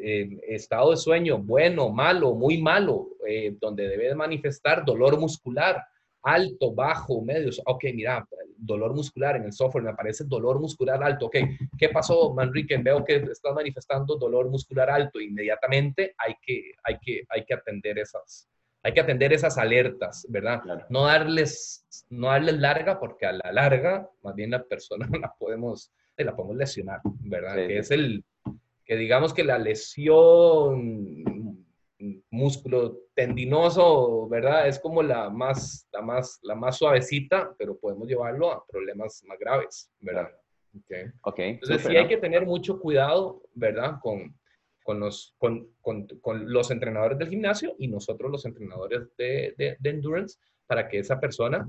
eh, 0.00 0.38
estado 0.48 0.90
de 0.90 0.96
sueño 0.96 1.38
bueno, 1.38 1.88
malo, 1.90 2.34
muy 2.34 2.60
malo, 2.60 3.10
eh, 3.26 3.56
donde 3.60 3.88
debe 3.88 4.14
manifestar 4.14 4.84
dolor 4.84 5.18
muscular, 5.18 5.84
alto, 6.22 6.72
bajo, 6.72 7.20
medio. 7.22 7.50
Ok, 7.66 7.84
mira, 7.94 8.26
dolor 8.58 8.94
muscular 8.94 9.36
en 9.36 9.44
el 9.44 9.52
software, 9.52 9.84
me 9.84 9.90
aparece 9.90 10.24
dolor 10.24 10.60
muscular 10.60 11.02
alto. 11.02 11.26
Ok, 11.26 11.36
¿qué 11.78 11.88
pasó, 11.88 12.34
Manrique? 12.34 12.76
Veo 12.78 13.04
que 13.04 13.16
está 13.16 13.52
manifestando 13.52 14.16
dolor 14.16 14.50
muscular 14.50 14.90
alto. 14.90 15.20
Inmediatamente 15.20 16.14
hay 16.18 16.34
que, 16.42 16.72
hay 16.82 16.98
que, 16.98 17.24
hay 17.28 17.44
que 17.44 17.54
atender 17.54 17.98
esas, 17.98 18.48
hay 18.82 18.92
que 18.92 19.00
atender 19.00 19.32
esas 19.32 19.58
alertas, 19.58 20.26
¿verdad? 20.28 20.62
No, 20.88 21.04
darles, 21.04 21.86
no 22.10 22.28
darles 22.28 22.58
larga, 22.58 22.98
porque 22.98 23.26
a 23.26 23.32
la 23.32 23.52
larga, 23.52 24.08
más 24.22 24.34
bien 24.34 24.50
la 24.50 24.62
persona 24.62 25.08
la 25.20 25.32
podemos, 25.38 25.92
la 26.16 26.34
podemos 26.34 26.56
lesionar, 26.56 27.00
¿verdad? 27.20 27.54
Que 27.54 27.78
es 27.78 27.90
el, 27.90 28.24
que 28.88 28.96
digamos 28.96 29.34
que 29.34 29.44
la 29.44 29.58
lesión 29.58 31.22
músculo 32.30 32.98
tendinoso, 33.14 34.28
¿verdad? 34.28 34.68
Es 34.68 34.78
como 34.78 35.02
la 35.02 35.30
más, 35.30 35.88
la 35.92 36.00
más, 36.02 36.38
la 36.42 36.54
más 36.54 36.78
suavecita, 36.78 37.54
pero 37.58 37.78
podemos 37.78 38.08
llevarlo 38.08 38.52
a 38.52 38.64
problemas 38.66 39.22
más 39.26 39.38
graves, 39.38 39.90
¿verdad? 39.98 40.30
Okay. 40.84 41.06
okay 41.22 41.50
Entonces 41.50 41.82
sí 41.82 41.96
hay 41.96 42.06
que 42.06 42.18
tener 42.18 42.46
mucho 42.46 42.78
cuidado, 42.78 43.42
¿verdad? 43.54 43.98
Con, 44.00 44.38
con 44.84 45.00
los, 45.00 45.34
con, 45.38 45.68
con, 45.80 46.06
con, 46.20 46.52
los 46.52 46.70
entrenadores 46.70 47.18
del 47.18 47.28
gimnasio 47.28 47.74
y 47.78 47.88
nosotros 47.88 48.30
los 48.30 48.44
entrenadores 48.44 49.08
de, 49.16 49.54
de, 49.56 49.76
de 49.78 49.90
endurance 49.90 50.38
para 50.66 50.88
que 50.88 50.98
esa 50.98 51.18
persona 51.18 51.68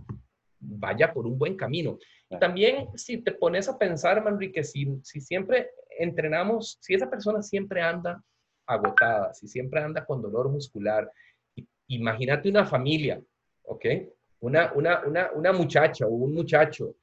vaya 0.59 1.13
por 1.13 1.25
un 1.25 1.37
buen 1.37 1.55
camino. 1.55 1.97
También 2.39 2.87
si 2.95 3.17
te 3.17 3.31
pones 3.31 3.67
a 3.67 3.77
pensar, 3.77 4.23
Manrique, 4.23 4.63
si, 4.63 4.85
si 5.03 5.21
siempre 5.21 5.71
entrenamos, 5.97 6.77
si 6.81 6.93
esa 6.93 7.09
persona 7.09 7.41
siempre 7.41 7.81
anda 7.81 8.21
agotada, 8.69 9.34
si 9.34 9.47
siempre 9.47 9.82
anda 9.82 10.05
con 10.05 10.21
dolor 10.21 10.49
muscular, 10.49 11.12
imagínate 11.88 12.49
una 12.49 12.65
familia, 12.65 13.21
¿ok? 13.63 13.86
Una, 14.41 14.71
una, 14.73 15.01
una, 15.05 15.32
una 15.34 15.51
muchacha 15.51 16.05
o 16.05 16.12
un 16.12 16.34
muchacho 16.34 16.95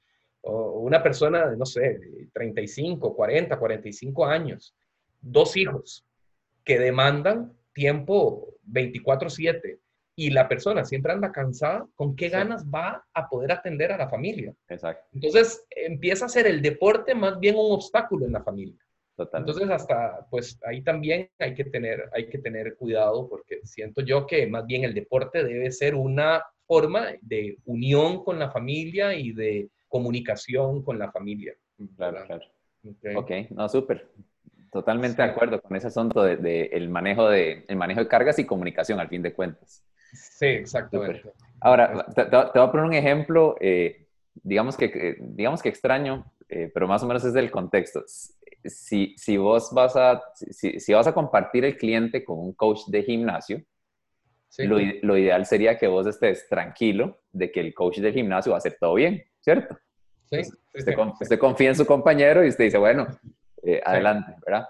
o 0.42 0.80
una 0.80 1.02
persona 1.02 1.48
de, 1.48 1.56
no 1.56 1.66
sé, 1.66 2.00
35, 2.32 3.14
40, 3.14 3.58
45 3.58 4.26
años, 4.26 4.74
dos 5.20 5.56
hijos 5.56 6.06
que 6.64 6.78
demandan 6.78 7.52
tiempo 7.72 8.54
24/7 8.70 9.78
y 10.18 10.30
la 10.30 10.48
persona 10.48 10.84
siempre 10.84 11.12
anda 11.12 11.30
cansada, 11.30 11.86
¿con 11.94 12.16
qué 12.16 12.30
ganas 12.30 12.64
va 12.64 13.04
a 13.12 13.28
poder 13.28 13.52
atender 13.52 13.92
a 13.92 13.98
la 13.98 14.08
familia? 14.08 14.54
Exacto. 14.68 15.06
Entonces 15.12 15.66
empieza 15.70 16.24
a 16.24 16.30
ser 16.30 16.46
el 16.46 16.62
deporte 16.62 17.14
más 17.14 17.38
bien 17.38 17.56
un 17.56 17.72
obstáculo 17.72 18.24
en 18.24 18.32
la 18.32 18.42
familia. 18.42 18.85
Entonces, 19.18 19.70
hasta, 19.70 20.26
pues 20.30 20.60
ahí 20.64 20.82
también 20.82 21.30
hay 21.38 21.54
que, 21.54 21.64
tener, 21.64 22.10
hay 22.12 22.28
que 22.28 22.38
tener 22.38 22.76
cuidado 22.76 23.28
porque 23.28 23.60
siento 23.64 24.02
yo 24.02 24.26
que 24.26 24.46
más 24.46 24.66
bien 24.66 24.84
el 24.84 24.92
deporte 24.92 25.42
debe 25.42 25.70
ser 25.72 25.94
una 25.94 26.42
forma 26.66 27.06
de 27.22 27.56
unión 27.64 28.22
con 28.24 28.38
la 28.38 28.50
familia 28.50 29.14
y 29.14 29.32
de 29.32 29.70
comunicación 29.88 30.82
con 30.82 30.98
la 30.98 31.10
familia. 31.10 31.54
Claro, 31.96 32.24
claro. 32.26 32.44
Ok, 33.16 33.30
no, 33.50 33.68
súper. 33.68 34.06
Totalmente 34.70 35.22
de 35.22 35.28
acuerdo 35.28 35.60
con 35.62 35.76
ese 35.76 35.86
asunto 35.86 36.22
del 36.22 36.42
de, 36.42 36.64
el 36.72 36.88
manejo, 36.88 37.28
de, 37.30 37.64
el 37.66 37.76
manejo 37.76 38.00
de 38.00 38.08
cargas 38.08 38.38
y 38.38 38.44
comunicación, 38.44 39.00
al 39.00 39.08
fin 39.08 39.22
de 39.22 39.32
cuentas. 39.32 39.82
Sí, 40.12 40.46
exactamente. 40.46 41.22
Ahora, 41.60 42.04
te, 42.14 42.24
te, 42.26 42.36
voy 42.36 42.50
a 42.54 42.70
poner 42.70 42.86
un 42.86 42.92
ejemplo, 42.92 43.56
eh, 43.60 44.06
digamos, 44.34 44.76
que, 44.76 45.16
digamos 45.20 45.62
que 45.62 45.70
extraño, 45.70 46.30
eh, 46.48 46.70
pero 46.72 46.86
más 46.86 47.02
o 47.02 47.06
menos 47.06 47.24
es 47.24 47.32
del 47.32 47.50
contexto 47.50 48.04
si, 48.70 49.14
si 49.16 49.36
vos 49.36 49.72
vas 49.72 49.96
a, 49.96 50.22
si, 50.34 50.80
si, 50.80 50.92
vas 50.92 51.06
a 51.06 51.14
compartir 51.14 51.64
el 51.64 51.76
cliente 51.76 52.24
con 52.24 52.38
un 52.38 52.52
coach 52.52 52.86
de 52.88 53.02
gimnasio, 53.02 53.62
lo, 54.58 54.78
lo, 55.02 55.18
ideal 55.18 55.44
sería 55.44 55.76
que 55.76 55.86
vos 55.86 56.06
estés 56.06 56.48
tranquilo 56.48 57.20
de 57.30 57.50
que 57.52 57.60
el 57.60 57.74
coach 57.74 57.98
del 57.98 58.14
gimnasio 58.14 58.52
va 58.52 58.56
a 58.56 58.58
hacer 58.58 58.76
todo 58.80 58.94
bien, 58.94 59.22
¿cierto? 59.40 59.76
Sí. 60.30 60.40
usted, 60.74 60.96
usted, 61.20 61.38
confía 61.38 61.68
en 61.68 61.76
su 61.76 61.86
compañero 61.86 62.44
y 62.44 62.48
usted 62.48 62.64
dice, 62.64 62.78
bueno, 62.78 63.06
eh, 63.62 63.80
adelante, 63.84 64.34
¿verdad? 64.44 64.66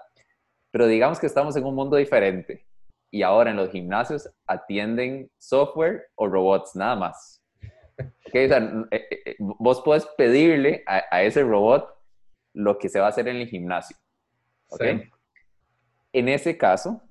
Pero 0.71 0.87
digamos 0.87 1.19
que 1.19 1.27
estamos 1.27 1.55
en 1.55 1.63
un 1.63 1.73
mundo 1.73 1.95
diferente 1.95 2.67
y 3.09 3.21
ahora 3.21 3.51
en 3.51 3.57
los 3.57 3.71
gimnasios 3.71 4.29
atienden 4.45 5.31
software 5.37 6.07
o 6.15 6.27
robots 6.27 6.75
nada 6.75 6.95
más. 6.95 7.36
Okay, 8.27 8.45
o 8.45 8.49
sea, 8.49 8.87
eh, 8.91 9.07
eh, 9.25 9.35
vos 9.39 9.81
puedes 9.83 10.05
pedirle 10.17 10.83
a, 10.85 11.03
a 11.09 11.23
ese 11.23 11.43
robot 11.43 11.89
lo 12.53 12.77
que 12.77 12.89
se 12.89 12.99
va 12.99 13.07
a 13.07 13.09
hacer 13.09 13.27
en 13.27 13.37
el 13.37 13.47
gimnasio. 13.47 13.97
¿Ok? 14.69 14.83
En 16.13 16.29
ese 16.29 16.57
caso, 16.57 17.01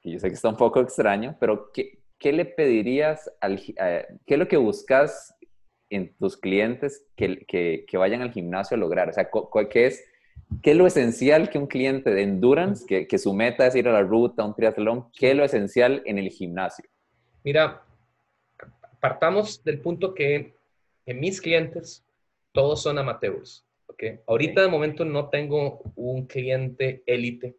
que 0.00 0.12
yo 0.12 0.18
sé 0.18 0.28
que 0.28 0.34
está 0.34 0.48
un 0.48 0.56
poco 0.56 0.80
extraño, 0.80 1.36
pero 1.40 1.70
¿qué, 1.72 2.02
qué 2.18 2.32
le 2.32 2.44
pedirías 2.44 3.30
al... 3.40 3.60
qué 3.60 4.06
es 4.26 4.38
lo 4.38 4.48
que 4.48 4.56
buscas 4.56 5.34
en 5.90 6.14
tus 6.16 6.36
clientes 6.36 7.06
que, 7.16 7.44
que, 7.46 7.84
que, 7.86 7.96
vayan 7.96 8.22
al 8.22 8.32
gimnasio 8.32 8.76
a 8.76 8.80
lograr? 8.80 9.08
O 9.08 9.12
sea, 9.12 9.28
¿qué 9.70 9.86
es, 9.86 10.04
¿qué 10.62 10.72
es 10.72 10.76
lo 10.76 10.86
esencial 10.86 11.50
que 11.50 11.58
un 11.58 11.66
cliente 11.66 12.10
de 12.10 12.22
endurance, 12.22 12.84
que, 12.86 13.06
que 13.06 13.18
su 13.18 13.32
meta 13.32 13.66
es 13.66 13.74
ir 13.74 13.88
a 13.88 13.92
la 13.92 14.02
ruta, 14.02 14.44
un 14.44 14.54
triatlón, 14.54 15.10
qué 15.12 15.30
es 15.30 15.36
lo 15.36 15.44
esencial 15.44 16.02
en 16.04 16.18
el 16.18 16.28
gimnasio? 16.28 16.84
Mira, 17.42 17.83
partamos 19.04 19.62
del 19.62 19.82
punto 19.82 20.14
que 20.14 20.54
en 21.04 21.20
mis 21.20 21.38
clientes 21.38 22.02
todos 22.52 22.82
son 22.82 22.96
amateurs. 22.98 23.62
¿okay? 23.86 24.20
Ahorita 24.26 24.62
de 24.62 24.68
momento 24.68 25.04
no 25.04 25.28
tengo 25.28 25.82
un 25.94 26.24
cliente 26.26 27.02
élite 27.04 27.54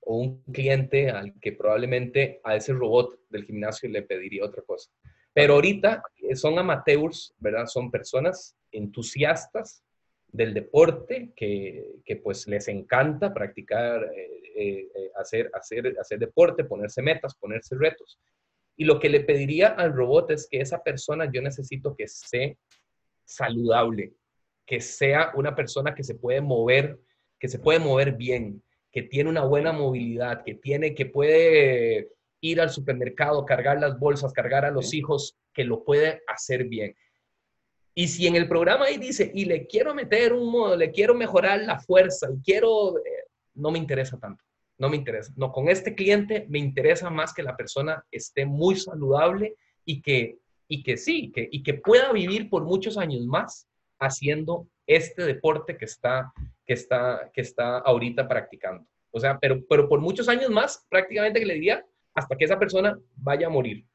o 0.00 0.18
un 0.18 0.42
cliente 0.52 1.08
al 1.08 1.40
que 1.40 1.52
probablemente 1.52 2.38
a 2.44 2.54
ese 2.54 2.74
robot 2.74 3.18
del 3.30 3.46
gimnasio 3.46 3.88
le 3.88 4.02
pediría 4.02 4.44
otra 4.44 4.60
cosa. 4.60 4.90
Pero 5.32 5.54
ahorita 5.54 6.02
eh, 6.20 6.36
son 6.36 6.58
amateurs, 6.58 7.34
¿verdad? 7.38 7.64
Son 7.64 7.90
personas 7.90 8.54
entusiastas 8.70 9.82
del 10.28 10.52
deporte 10.52 11.32
que, 11.34 11.94
que 12.04 12.16
pues 12.16 12.46
les 12.46 12.68
encanta 12.68 13.32
practicar, 13.32 14.04
eh, 14.14 14.42
eh, 14.54 15.10
hacer, 15.16 15.50
hacer, 15.54 15.96
hacer 15.98 16.18
deporte, 16.18 16.62
ponerse 16.62 17.00
metas, 17.00 17.34
ponerse 17.36 17.74
retos. 17.74 18.18
Y 18.76 18.84
lo 18.84 18.98
que 18.98 19.08
le 19.08 19.20
pediría 19.20 19.68
al 19.68 19.92
robot 19.92 20.30
es 20.32 20.48
que 20.50 20.60
esa 20.60 20.82
persona 20.82 21.30
yo 21.32 21.40
necesito 21.42 21.94
que 21.94 22.08
sea 22.08 22.54
saludable, 23.24 24.14
que 24.66 24.80
sea 24.80 25.32
una 25.34 25.54
persona 25.54 25.94
que 25.94 26.02
se 26.02 26.14
puede 26.14 26.40
mover, 26.40 26.98
que 27.38 27.48
se 27.48 27.58
puede 27.58 27.78
mover 27.78 28.12
bien, 28.12 28.62
que 28.90 29.02
tiene 29.02 29.30
una 29.30 29.44
buena 29.44 29.72
movilidad, 29.72 30.42
que 30.44 30.54
tiene, 30.54 30.94
que 30.94 31.06
puede 31.06 32.10
ir 32.40 32.60
al 32.60 32.70
supermercado, 32.70 33.44
cargar 33.44 33.80
las 33.80 33.98
bolsas, 33.98 34.32
cargar 34.32 34.64
a 34.64 34.70
los 34.70 34.92
hijos, 34.92 35.36
que 35.52 35.64
lo 35.64 35.84
puede 35.84 36.22
hacer 36.26 36.64
bien. 36.64 36.94
Y 37.94 38.08
si 38.08 38.26
en 38.26 38.34
el 38.36 38.48
programa 38.48 38.86
ahí 38.86 38.98
dice, 38.98 39.30
y 39.34 39.44
le 39.44 39.66
quiero 39.66 39.94
meter 39.94 40.32
un 40.32 40.50
modo, 40.50 40.76
le 40.76 40.90
quiero 40.90 41.14
mejorar 41.14 41.62
la 41.62 41.78
fuerza, 41.78 42.28
y 42.32 42.42
quiero, 42.42 42.98
eh, 42.98 43.28
no 43.54 43.70
me 43.70 43.78
interesa 43.78 44.18
tanto, 44.18 44.44
no 44.78 44.88
me 44.88 44.96
interesa. 44.96 45.32
No, 45.36 45.52
con 45.52 45.68
este 45.68 45.94
cliente 45.94 46.46
me 46.48 46.58
interesa 46.58 47.10
más 47.10 47.32
que 47.32 47.42
la 47.42 47.56
persona 47.56 48.04
esté 48.10 48.44
muy 48.44 48.76
saludable 48.76 49.56
y 49.84 50.02
que, 50.02 50.38
y 50.68 50.82
que 50.82 50.96
sí, 50.96 51.30
que, 51.32 51.48
y 51.50 51.62
que 51.62 51.74
pueda 51.74 52.12
vivir 52.12 52.50
por 52.50 52.64
muchos 52.64 52.98
años 52.98 53.24
más 53.26 53.68
haciendo 54.00 54.68
este 54.86 55.24
deporte 55.24 55.76
que 55.76 55.84
está, 55.84 56.32
que 56.66 56.74
está, 56.74 57.30
que 57.32 57.40
está 57.40 57.78
ahorita 57.78 58.28
practicando. 58.28 58.86
O 59.10 59.20
sea, 59.20 59.38
pero, 59.38 59.62
pero 59.68 59.88
por 59.88 60.00
muchos 60.00 60.28
años 60.28 60.50
más, 60.50 60.84
prácticamente 60.88 61.40
que 61.40 61.46
le 61.46 61.54
diría, 61.54 61.84
hasta 62.14 62.36
que 62.36 62.44
esa 62.44 62.58
persona 62.58 62.98
vaya 63.16 63.46
a 63.46 63.50
morir. 63.50 63.86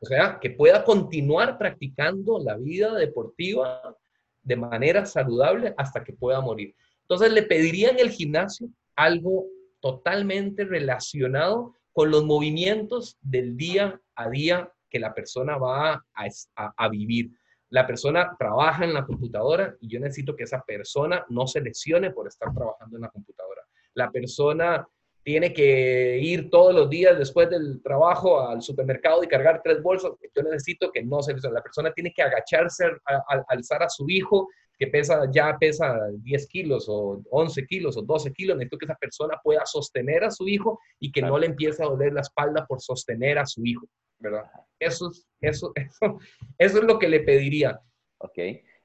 O 0.00 0.06
sea, 0.06 0.38
que 0.40 0.50
pueda 0.50 0.82
continuar 0.84 1.58
practicando 1.58 2.38
la 2.38 2.56
vida 2.56 2.94
deportiva 2.94 3.96
de 4.42 4.56
manera 4.56 5.04
saludable 5.04 5.74
hasta 5.76 6.02
que 6.02 6.12
pueda 6.12 6.40
morir. 6.40 6.74
Entonces 7.02 7.32
le 7.32 7.42
pediría 7.42 7.90
en 7.90 7.98
el 7.98 8.10
gimnasio 8.10 8.68
algo 8.96 9.46
totalmente 9.82 10.64
relacionado 10.64 11.74
con 11.92 12.10
los 12.10 12.24
movimientos 12.24 13.18
del 13.20 13.56
día 13.56 14.00
a 14.14 14.30
día 14.30 14.72
que 14.88 14.98
la 14.98 15.12
persona 15.12 15.58
va 15.58 16.04
a, 16.14 16.88
vivir. 16.88 17.32
La 17.68 17.86
persona 17.86 18.34
trabaja 18.38 18.84
en 18.84 18.94
la 18.94 19.04
computadora 19.04 19.74
y 19.80 19.88
yo 19.88 19.98
necesito 19.98 20.36
que 20.36 20.44
esa 20.44 20.62
persona 20.62 21.26
no 21.28 21.46
se 21.46 21.60
lesione 21.60 22.10
por 22.10 22.28
estar 22.28 22.54
trabajando 22.54 22.96
en 22.96 23.02
la 23.02 23.08
computadora. 23.08 23.62
La 23.94 24.10
persona 24.10 24.86
tiene 25.24 25.52
que 25.52 26.18
ir 26.18 26.48
todos 26.50 26.74
los 26.74 26.88
días 26.88 27.18
después 27.18 27.50
del 27.50 27.82
trabajo 27.82 28.46
al 28.46 28.62
supermercado 28.62 29.22
y 29.22 29.28
cargar 29.28 29.62
tres 29.62 29.82
bolsas, 29.82 30.12
yo 30.34 30.42
necesito 30.42 30.90
que 30.90 31.02
no 31.02 31.22
se 31.22 31.34
la 31.34 31.62
persona 31.62 31.92
tiene 31.92 32.12
que 32.12 32.22
agacharse 32.22 32.84
al 33.04 33.44
alzar 33.48 33.82
a 33.82 33.88
su 33.88 34.08
hijo 34.08 34.48
que 34.78 34.86
pesa 34.86 35.30
ya 35.32 35.56
pesa 35.58 35.96
10 36.12 36.46
kilos 36.48 36.86
o 36.88 37.22
11 37.30 37.66
kilos 37.66 37.96
o 37.96 38.02
12 38.02 38.32
kilos, 38.32 38.56
necesito 38.56 38.78
que 38.78 38.86
esa 38.86 38.96
persona 38.96 39.40
pueda 39.42 39.64
sostener 39.64 40.24
a 40.24 40.30
su 40.30 40.48
hijo 40.48 40.80
y 40.98 41.12
que 41.12 41.22
no 41.22 41.38
le 41.38 41.46
empiece 41.46 41.82
a 41.82 41.86
doler 41.86 42.12
la 42.12 42.22
espalda 42.22 42.66
por 42.66 42.80
sostener 42.80 43.38
a 43.38 43.46
su 43.46 43.64
hijo, 43.64 43.86
¿verdad? 44.18 44.44
Eso, 44.78 45.10
eso, 45.40 45.72
eso, 45.76 46.18
eso 46.58 46.78
es 46.78 46.84
lo 46.84 46.98
que 46.98 47.08
le 47.08 47.20
pediría. 47.20 47.78
Ok. 48.18 48.38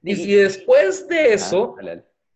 Y, 0.03 0.15
si 0.15 0.35
después 0.35 1.07
de 1.07 1.33
eso, 1.33 1.75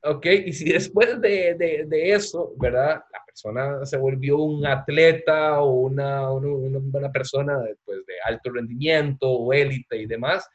ok, 0.04 0.26
y 0.26 0.52
si 0.52 0.72
después 0.72 1.22
de, 1.22 1.56
de, 1.56 1.86
de 1.88 2.12
eso, 2.14 2.54
¿verdad? 2.58 3.02
persona 3.32 3.86
se 3.86 3.98
volvió 3.98 4.38
un 4.38 4.66
atleta 4.66 5.62
o 5.62 5.72
una, 5.72 6.32
una, 6.32 7.12
persona 7.12 7.60
de, 7.60 7.76
pues, 7.86 8.06
de 8.06 8.14
alto 8.26 8.52
rendimiento 8.52 9.30
o 9.30 9.54
élite 9.54 9.98
y 9.98 10.06
demás, 10.06 10.48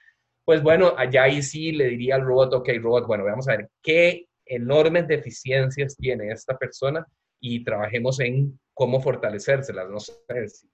pues 0.46 0.62
bueno, 0.62 0.94
allá 0.96 1.24
ahí 1.24 1.42
sí 1.42 1.72
le 1.72 1.88
diría 1.88 2.14
al 2.14 2.24
robot, 2.24 2.54
ok, 2.54 2.68
robot, 2.80 3.06
bueno, 3.06 3.24
vamos 3.24 3.48
a 3.48 3.56
ver 3.56 3.68
qué 3.82 4.26
enormes 4.46 5.08
deficiencias 5.08 5.96
tiene 5.96 6.30
esta 6.30 6.56
persona 6.56 7.04
y 7.40 7.64
trabajemos 7.64 8.20
en 8.20 8.58
cómo 8.72 9.00
fortalecérselas. 9.00 9.90
No 9.90 9.98
sé, 9.98 10.14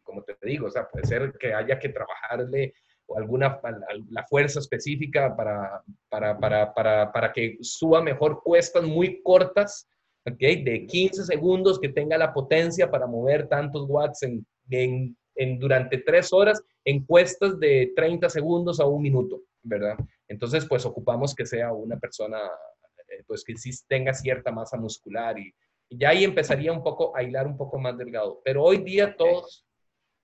como 0.02 0.22
te 0.22 0.36
digo, 0.42 0.66
o 0.66 0.70
sea, 0.70 0.86
puede 0.88 1.06
ser 1.06 1.32
que 1.40 1.54
haya 1.54 1.78
que 1.78 1.88
trabajarle 1.88 2.74
alguna 3.16 3.60
la 4.10 4.24
fuerza 4.26 4.58
específica 4.58 5.34
para, 5.36 5.82
para, 6.08 6.38
para, 6.38 6.72
para, 6.72 7.12
para 7.12 7.32
que 7.32 7.56
suba 7.60 8.02
mejor 8.02 8.42
cuestas 8.42 8.84
muy 8.84 9.22
cortas 9.22 9.88
¿okay? 10.30 10.62
de 10.62 10.86
15 10.86 11.24
segundos 11.24 11.80
que 11.80 11.88
tenga 11.88 12.16
la 12.18 12.32
potencia 12.32 12.90
para 12.90 13.06
mover 13.06 13.48
tantos 13.48 13.86
watts 13.88 14.22
en, 14.22 14.46
en, 14.70 15.58
durante 15.58 15.98
tres 15.98 16.32
horas 16.32 16.62
en 16.84 17.04
cuestas 17.04 17.58
de 17.58 17.92
30 17.96 18.28
segundos 18.28 18.80
a 18.80 18.86
un 18.86 19.02
minuto, 19.02 19.40
¿verdad? 19.62 19.96
Entonces, 20.28 20.66
pues 20.66 20.84
ocupamos 20.84 21.34
que 21.34 21.46
sea 21.46 21.72
una 21.72 21.98
persona, 21.98 22.38
eh, 23.08 23.22
pues 23.26 23.44
que 23.44 23.56
sí 23.56 23.70
tenga 23.86 24.12
cierta 24.12 24.52
masa 24.52 24.76
muscular 24.76 25.38
y, 25.38 25.54
ya 25.94 26.08
ahí 26.08 26.24
empezaría 26.24 26.72
un 26.72 26.82
poco 26.82 27.14
a 27.14 27.22
hilar 27.22 27.46
un 27.46 27.58
poco 27.58 27.78
más 27.78 27.98
delgado. 27.98 28.40
Pero 28.42 28.62
hoy 28.62 28.78
día 28.78 29.14
todos, 29.14 29.66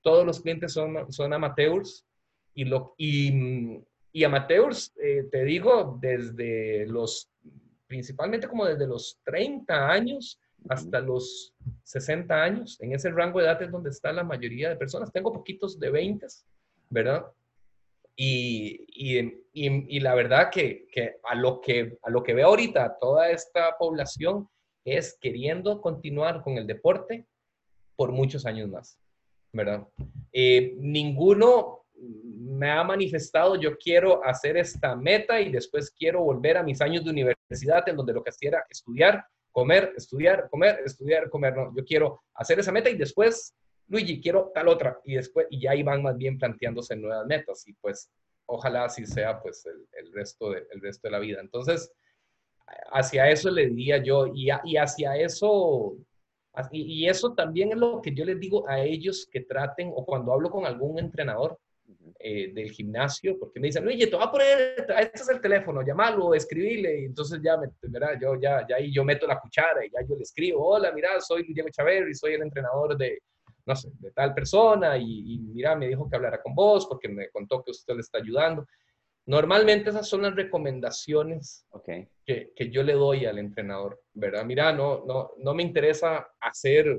todos 0.01 0.25
los 0.25 0.41
clientes 0.41 0.73
son, 0.73 1.13
son 1.13 1.35
amateurs 1.35 2.07
y, 2.55 2.65
lo, 2.65 2.95
y, 2.97 3.85
y 4.11 4.25
amateurs, 4.25 4.95
eh, 4.97 5.29
te 5.31 5.45
digo, 5.45 5.99
desde 6.01 6.87
los 6.87 7.31
principalmente 7.89 8.47
como 8.47 8.67
desde 8.67 8.87
los 8.87 9.19
30 9.25 9.91
años 9.91 10.39
hasta 10.69 11.01
los 11.01 11.55
60 11.85 12.43
años. 12.43 12.81
En 12.81 12.93
ese 12.93 13.11
rango 13.11 13.41
de 13.41 13.47
edad 13.47 13.63
es 13.63 13.71
donde 13.71 13.91
está 13.91 14.13
la 14.13 14.23
mayoría 14.23 14.69
de 14.69 14.77
personas. 14.77 15.11
Tengo 15.13 15.33
poquitos 15.33 15.79
de 15.79 15.91
20, 15.91 16.27
¿verdad? 16.91 17.27
Y, 18.21 18.85
y, 18.89 19.43
y, 19.53 20.01
la 20.01 20.17
verdad 20.17 20.51
que, 20.51 20.89
que, 20.91 21.21
a, 21.23 21.37
lo 21.37 21.61
que 21.61 21.99
a 22.03 22.11
lo 22.11 22.25
que 22.25 22.35
veo 22.35 22.49
ahorita 22.49 22.97
toda 22.99 23.31
esta 23.31 23.77
población 23.79 24.49
es 24.85 25.17
queriendo 25.21 25.81
continuar 25.81 26.43
con 26.43 26.59
el 26.59 26.67
deporte 26.67 27.27
por 27.95 28.11
muchos 28.11 28.45
años 28.45 28.69
más, 28.69 28.99
¿verdad? 29.53 29.87
Eh, 30.33 30.75
ninguno 30.79 31.85
me 31.95 32.71
ha 32.71 32.83
manifestado, 32.85 33.57
yo 33.57 33.77
quiero 33.77 34.25
hacer 34.25 34.57
esta 34.57 34.97
meta 34.97 35.41
y 35.41 35.51
después 35.51 35.91
quiero 35.91 36.23
volver 36.23 36.57
a 36.57 36.63
mis 36.63 36.81
años 36.81 37.05
de 37.05 37.11
universidad 37.11 37.89
en 37.89 37.97
donde 37.97 38.13
lo 38.13 38.23
que 38.23 38.31
hacía 38.31 38.51
era 38.51 38.65
estudiar, 38.69 39.25
comer, 39.53 39.93
estudiar, 39.97 40.49
comer, 40.51 40.81
estudiar, 40.85 41.29
comer. 41.29 41.57
No, 41.57 41.75
yo 41.77 41.85
quiero 41.85 42.21
hacer 42.35 42.59
esa 42.59 42.73
meta 42.73 42.91
y 42.91 42.97
después, 42.97 43.55
Luigi, 43.89 44.21
quiero 44.21 44.51
tal 44.55 44.69
otra. 44.69 45.01
Y 45.05 45.15
después, 45.15 45.47
y 45.51 45.61
ya 45.61 45.75
iban 45.75 46.03
más 46.03 46.17
bien 46.17 46.39
planteándose 46.39 46.97
nuevas 46.97 47.27
metas. 47.27 47.67
Y 47.67 47.73
pues 47.75 48.11
ojalá 48.47 48.85
así 48.85 49.07
sea 49.07 49.41
pues 49.41 49.67
el, 49.67 50.13
resto, 50.13 50.51
de, 50.51 50.67
el 50.71 50.81
resto 50.81 51.09
de 51.09 51.13
la 51.13 51.19
vida. 51.19 51.41
Entonces, 51.41 51.93
hacia 52.93 53.29
eso 53.31 53.51
le 53.51 53.67
diría 53.69 53.99
yo. 53.99 54.27
Y, 54.27 54.49
y 54.65 54.77
hacia 54.77 55.17
eso 55.17 55.97
y, 56.73 57.09
eso 57.09 57.35
también 57.35 57.73
es 57.73 57.79
lo 57.79 58.01
que 58.03 58.15
yo 58.15 58.25
les 58.25 58.39
digo 58.41 58.69
a 58.69 58.81
ellos 58.81 59.29
que 59.31 59.41
traten, 59.41 59.93
o 59.95 60.05
cuando 60.05 60.33
hablo 60.33 60.51
con 60.51 60.67
algún 60.67 60.99
entrenador, 60.99 61.59
eh, 62.21 62.53
del 62.53 62.71
gimnasio, 62.71 63.39
porque 63.39 63.61
me 63.61 63.69
dicen, 63.69 63.87
oye, 63.87 64.07
te 64.07 64.17
voy 64.17 64.25
a 64.25 64.31
poner, 64.31 64.87
este 65.01 65.23
es 65.23 65.29
el 65.29 65.41
teléfono, 65.41 65.83
llámalo, 65.83 66.35
escribile, 66.35 67.01
y 67.01 67.05
entonces 67.05 67.41
ya, 67.43 67.57
me, 67.57 67.69
Yo 68.21 68.35
ya, 68.41 68.67
ya 68.69 68.77
ahí 68.77 68.93
yo 68.93 69.05
meto 69.05 69.27
la 69.27 69.39
cuchara 69.39 69.87
y 69.87 69.91
ya 69.91 70.01
yo 70.07 70.17
le 70.17 70.23
escribo, 70.23 70.67
hola, 70.67 70.93
mira, 70.93 71.21
soy 71.21 71.45
Diego 71.53 71.69
Chávez 71.71 72.05
y 72.11 72.15
soy 72.15 72.35
el 72.35 72.43
entrenador 72.43 72.97
de, 72.97 73.23
no 73.69 73.77
sé, 73.77 73.91
de 73.99 74.11
tal 74.13 74.33
persona, 74.35 74.97
y, 74.97 75.39
mira, 75.41 75.77
me 75.77 75.89
dijo 75.89 76.09
que 76.09 76.17
hablara 76.17 76.43
con 76.43 76.55
vos 76.55 76.87
porque 76.87 77.09
me 77.09 77.29
contó 77.29 77.63
que 77.63 77.71
usted 77.71 77.95
le 77.95 78.01
está 78.01 78.17
ayudando. 78.17 78.67
Normalmente 79.27 79.91
esas 79.91 80.09
son 80.09 80.23
las 80.23 80.35
recomendaciones 80.35 81.67
okay. 81.69 82.09
que, 82.25 82.51
que, 82.57 82.71
yo 82.71 82.83
le 82.83 82.95
doy 82.95 83.27
al 83.27 83.39
entrenador, 83.39 84.01
¿verdad? 84.15 84.43
Mira, 84.47 84.73
no, 84.73 85.05
no, 85.05 85.33
no 85.37 85.53
me 85.53 85.63
interesa 85.63 86.27
hacer 86.41 86.99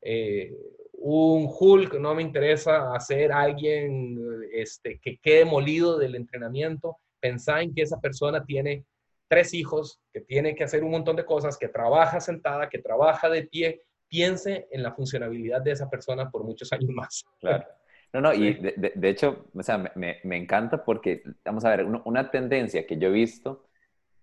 eh, 0.00 0.56
un 0.92 1.48
Hulk, 1.50 1.94
no 1.94 2.14
me 2.14 2.22
interesa 2.22 2.94
hacer 2.94 3.32
alguien 3.32 4.16
este, 4.52 5.00
que 5.00 5.18
quede 5.18 5.44
molido 5.44 5.98
del 5.98 6.14
entrenamiento. 6.14 6.98
Pensá 7.18 7.62
en 7.62 7.74
que 7.74 7.82
esa 7.82 8.00
persona 8.00 8.44
tiene 8.44 8.84
tres 9.26 9.52
hijos, 9.54 10.00
que 10.12 10.20
tiene 10.20 10.54
que 10.54 10.62
hacer 10.62 10.84
un 10.84 10.92
montón 10.92 11.16
de 11.16 11.24
cosas, 11.24 11.58
que 11.58 11.66
trabaja 11.66 12.20
sentada, 12.20 12.68
que 12.68 12.78
trabaja 12.78 13.28
de 13.28 13.42
pie. 13.42 13.82
Piense 14.08 14.68
en 14.70 14.82
la 14.82 14.92
funcionabilidad 14.92 15.62
de 15.62 15.72
esa 15.72 15.90
persona 15.90 16.30
por 16.30 16.44
muchos 16.44 16.72
años 16.72 16.90
más. 16.90 17.24
Claro. 17.40 17.64
No, 18.12 18.20
no, 18.20 18.32
y 18.32 18.54
de, 18.54 19.08
hecho, 19.08 19.46
o 19.54 19.62
sea, 19.62 19.92
me, 19.94 20.18
me, 20.22 20.36
encanta 20.36 20.82
porque, 20.84 21.22
vamos 21.44 21.64
a 21.64 21.70
ver, 21.70 21.84
una 21.84 22.30
tendencia 22.30 22.86
que 22.86 22.96
yo 22.96 23.08
he 23.08 23.12
visto 23.12 23.66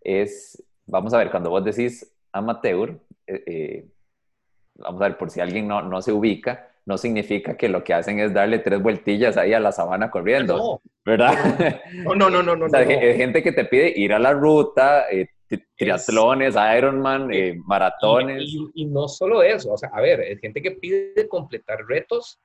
es, 0.02 0.64
vamos 0.88 1.14
a 1.14 1.18
ver, 1.18 1.30
cuando 1.30 1.50
vos 1.50 1.64
decís 1.64 2.12
amateur, 2.32 3.00
eh, 3.28 3.44
eh, 3.46 3.86
vamos 4.76 5.02
a 5.02 5.10
ver, 5.10 5.18
por 5.18 5.30
si 5.30 5.42
alguien 5.42 5.68
no, 5.68 5.82
no 5.82 6.02
se 6.02 6.12
ubica, 6.12 6.70
no 6.86 6.98
significa 6.98 7.56
que 7.56 7.70
lo 7.70 7.84
que 7.84 7.94
hacen 7.94 8.20
es 8.20 8.34
darle 8.34 8.60
tres 8.60 8.82
vueltillas 8.82 9.38
ahí 9.38 9.54
a 9.54 9.60
la 9.60 9.72
sabana 9.72 10.10
corriendo, 10.10 10.58
no, 10.58 10.82
¿verdad? 11.06 11.80
No, 12.04 12.16
no, 12.16 12.30
no, 12.30 12.42
no. 12.42 12.56
no, 12.56 12.68
Hay 12.78 13.16
gente 13.16 13.44
que 13.44 13.52
te 13.52 13.66
pide 13.66 13.94
ir 13.96 14.14
a 14.14 14.20
la 14.20 14.34
ruta, 14.34 15.10
eh, 15.10 15.30
triatlones, 15.76 16.56
Ironman, 16.56 17.34
eh, 17.34 17.56
maratones. 17.66 18.43
Y, 18.74 18.86
no 18.86 19.08
solo 19.08 19.41
eso, 19.43 19.74
o 19.74 19.78
sea, 19.78 19.89
a 19.93 20.01
ver, 20.01 20.22
hay 20.22 20.38
gente 20.38 20.62
que 20.62 20.72
pide 20.72 21.28
completar 21.28 21.80
retos 21.88 22.39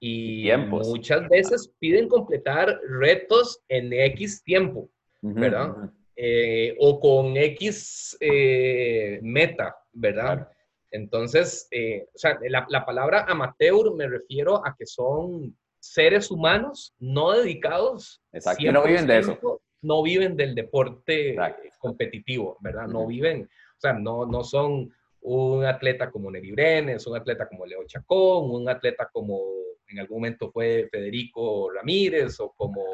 y 0.00 0.48
muchas 0.68 1.28
veces 1.28 1.72
piden 1.78 2.08
completar 2.08 2.78
retos 2.88 3.60
en 3.68 3.92
X 3.92 4.42
tiempo, 4.44 4.88
¿verdad? 5.20 5.90
Eh, 6.14 6.76
o 6.78 7.00
con 7.00 7.36
X 7.36 8.16
eh, 8.20 9.18
meta, 9.22 9.76
¿verdad? 9.92 10.48
Entonces, 10.90 11.68
o 12.14 12.18
sea, 12.18 12.38
la, 12.48 12.66
la, 12.68 12.86
palabra 12.86 13.24
amateur 13.28 13.92
me 13.94 14.08
refiero 14.08 14.64
a 14.64 14.74
que 14.78 14.86
son 14.86 15.56
seres 15.80 16.30
humanos 16.30 16.94
no 16.98 17.32
dedicados. 17.32 18.22
Exacto, 18.32 18.72
no 18.72 18.84
viven 18.84 19.06
de 19.06 19.18
eso 19.18 19.60
no 19.82 20.02
viven 20.02 20.36
del 20.36 20.54
deporte 20.54 21.36
competitivo, 21.78 22.56
¿verdad? 22.60 22.86
No 22.88 23.06
viven, 23.06 23.42
o 23.44 23.80
sea, 23.80 23.92
no, 23.92 24.26
no 24.26 24.42
son 24.42 24.92
un 25.22 25.64
atleta 25.64 26.10
como 26.10 26.30
Neri 26.30 26.52
Brenes, 26.52 27.06
un 27.06 27.16
atleta 27.16 27.48
como 27.48 27.66
Leo 27.66 27.84
Chacón, 27.86 28.50
un 28.50 28.68
atleta 28.68 29.08
como 29.12 29.40
en 29.88 29.98
algún 29.98 30.18
momento 30.18 30.50
fue 30.50 30.88
Federico 30.90 31.70
Ramírez 31.70 32.38
o 32.40 32.52
como, 32.52 32.84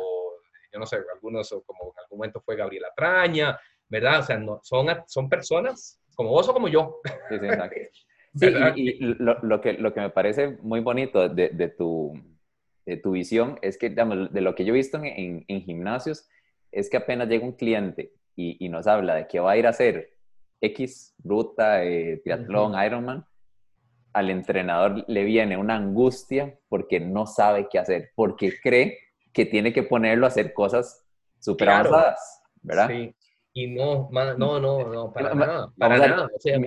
yo 0.72 0.78
no 0.78 0.86
sé, 0.86 0.98
algunos 1.12 1.50
o 1.52 1.62
como 1.62 1.92
en 1.92 2.02
algún 2.02 2.18
momento 2.18 2.40
fue 2.40 2.56
Gabriela 2.56 2.88
Traña, 2.96 3.58
¿verdad? 3.88 4.20
O 4.20 4.22
sea, 4.22 4.38
no, 4.38 4.60
son, 4.62 4.86
son 5.06 5.28
personas 5.28 6.00
como 6.14 6.30
vos 6.30 6.48
o 6.48 6.52
como 6.52 6.68
yo. 6.68 7.00
Sí, 7.28 7.38
sí, 7.38 7.46
exacto. 7.46 7.80
Sí, 8.36 8.48
y, 8.74 8.98
lo, 8.98 9.60
que, 9.60 9.74
lo 9.74 9.94
que 9.94 10.00
me 10.00 10.10
parece 10.10 10.58
muy 10.60 10.80
bonito 10.80 11.28
de, 11.28 11.50
de, 11.50 11.68
tu, 11.68 12.20
de 12.84 12.96
tu 12.96 13.12
visión 13.12 13.60
es 13.62 13.78
que, 13.78 13.90
digamos, 13.90 14.32
de 14.32 14.40
lo 14.40 14.56
que 14.56 14.64
yo 14.64 14.74
he 14.74 14.76
visto 14.76 15.00
en, 15.00 15.44
en 15.46 15.62
gimnasios, 15.62 16.28
es 16.74 16.90
que 16.90 16.96
apenas 16.96 17.28
llega 17.28 17.44
un 17.44 17.52
cliente 17.52 18.12
y, 18.36 18.68
nos 18.68 18.86
habla 18.86 19.14
de 19.14 19.26
que 19.28 19.40
va 19.40 19.52
a 19.52 19.56
ir 19.56 19.66
a 19.66 19.70
hacer 19.70 20.10
X 20.60 21.14
ruta, 21.22 21.84
eh, 21.84 22.20
triatlón, 22.24 22.74
Ironman, 22.84 23.24
al 24.12 24.30
entrenador 24.30 25.04
le 25.08 25.24
viene 25.24 25.56
una 25.56 25.76
angustia 25.76 26.58
porque 26.68 27.00
no 27.00 27.26
sabe 27.26 27.68
qué 27.70 27.78
hacer, 27.78 28.10
porque 28.14 28.52
cree 28.62 28.98
que 29.32 29.46
tiene 29.46 29.72
que 29.72 29.82
ponerlo 29.82 30.26
a 30.26 30.28
hacer 30.28 30.52
cosas 30.52 31.04
súper 31.40 31.68
avanzadas, 31.68 32.42
¿verdad? 32.62 32.88
Sí. 32.88 33.14
Y 33.52 33.68
no, 33.68 34.08
no, 34.10 34.58
no, 34.58 34.60
no, 34.60 35.12
para 35.12 35.34
nada, 35.34 35.72
para 35.78 35.98
nada. 35.98 36.26
O 36.26 36.40
sea, 36.40 36.58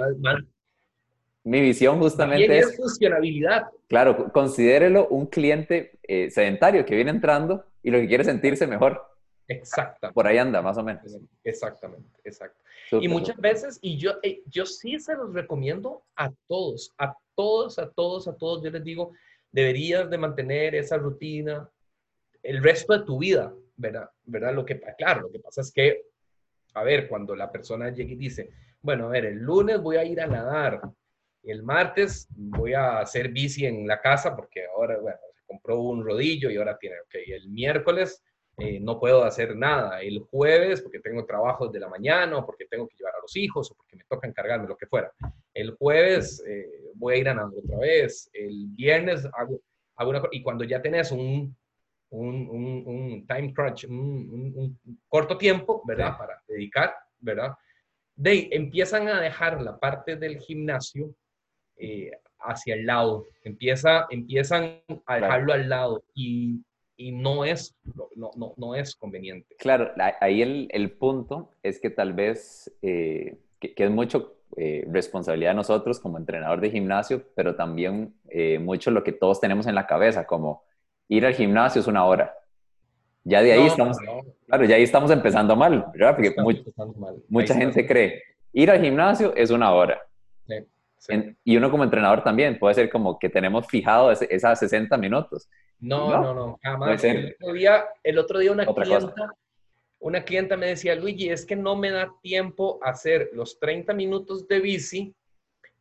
mi 1.43 1.61
visión 1.61 1.99
justamente 1.99 2.59
es, 2.59 2.67
es 2.67 2.77
funcionabilidad. 2.77 3.67
Claro, 3.87 4.31
considérelo 4.31 5.07
un 5.07 5.27
cliente 5.27 5.97
eh, 6.03 6.29
sedentario 6.29 6.85
que 6.85 6.95
viene 6.95 7.11
entrando 7.11 7.65
y 7.83 7.91
lo 7.91 7.99
que 7.99 8.07
quiere 8.07 8.25
sentirse 8.25 8.67
mejor. 8.67 9.01
Exactamente. 9.47 10.13
Por 10.13 10.27
ahí 10.27 10.37
anda, 10.37 10.61
más 10.61 10.77
o 10.77 10.83
menos. 10.83 11.03
Exactamente, 11.43 12.09
exacto. 12.23 12.59
y 12.91 13.07
muchas 13.07 13.37
veces, 13.37 13.79
y 13.81 13.97
yo, 13.97 14.13
eh, 14.21 14.41
yo 14.47 14.65
sí 14.65 14.99
se 14.99 15.15
los 15.15 15.33
recomiendo 15.33 16.03
a 16.15 16.31
todos, 16.47 16.93
a 16.97 17.15
todos, 17.35 17.79
a 17.79 17.89
todos, 17.89 18.27
a 18.27 18.35
todos, 18.35 18.63
yo 18.63 18.69
les 18.69 18.83
digo, 18.83 19.13
deberías 19.51 20.09
de 20.09 20.17
mantener 20.17 20.75
esa 20.75 20.97
rutina 20.97 21.69
el 22.43 22.63
resto 22.63 22.97
de 22.97 23.05
tu 23.05 23.19
vida, 23.19 23.53
¿verdad? 23.75 24.09
¿verdad? 24.25 24.53
Lo 24.53 24.65
que, 24.65 24.79
claro, 24.97 25.21
lo 25.21 25.31
que 25.31 25.39
pasa 25.39 25.61
es 25.61 25.71
que, 25.71 26.05
a 26.73 26.83
ver, 26.83 27.07
cuando 27.07 27.35
la 27.35 27.51
persona 27.51 27.89
llega 27.89 28.11
y 28.11 28.15
dice, 28.15 28.51
bueno, 28.81 29.07
a 29.07 29.09
ver, 29.09 29.25
el 29.25 29.39
lunes 29.39 29.81
voy 29.81 29.97
a 29.97 30.05
ir 30.05 30.21
a 30.21 30.27
nadar, 30.27 30.81
el 31.43 31.63
martes 31.63 32.27
voy 32.35 32.73
a 32.73 32.99
hacer 32.99 33.29
bici 33.29 33.65
en 33.65 33.87
la 33.87 33.99
casa 34.01 34.35
porque 34.35 34.65
ahora, 34.65 34.97
bueno, 34.99 35.17
se 35.33 35.45
compró 35.45 35.79
un 35.81 36.05
rodillo 36.05 36.49
y 36.49 36.57
ahora 36.57 36.77
tiene, 36.77 36.99
ok, 37.01 37.15
el 37.27 37.49
miércoles 37.49 38.23
eh, 38.57 38.79
no 38.79 38.99
puedo 38.99 39.23
hacer 39.23 39.55
nada. 39.55 40.01
El 40.01 40.19
jueves, 40.19 40.81
porque 40.81 40.99
tengo 40.99 41.25
trabajo 41.25 41.67
de 41.67 41.79
la 41.79 41.89
mañana, 41.89 42.37
o 42.37 42.45
porque 42.45 42.65
tengo 42.65 42.87
que 42.87 42.95
llevar 42.97 43.13
a 43.15 43.21
los 43.21 43.35
hijos, 43.35 43.71
o 43.71 43.75
porque 43.75 43.95
me 43.95 44.03
toca 44.05 44.27
encargarme, 44.27 44.67
lo 44.67 44.75
que 44.75 44.87
fuera. 44.87 45.11
El 45.53 45.75
jueves 45.75 46.43
eh, 46.47 46.91
voy 46.95 47.15
a 47.15 47.17
ir 47.17 47.29
a 47.29 47.35
nadar 47.35 47.51
otra 47.55 47.77
vez. 47.77 48.29
El 48.33 48.67
viernes 48.69 49.25
hago, 49.33 49.61
hago 49.95 50.09
una 50.09 50.23
Y 50.31 50.41
cuando 50.41 50.63
ya 50.63 50.81
tenés 50.81 51.11
un, 51.11 51.55
un, 52.09 52.83
un, 52.85 53.27
time 53.27 53.53
crunch, 53.53 53.85
un, 53.85 54.79
corto 55.07 55.37
tiempo, 55.37 55.83
¿verdad? 55.85 56.17
Para 56.17 56.41
dedicar, 56.47 56.95
¿verdad? 57.19 57.53
De 58.15 58.49
empiezan 58.51 59.07
a 59.07 59.21
dejar 59.21 59.61
la 59.61 59.79
parte 59.79 60.15
del 60.15 60.39
gimnasio 60.39 61.13
eh, 61.77 62.09
hacia 62.39 62.73
el 62.73 62.87
lado. 62.87 63.27
Empieza, 63.43 64.07
empiezan 64.09 64.81
a 65.05 65.15
dejarlo 65.15 65.53
al 65.53 65.69
lado. 65.69 66.03
Y 66.15 66.63
y 66.97 67.11
no 67.11 67.45
es, 67.45 67.77
no, 68.15 68.31
no, 68.35 68.53
no 68.57 68.75
es 68.75 68.95
conveniente. 68.95 69.55
Claro, 69.59 69.91
ahí 70.19 70.41
el, 70.41 70.67
el 70.71 70.91
punto 70.91 71.51
es 71.61 71.79
que 71.79 71.91
tal 71.91 72.13
vez, 72.13 72.71
eh, 72.81 73.37
que, 73.59 73.73
es 73.77 73.91
mucho 73.91 74.35
eh, 74.57 74.85
responsabilidad 74.89 75.51
de 75.51 75.55
nosotros 75.55 75.99
como 75.99 76.17
entrenador 76.17 76.59
de 76.59 76.71
gimnasio, 76.71 77.23
pero 77.35 77.55
también 77.55 78.15
eh, 78.29 78.57
mucho 78.57 78.89
lo 78.89 79.03
que 79.03 79.11
todos 79.11 79.39
tenemos 79.39 79.67
en 79.67 79.75
la 79.75 79.85
cabeza, 79.85 80.25
como 80.25 80.63
ir 81.07 81.25
al 81.25 81.35
gimnasio 81.35 81.81
es 81.81 81.87
una 81.87 82.03
hora. 82.03 82.33
Ya 83.23 83.43
de 83.43 83.51
ahí 83.53 83.67
estamos, 83.67 83.97
claro, 84.47 84.65
ya 84.65 84.75
ahí 84.75 84.83
estamos 84.83 85.11
empezando 85.11 85.55
mal, 85.55 85.85
¿verdad? 85.93 86.15
Porque 86.15 86.33
mucha 87.27 87.53
gente 87.53 87.85
cree, 87.85 88.23
ir 88.53 88.71
al 88.71 88.81
gimnasio 88.81 89.35
es 89.35 89.51
una 89.51 89.71
hora. 89.71 90.01
y 91.43 91.57
uno 91.57 91.69
como 91.69 91.83
entrenador 91.83 92.23
también 92.23 92.57
puede 92.57 92.73
ser 92.73 92.89
como 92.89 93.19
que 93.19 93.29
tenemos 93.29 93.67
fijado 93.67 94.11
esas 94.11 94.59
60 94.59 94.97
minutos 94.97 95.47
no, 95.79 96.21
no, 96.21 96.33
no, 96.33 96.59
jamás. 96.61 97.03
El 97.03 97.35
otro, 97.39 97.53
día, 97.53 97.85
el 98.03 98.17
otro 98.17 98.39
día 98.39 98.51
una 98.51 98.65
clienta, 98.65 99.33
una 99.99 100.23
clienta 100.23 100.57
me 100.57 100.67
decía, 100.67 100.95
Luigi, 100.95 101.29
es 101.29 101.45
que 101.45 101.55
no 101.55 101.75
me 101.75 101.91
da 101.91 102.13
tiempo 102.21 102.79
hacer 102.81 103.29
los 103.33 103.59
30 103.59 103.93
minutos 103.93 104.47
de 104.47 104.59
bici 104.59 105.15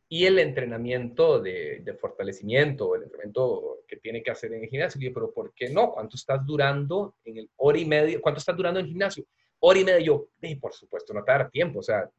y 0.09 0.25
el 0.25 0.39
entrenamiento 0.39 1.39
de, 1.39 1.81
de 1.83 1.93
fortalecimiento, 1.93 2.95
el 2.95 3.03
entrenamiento 3.03 3.79
que 3.87 3.97
tiene 3.97 4.23
que 4.23 4.31
hacer 4.31 4.53
en 4.53 4.63
el 4.63 4.69
gimnasio. 4.69 5.01
Y 5.01 5.05
yo, 5.05 5.13
pero 5.13 5.33
¿por 5.33 5.53
qué 5.53 5.69
no? 5.69 5.91
¿Cuánto 5.91 6.15
estás 6.15 6.45
durando 6.45 7.15
en 7.25 7.37
el 7.37 7.49
hora 7.57 7.77
y 7.77 7.85
media? 7.85 8.19
¿Cuánto 8.21 8.39
estás 8.39 8.55
durando 8.55 8.79
en 8.79 8.85
el 8.85 8.91
gimnasio? 8.91 9.25
Hora 9.59 9.79
y 9.79 9.83
media. 9.83 9.99
Yo, 9.99 10.27
por 10.61 10.73
supuesto, 10.73 11.13
no 11.13 11.23
te 11.23 11.31
da 11.31 11.49
tiempo. 11.49 11.79
O 11.79 11.83
sea, 11.83 12.09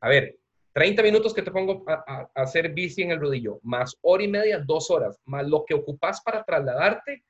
a 0.00 0.08
ver, 0.08 0.36
30 0.72 1.02
minutos 1.02 1.34
que 1.34 1.42
te 1.42 1.50
pongo 1.50 1.84
a, 1.86 2.30
hacer 2.34 2.72
bici 2.72 3.02
en 3.02 3.10
el 3.10 3.20
rodillo, 3.20 3.60
más 3.62 3.96
hora 4.02 4.22
y 4.22 4.28
media, 4.28 4.58
dos 4.64 4.90
horas, 4.90 5.18
más 5.24 5.46
lo 5.46 5.64
que 5.64 5.74
ocupas 5.74 6.20
para 6.20 6.44
trasladarte, 6.44 7.24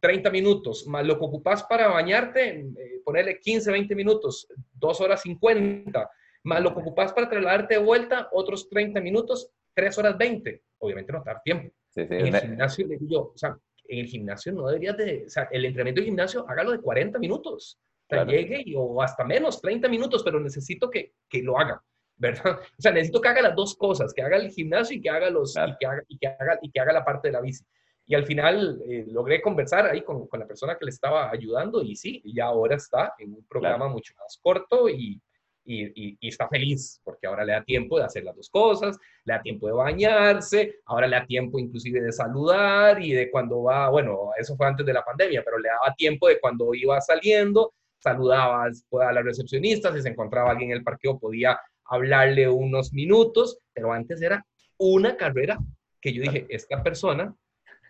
30 0.00 0.30
mm, 0.30 0.32
minutos, 0.32 0.86
más 0.86 1.06
lo 1.06 1.18
que 1.18 1.24
ocupas 1.24 1.64
para 1.64 1.88
bañarte, 1.88 2.60
eh, 2.60 3.00
ponerle 3.04 3.38
15, 3.38 3.70
20 3.70 3.94
minutos, 3.94 4.46
dos 4.72 5.00
horas 5.00 5.22
50, 5.22 6.10
más 6.44 6.62
lo 6.62 6.74
que 6.74 6.80
ocupas 6.80 7.12
para 7.12 7.28
trasladarte 7.28 7.74
de 7.74 7.80
vuelta, 7.80 8.28
otros 8.32 8.68
30 8.68 9.00
minutos, 9.00 9.50
3 9.74 9.98
horas 9.98 10.18
20. 10.18 10.62
Obviamente 10.78 11.12
no 11.12 11.22
te 11.22 11.30
da 11.30 11.40
tiempo. 11.42 11.72
en 11.94 12.26
el 12.26 12.40
gimnasio, 12.40 12.86
le 12.86 12.96
digo 12.98 13.32
o 13.34 13.38
sea, 13.38 13.56
en 13.88 13.98
el 13.98 14.06
gimnasio 14.06 14.52
no 14.52 14.66
deberías 14.66 14.96
de, 14.96 15.24
o 15.26 15.30
sea, 15.30 15.48
el 15.50 15.64
entrenamiento 15.64 16.00
de 16.00 16.06
gimnasio, 16.06 16.46
hágalo 16.48 16.72
de 16.72 16.80
40 16.80 17.18
minutos. 17.18 17.78
llegue 18.26 18.64
o 18.76 19.02
hasta 19.02 19.24
menos, 19.24 19.60
30 19.60 19.88
minutos, 19.88 20.22
pero 20.22 20.38
necesito 20.40 20.90
que, 20.90 21.14
que 21.28 21.42
lo 21.42 21.58
haga. 21.58 21.82
¿Verdad? 22.22 22.60
O 22.78 22.82
sea, 22.82 22.92
necesito 22.92 23.20
que 23.20 23.28
haga 23.28 23.42
las 23.42 23.56
dos 23.56 23.74
cosas, 23.76 24.14
que 24.14 24.22
haga 24.22 24.36
el 24.36 24.50
gimnasio 24.50 24.96
y 24.96 25.02
que 25.02 25.10
haga, 25.10 25.28
los, 25.28 25.56
y 25.56 25.76
que 25.78 25.86
haga, 25.86 26.02
y 26.06 26.18
que 26.18 26.26
haga, 26.28 26.58
y 26.62 26.70
que 26.70 26.80
haga 26.80 26.92
la 26.92 27.04
parte 27.04 27.28
de 27.28 27.32
la 27.32 27.40
bici. 27.40 27.64
Y 28.06 28.14
al 28.14 28.24
final 28.24 28.80
eh, 28.88 29.04
logré 29.08 29.42
conversar 29.42 29.86
ahí 29.86 30.02
con, 30.02 30.28
con, 30.28 30.38
la 30.38 30.46
persona 30.46 30.76
que 30.78 30.84
le 30.84 30.90
estaba 30.90 31.30
ayudando 31.30 31.82
y 31.82 31.96
sí, 31.96 32.22
ya 32.24 32.46
ahora 32.46 32.76
está 32.76 33.14
en 33.18 33.34
un 33.34 33.44
programa 33.46 33.88
mucho 33.88 34.12
más 34.18 34.38
corto 34.40 34.88
y, 34.88 35.20
y, 35.64 36.16
y, 36.20 36.28
está 36.28 36.48
feliz 36.48 37.00
porque 37.04 37.26
ahora 37.26 37.44
le 37.44 37.52
da 37.52 37.64
tiempo 37.64 37.98
de 37.98 38.04
hacer 38.04 38.24
las 38.24 38.36
dos 38.36 38.50
cosas, 38.50 38.98
le 39.24 39.34
da 39.34 39.42
tiempo 39.42 39.66
de 39.66 39.72
bañarse, 39.72 40.80
ahora 40.86 41.06
le 41.06 41.16
da 41.16 41.26
tiempo 41.26 41.58
inclusive 41.58 42.00
de 42.00 42.12
saludar 42.12 43.00
y 43.02 43.12
de 43.12 43.30
cuando 43.30 43.62
va, 43.62 43.88
bueno, 43.88 44.30
eso 44.38 44.56
fue 44.56 44.66
antes 44.66 44.84
de 44.84 44.92
la 44.92 45.04
pandemia, 45.04 45.42
pero 45.44 45.58
le 45.58 45.68
daba 45.68 45.94
tiempo 45.94 46.28
de 46.28 46.40
cuando 46.40 46.74
iba 46.74 47.00
saliendo, 47.00 47.72
saludaba 47.98 48.64
a 48.64 49.12
la 49.12 49.22
recepcionista, 49.22 49.92
si 49.92 50.02
se 50.02 50.08
encontraba 50.08 50.50
alguien 50.50 50.72
en 50.72 50.78
el 50.78 50.84
parqueo 50.84 51.18
podía 51.18 51.58
hablarle 51.92 52.48
unos 52.48 52.92
minutos, 52.92 53.58
pero 53.72 53.92
antes 53.92 54.20
era 54.22 54.44
una 54.78 55.16
carrera 55.16 55.58
que 56.00 56.12
yo 56.12 56.22
dije, 56.22 56.46
esta 56.48 56.82
persona 56.82 57.34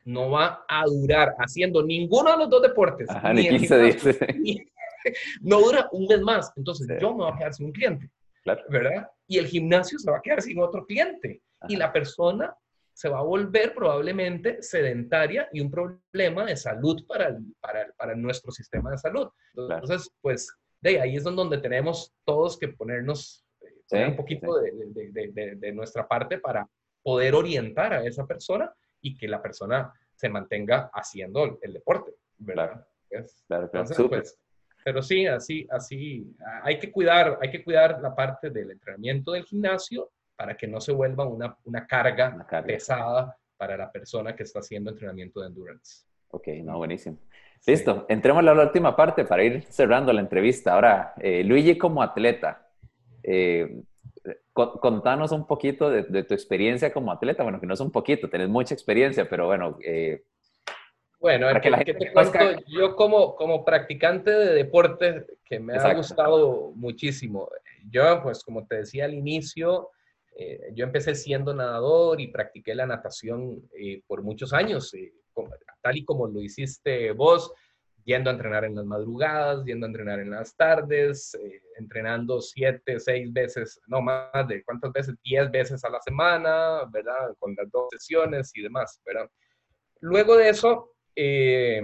no 0.05 0.31
va 0.31 0.65
a 0.69 0.85
durar 0.85 1.35
haciendo 1.39 1.83
ninguno 1.83 2.33
de 2.33 2.39
los 2.39 2.51
dos 2.51 2.63
deportes. 2.63 3.09
ni 3.33 3.49
15 3.49 4.67
no 5.41 5.61
dura 5.61 5.89
un 5.93 6.07
mes 6.07 6.21
más. 6.21 6.53
Entonces 6.57 6.87
yo 7.01 7.11
me 7.15 7.25
voy 7.25 7.33
a 7.33 7.37
quedar 7.37 7.55
sin 7.55 7.67
un 7.67 7.73
cliente. 7.73 8.11
¿Verdad? 8.45 9.09
Y 9.27 9.39
el 9.39 9.47
gimnasio 9.47 9.99
se 9.99 10.11
va 10.11 10.19
a 10.19 10.23
quedar 10.23 10.43
sin 10.43 10.59
otro 10.61 10.85
cliente. 10.85 11.43
Y 11.69 11.77
la 11.77 11.93
persona 11.93 12.55
se 12.93 13.09
va 13.09 13.21
a 13.21 13.23
volver 13.23 13.75
probablemente 13.75 14.63
sedentaria 14.63 15.49
y 15.53 15.61
un 15.61 15.71
problema 15.71 16.45
de 16.45 16.57
salud 16.57 17.07
para, 17.07 17.39
para, 17.61 17.91
para 17.97 18.15
nuestro 18.15 18.53
sistema 18.53 18.91
de 18.91 18.99
salud. 18.99 19.29
Entonces, 19.55 20.11
pues, 20.21 20.53
de 20.81 21.01
ahí 21.01 21.17
es 21.17 21.25
donde 21.25 21.59
tenemos 21.59 22.13
todos 22.25 22.59
que 22.59 22.69
ponernos 22.69 23.45
un 23.91 24.17
poquito 24.17 24.59
de, 24.59 24.73
de, 25.11 25.55
de, 25.57 25.73
nuestra 25.73 26.07
parte 26.07 26.39
para 26.39 26.67
poder 27.03 27.35
orientar 27.35 27.93
a 27.93 28.05
esa 28.05 28.27
persona 28.27 28.73
y 29.01 29.17
que 29.17 29.29
la 29.29 29.43
persona 29.43 29.93
se 30.15 30.29
mantenga 30.29 30.91
haciendo 30.95 31.59
el 31.61 31.73
deporte, 31.73 32.13
¿verdad? 32.39 32.87
Claro, 33.47 33.71
claro, 33.71 33.89
pues, 34.09 34.39
pero 34.85 35.03
sí, 35.03 35.27
así, 35.27 35.67
así, 35.71 36.35
hay 36.63 36.79
que 36.79 36.91
cuidar, 36.91 37.39
hay 37.41 37.51
que 37.51 37.63
cuidar 37.63 38.01
la 38.01 38.15
parte 38.15 38.51
del 38.51 38.71
entrenamiento 38.71 39.33
del 39.33 39.45
gimnasio 39.45 40.11
para 40.37 40.57
que 40.57 40.67
no 40.67 40.81
se 40.81 40.93
vuelva 40.93 41.27
una, 41.27 41.57
una, 41.65 41.87
carga, 41.87 42.47
pesada 42.67 43.37
para 43.57 43.77
la 43.77 43.93
persona 43.93 44.35
que 44.35 44.43
está 44.43 44.61
haciendo 44.61 44.91
entrenamiento 44.91 45.41
de 45.41 45.49
endurance. 45.49 46.05
Ok, 46.29 46.49
no, 46.65 46.79
buenísimo. 46.79 47.19
Listo, 47.65 48.07
entremos 48.09 48.41
a 48.41 48.55
la 48.55 48.63
última 48.65 48.97
parte 48.97 49.25
para 49.25 49.45
ir 49.45 49.63
cerrando 49.65 50.13
la 50.13 50.21
entrevista. 50.21 50.75
Ahora, 50.75 51.15
eh, 51.19 51.45
Luigi 51.45 51.79
como 51.79 52.03
atleta, 52.03 52.62
eh, 53.23 53.83
contanos 54.53 55.33
un 55.33 55.47
poquito 55.47 55.91
de, 55.91 56.23
tu 56.25 56.35
experiencia 56.35 56.93
como 56.93 57.13
atleta. 57.13 57.43
Bueno, 57.43 57.61
que 57.61 57.67
no 57.67 57.75
es 57.75 57.81
un 57.81 57.91
poquito, 57.91 58.29
tenés 58.29 58.49
mucha 58.49 58.75
experiencia, 58.75 59.29
pero 59.29 59.47
bueno. 59.47 59.79
Eh, 59.85 60.23
bueno, 61.21 61.47
que, 61.61 61.71
que 61.85 61.95
te 61.95 62.13
cuento, 62.13 62.39
yo 62.67 62.97
como, 62.97 63.37
como 63.37 63.65
practicante 63.65 64.31
de 64.31 64.55
deporte, 64.55 65.27
que 65.45 65.61
me 65.61 65.75
ha 65.75 65.95
gustado 65.95 66.73
muchísimo. 66.75 67.49
Yo, 67.89 68.23
pues 68.23 68.43
como 68.43 68.67
te 68.67 68.77
decía 68.79 69.05
al 69.05 69.15
inicio, 69.15 69.91
eh, 70.37 70.73
yo 70.75 70.85
empecé 70.85 71.15
siendo 71.15 71.55
nadador 71.55 72.21
y 72.21 72.29
practiqué 72.29 72.75
la 72.75 72.87
natación 72.87 73.63
por 74.09 74.23
muchos 74.23 74.53
años, 74.53 74.93
tal 75.81 75.97
y 75.97 76.05
como 76.05 76.27
lo 76.27 76.41
hiciste 76.41 77.13
vos 77.13 77.53
yendo 78.05 78.31
a 78.31 78.33
entrenar 78.33 78.65
en 78.65 78.75
las 78.75 78.85
madrugadas, 78.85 79.65
yendo 79.65 79.87
a 79.87 79.89
entrenar 79.89 80.21
en 80.21 80.31
las 80.31 80.57
tardes, 80.57 81.35
eh, 81.35 81.63
entrenando 81.79 82.41
siete, 82.41 82.99
seis 82.99 83.33
veces, 83.33 83.81
no 83.87 84.01
más 84.01 84.47
de 84.49 84.63
cuántas 84.65 84.93
veces, 84.93 85.15
diez 85.23 85.51
veces 85.51 85.85
a 85.85 85.91
la 85.91 86.01
semana, 86.01 86.85
¿verdad? 86.91 87.35
Con 87.39 87.55
las 87.57 87.71
dos 87.71 87.87
sesiones 87.91 88.51
y 88.55 88.63
demás, 88.63 89.01
¿verdad? 89.05 89.29
Luego 90.01 90.37
de 90.37 90.49
eso, 90.49 90.95
eh, 91.15 91.83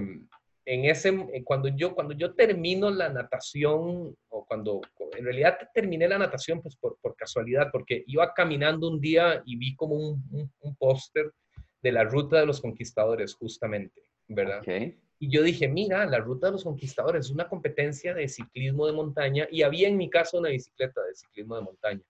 en 0.64 0.84
ese, 0.84 1.08
eh, 1.08 1.42
cuando 1.44 1.68
yo, 1.68 1.94
cuando 1.94 2.14
yo 2.14 2.34
termino 2.34 2.90
la 2.90 3.08
natación, 3.08 4.14
o 4.28 4.44
cuando 4.46 4.80
en 5.16 5.24
realidad 5.24 5.56
terminé 5.72 6.06
la 6.08 6.18
natación 6.18 6.60
pues 6.60 6.76
por, 6.76 6.98
por 7.00 7.16
casualidad, 7.16 7.68
porque 7.72 8.04
iba 8.06 8.34
caminando 8.34 8.88
un 8.88 9.00
día 9.00 9.42
y 9.46 9.56
vi 9.56 9.74
como 9.74 9.94
un, 9.94 10.52
un, 10.60 10.76
póster 10.76 11.32
de 11.80 11.92
la 11.92 12.04
ruta 12.04 12.40
de 12.40 12.46
los 12.46 12.60
conquistadores, 12.60 13.34
justamente, 13.34 14.02
¿verdad? 14.26 14.60
Okay. 14.60 14.98
Y 15.20 15.30
yo 15.30 15.42
dije, 15.42 15.66
mira, 15.68 16.06
la 16.06 16.18
Ruta 16.18 16.46
de 16.46 16.52
los 16.52 16.64
Conquistadores 16.64 17.26
es 17.26 17.32
una 17.32 17.48
competencia 17.48 18.14
de 18.14 18.28
ciclismo 18.28 18.86
de 18.86 18.92
montaña 18.92 19.48
y 19.50 19.62
había 19.62 19.88
en 19.88 19.96
mi 19.96 20.08
caso 20.08 20.38
una 20.38 20.50
bicicleta 20.50 21.02
de 21.02 21.14
ciclismo 21.14 21.56
de 21.56 21.62
montaña. 21.62 22.02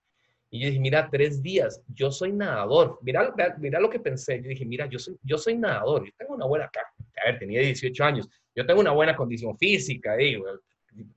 Y 0.50 0.60
yo 0.60 0.66
dije, 0.68 0.80
mira, 0.80 1.08
tres 1.10 1.42
días, 1.42 1.82
yo 1.94 2.10
soy 2.10 2.32
nadador. 2.32 2.98
Mira, 3.02 3.34
mira 3.58 3.80
lo 3.80 3.90
que 3.90 4.00
pensé. 4.00 4.42
Yo 4.42 4.48
dije, 4.48 4.64
mira, 4.64 4.86
yo 4.86 4.98
soy, 4.98 5.16
yo 5.22 5.38
soy 5.38 5.56
nadador, 5.56 6.04
yo 6.04 6.12
tengo 6.16 6.34
una 6.34 6.46
buena, 6.46 6.64
a 6.66 7.30
ver, 7.30 7.38
tenía 7.38 7.60
18 7.60 8.04
años, 8.04 8.28
yo 8.54 8.64
tengo 8.66 8.80
una 8.80 8.92
buena 8.92 9.14
condición 9.14 9.56
física, 9.58 10.16
digo, 10.16 10.46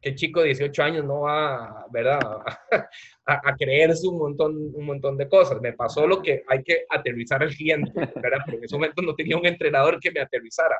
qué 0.02 0.16
chico 0.16 0.42
de 0.42 0.48
18 0.48 0.84
años 0.84 1.06
no 1.06 1.22
va, 1.22 1.86
¿verdad? 1.92 2.20
A, 3.26 3.56
creerse 3.56 4.08
un 4.08 4.18
montón, 4.18 4.72
un 4.74 4.86
montón 4.86 5.18
de 5.18 5.30
cosas. 5.30 5.62
Me 5.62 5.74
pasó 5.74 6.06
lo 6.06 6.22
que 6.22 6.44
hay 6.48 6.64
que 6.64 6.86
aterrizar 6.90 7.42
el 7.44 7.54
siguiente, 7.54 7.92
¿verdad? 7.96 8.40
Porque 8.44 8.58
en 8.58 8.64
ese 8.66 8.76
momento 8.76 9.02
no 9.02 9.16
tenía 9.16 9.38
un 9.38 9.46
entrenador 9.46 10.00
que 10.00 10.12
me 10.12 10.20
aterrizara 10.20 10.78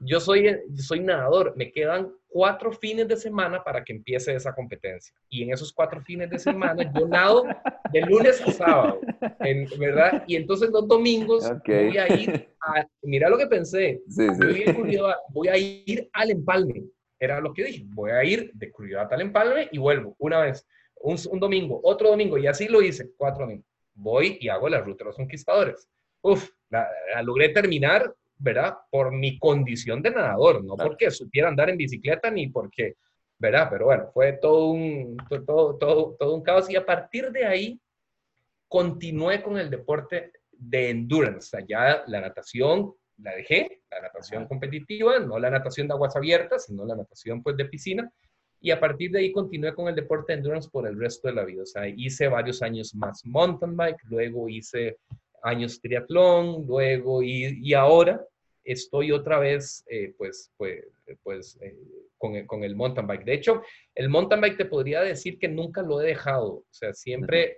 yo 0.00 0.20
soy, 0.20 0.60
soy 0.76 1.00
nadador, 1.00 1.54
me 1.56 1.70
quedan 1.70 2.12
cuatro 2.28 2.72
fines 2.72 3.06
de 3.06 3.16
semana 3.16 3.62
para 3.62 3.84
que 3.84 3.92
empiece 3.92 4.34
esa 4.34 4.52
competencia. 4.54 5.14
Y 5.28 5.44
en 5.44 5.52
esos 5.52 5.72
cuatro 5.72 6.00
fines 6.02 6.28
de 6.30 6.38
semana 6.38 6.92
yo 6.92 7.06
nado 7.06 7.44
de 7.92 8.00
lunes 8.00 8.40
a 8.42 8.50
sábado, 8.52 9.00
¿verdad? 9.78 10.24
Y 10.26 10.36
entonces 10.36 10.70
los 10.70 10.88
domingos 10.88 11.48
voy 11.64 11.96
a 11.96 12.08
ir 12.12 12.48
a, 12.60 12.86
mira 13.02 13.28
lo 13.28 13.38
que 13.38 13.46
pensé, 13.46 14.02
Voy, 15.32 15.48
a, 15.48 15.56
ir 15.56 16.08
al 16.12 16.30
empalme, 16.30 16.84
era 17.18 17.40
lo 17.40 17.52
que 17.52 17.64
dije, 17.64 17.84
voy 17.86 18.10
a 18.10 18.24
ir 18.24 18.50
de 18.54 18.70
Curiosidad 18.70 19.12
al 19.12 19.20
empalme 19.20 19.68
y 19.70 19.78
vuelvo 19.78 20.16
una 20.18 20.40
vez, 20.40 20.66
un, 21.00 21.38
domingo, 21.38 21.80
otro 21.84 22.10
domingo, 22.10 22.36
y 22.38 22.46
así 22.46 22.66
lo 22.66 22.82
hice, 22.82 23.12
cuatro 23.16 23.44
domingos. 23.44 23.66
Voy 23.94 24.38
y 24.40 24.48
hago 24.48 24.68
la 24.68 24.80
ruta 24.80 25.04
de 25.04 25.10
los 25.10 25.16
conquistadores. 25.16 25.88
Uf, 26.20 26.50
la 26.68 26.88
logré 27.22 27.50
terminar 27.50 28.12
¿verdad? 28.38 28.76
Por 28.90 29.12
mi 29.12 29.38
condición 29.38 30.02
de 30.02 30.10
nadador, 30.10 30.64
no 30.64 30.76
porque 30.76 31.10
supiera 31.10 31.48
andar 31.48 31.70
en 31.70 31.76
bicicleta 31.76 32.30
ni 32.30 32.48
porque, 32.48 32.96
¿verdad? 33.38 33.68
Pero 33.70 33.86
bueno, 33.86 34.10
fue 34.12 34.34
todo 34.34 34.70
un, 34.70 35.16
todo, 35.46 35.76
todo, 35.76 36.16
todo 36.18 36.34
un 36.34 36.42
caos 36.42 36.68
y 36.70 36.76
a 36.76 36.84
partir 36.84 37.30
de 37.30 37.46
ahí 37.46 37.80
continué 38.68 39.42
con 39.42 39.58
el 39.58 39.70
deporte 39.70 40.32
de 40.50 40.90
endurance. 40.90 41.38
O 41.38 41.58
sea, 41.58 41.64
ya 41.66 42.02
la 42.06 42.20
natación 42.20 42.94
la 43.18 43.34
dejé, 43.34 43.82
la 43.90 44.00
natación 44.00 44.46
competitiva, 44.46 45.18
no 45.20 45.38
la 45.38 45.50
natación 45.50 45.86
de 45.86 45.94
aguas 45.94 46.16
abiertas, 46.16 46.66
sino 46.66 46.84
la 46.84 46.96
natación 46.96 47.42
pues 47.42 47.56
de 47.56 47.66
piscina. 47.66 48.10
Y 48.60 48.70
a 48.70 48.80
partir 48.80 49.10
de 49.10 49.20
ahí 49.20 49.32
continué 49.32 49.74
con 49.74 49.88
el 49.88 49.94
deporte 49.94 50.32
de 50.32 50.38
endurance 50.38 50.70
por 50.70 50.88
el 50.88 50.98
resto 50.98 51.28
de 51.28 51.34
la 51.34 51.44
vida. 51.44 51.62
O 51.62 51.66
sea, 51.66 51.86
hice 51.86 52.28
varios 52.28 52.62
años 52.62 52.94
más 52.94 53.24
mountain 53.24 53.76
bike, 53.76 54.02
luego 54.04 54.48
hice 54.48 54.98
años 55.44 55.80
triatlón, 55.80 56.66
luego 56.66 57.22
y, 57.22 57.60
y 57.62 57.74
ahora 57.74 58.26
estoy 58.64 59.12
otra 59.12 59.38
vez 59.38 59.84
eh, 59.88 60.14
pues, 60.16 60.50
pues, 60.56 60.84
pues 61.22 61.58
eh, 61.60 61.76
con, 62.18 62.34
el, 62.34 62.46
con, 62.46 62.64
el 62.64 62.74
mountain 62.74 63.06
bike. 63.06 63.24
De 63.24 63.34
hecho, 63.34 63.62
el 63.94 64.08
mountain 64.08 64.40
bike 64.40 64.56
te 64.56 64.64
podría 64.64 65.02
decir 65.02 65.38
que 65.38 65.48
nunca 65.48 65.82
lo 65.82 66.00
he 66.00 66.06
dejado. 66.06 66.54
O 66.54 66.66
sea, 66.70 66.92
siempre, 66.94 67.56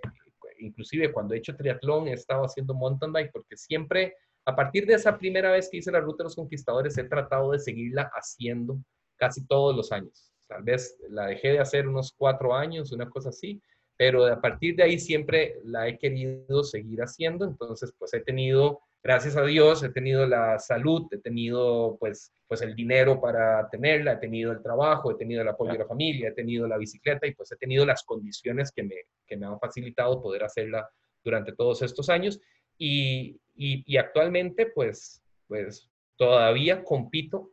inclusive 0.59 1.11
cuando 1.11 1.33
he 1.33 1.37
hecho 1.37 1.55
triatlón, 1.55 2.09
he 2.09 2.13
estado 2.13 2.43
haciendo 2.43 2.73
mountain 2.73 3.13
bike 3.13 3.31
porque 3.31 3.55
siempre, 3.55 4.15
a 4.45 4.55
partir 4.55 4.85
de 4.85 4.95
esa 4.95 5.17
primera 5.17 5.51
vez 5.51 5.69
que 5.69 5.77
hice 5.77 5.91
la 5.91 6.01
Ruta 6.01 6.23
de 6.23 6.25
los 6.25 6.35
Conquistadores, 6.35 6.97
he 6.97 7.05
tratado 7.05 7.51
de 7.51 7.59
seguirla 7.59 8.11
haciendo 8.13 8.77
casi 9.15 9.45
todos 9.47 9.75
los 9.75 9.91
años. 9.91 10.31
Tal 10.47 10.63
vez 10.63 10.97
la 11.09 11.27
dejé 11.27 11.53
de 11.53 11.59
hacer 11.59 11.87
unos 11.87 12.13
cuatro 12.15 12.53
años, 12.53 12.91
una 12.91 13.09
cosa 13.09 13.29
así, 13.29 13.61
pero 13.97 14.27
a 14.27 14.39
partir 14.39 14.75
de 14.75 14.83
ahí 14.83 14.99
siempre 14.99 15.55
la 15.63 15.87
he 15.87 15.97
querido 15.97 16.63
seguir 16.63 16.99
haciendo, 17.01 17.45
entonces 17.45 17.91
pues 17.97 18.13
he 18.13 18.19
tenido, 18.19 18.81
gracias 19.03 19.35
a 19.35 19.43
Dios, 19.43 19.81
he 19.81 19.89
tenido 19.89 20.27
la 20.27 20.59
salud, 20.59 21.07
he 21.11 21.17
tenido 21.17 21.97
pues, 21.99 22.31
pues 22.47 22.61
el 22.61 22.75
dinero 22.75 23.19
para 23.19 23.67
tenerla, 23.69 24.13
he 24.13 24.17
tenido 24.17 24.51
el 24.51 24.61
trabajo, 24.61 25.11
he 25.11 25.15
tenido 25.15 25.41
el 25.41 25.47
apoyo 25.47 25.71
de 25.71 25.79
la 25.79 25.87
familia, 25.87 26.29
he 26.29 26.33
tenido 26.33 26.67
la 26.67 26.77
bicicleta 26.77 27.25
y 27.25 27.33
pues 27.33 27.51
he 27.51 27.57
tenido 27.57 27.87
las 27.87 28.03
condiciones 28.03 28.71
que 28.71 28.83
me, 28.83 28.95
que 29.25 29.35
me 29.35 29.47
han 29.47 29.59
facilitado 29.59 30.21
poder 30.21 30.43
hacerla 30.43 30.87
durante 31.23 31.53
todos 31.53 31.81
estos 31.81 32.07
años. 32.09 32.39
Y, 32.77 33.39
y, 33.55 33.97
actualmente 33.97 34.67
pues, 34.67 35.23
pues 35.47 35.89
todavía 36.15 36.83
compito 36.83 37.49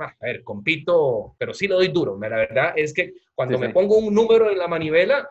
ah, 0.00 0.12
a 0.20 0.26
ver, 0.26 0.42
compito, 0.42 1.36
pero 1.38 1.54
sí 1.54 1.68
lo 1.68 1.76
doy 1.76 1.88
duro. 1.88 2.18
La 2.18 2.28
verdad 2.28 2.72
es 2.74 2.92
que 2.92 3.14
cuando 3.36 3.56
me 3.56 3.70
pongo 3.70 3.96
un 3.98 4.12
número 4.12 4.50
en 4.50 4.58
la 4.58 4.66
manivela, 4.66 5.30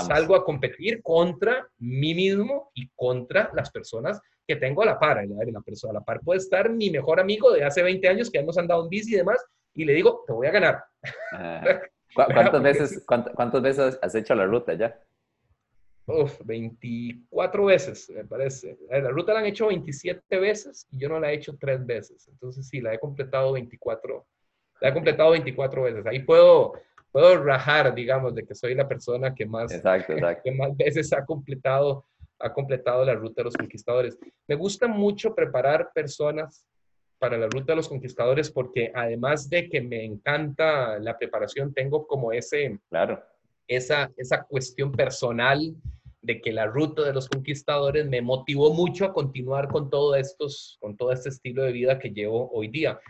salgo 0.00 0.34
a 0.34 0.44
competir 0.44 1.02
contra 1.02 1.68
mí 1.78 2.14
mismo 2.14 2.70
y 2.74 2.88
contra 2.94 3.50
las 3.54 3.70
personas 3.70 4.20
que 4.46 4.56
tengo 4.56 4.82
a 4.82 4.86
la 4.86 4.98
par. 4.98 5.24
La, 5.26 5.60
persona 5.60 5.90
a 5.90 5.94
la 5.94 6.04
par 6.04 6.20
puede 6.20 6.38
estar 6.38 6.70
mi 6.70 6.90
mejor 6.90 7.20
amigo 7.20 7.52
de 7.52 7.64
hace 7.64 7.82
20 7.82 8.08
años 8.08 8.30
que 8.30 8.38
hemos 8.38 8.56
andado 8.56 8.84
en 8.84 8.88
bici 8.88 9.14
y 9.14 9.18
demás, 9.18 9.44
y 9.74 9.84
le 9.84 9.92
digo, 9.92 10.24
te 10.26 10.32
voy 10.32 10.46
a 10.46 10.50
ganar. 10.50 10.84
¿Cuántas, 12.14 12.62
veces, 12.62 13.04
¿Cuántas 13.06 13.62
veces 13.62 13.98
has 14.00 14.14
hecho 14.14 14.34
la 14.34 14.46
ruta 14.46 14.74
ya? 14.74 14.98
Uf, 16.08 16.40
24 16.42 17.66
veces, 17.66 18.08
me 18.08 18.24
parece. 18.24 18.78
La 18.88 19.10
ruta 19.10 19.34
la 19.34 19.40
han 19.40 19.46
hecho 19.46 19.66
27 19.66 20.38
veces 20.38 20.86
y 20.90 20.98
yo 20.98 21.10
no 21.10 21.20
la 21.20 21.30
he 21.30 21.34
hecho 21.34 21.56
3 21.60 21.84
veces. 21.84 22.26
Entonces 22.28 22.66
sí, 22.66 22.80
la 22.80 22.94
he 22.94 22.98
completado 22.98 23.52
24, 23.52 24.26
la 24.80 24.88
he 24.88 24.94
completado 24.94 25.32
24 25.32 25.82
veces. 25.82 26.06
Ahí 26.06 26.20
puedo, 26.20 26.72
puedo 27.12 27.42
rajar, 27.42 27.94
digamos, 27.94 28.34
de 28.34 28.44
que 28.44 28.54
soy 28.54 28.74
la 28.74 28.88
persona 28.88 29.34
que 29.34 29.46
más, 29.46 29.72
Que 30.44 30.52
más 30.52 30.76
veces 30.76 31.12
ha 31.12 31.24
completado, 31.24 32.06
ha 32.38 32.52
completado 32.52 33.04
la 33.04 33.14
ruta 33.14 33.42
de 33.42 33.44
los 33.44 33.56
conquistadores. 33.56 34.18
Me 34.46 34.54
gusta 34.54 34.86
mucho 34.86 35.34
preparar 35.34 35.90
personas 35.94 36.64
para 37.18 37.36
la 37.36 37.48
ruta 37.48 37.72
de 37.72 37.76
los 37.76 37.88
conquistadores 37.88 38.50
porque 38.50 38.92
además 38.94 39.50
de 39.50 39.68
que 39.68 39.80
me 39.80 40.04
encanta 40.04 40.98
la 40.98 41.18
preparación, 41.18 41.74
tengo 41.74 42.06
como 42.06 42.32
ese, 42.32 42.78
claro. 42.88 43.22
esa, 43.66 44.10
esa 44.16 44.44
cuestión 44.44 44.92
personal 44.92 45.74
de 46.22 46.40
que 46.40 46.52
la 46.52 46.66
ruta 46.66 47.02
de 47.02 47.12
los 47.12 47.28
conquistadores 47.28 48.06
me 48.06 48.20
motivó 48.20 48.72
mucho 48.72 49.04
a 49.04 49.12
continuar 49.12 49.68
con 49.68 49.88
todo, 49.88 50.14
estos, 50.14 50.76
con 50.80 50.96
todo 50.96 51.12
este 51.12 51.28
estilo 51.28 51.62
de 51.62 51.72
vida 51.72 51.98
que 51.98 52.10
llevo 52.10 52.50
hoy 52.52 52.68
día. 52.68 53.00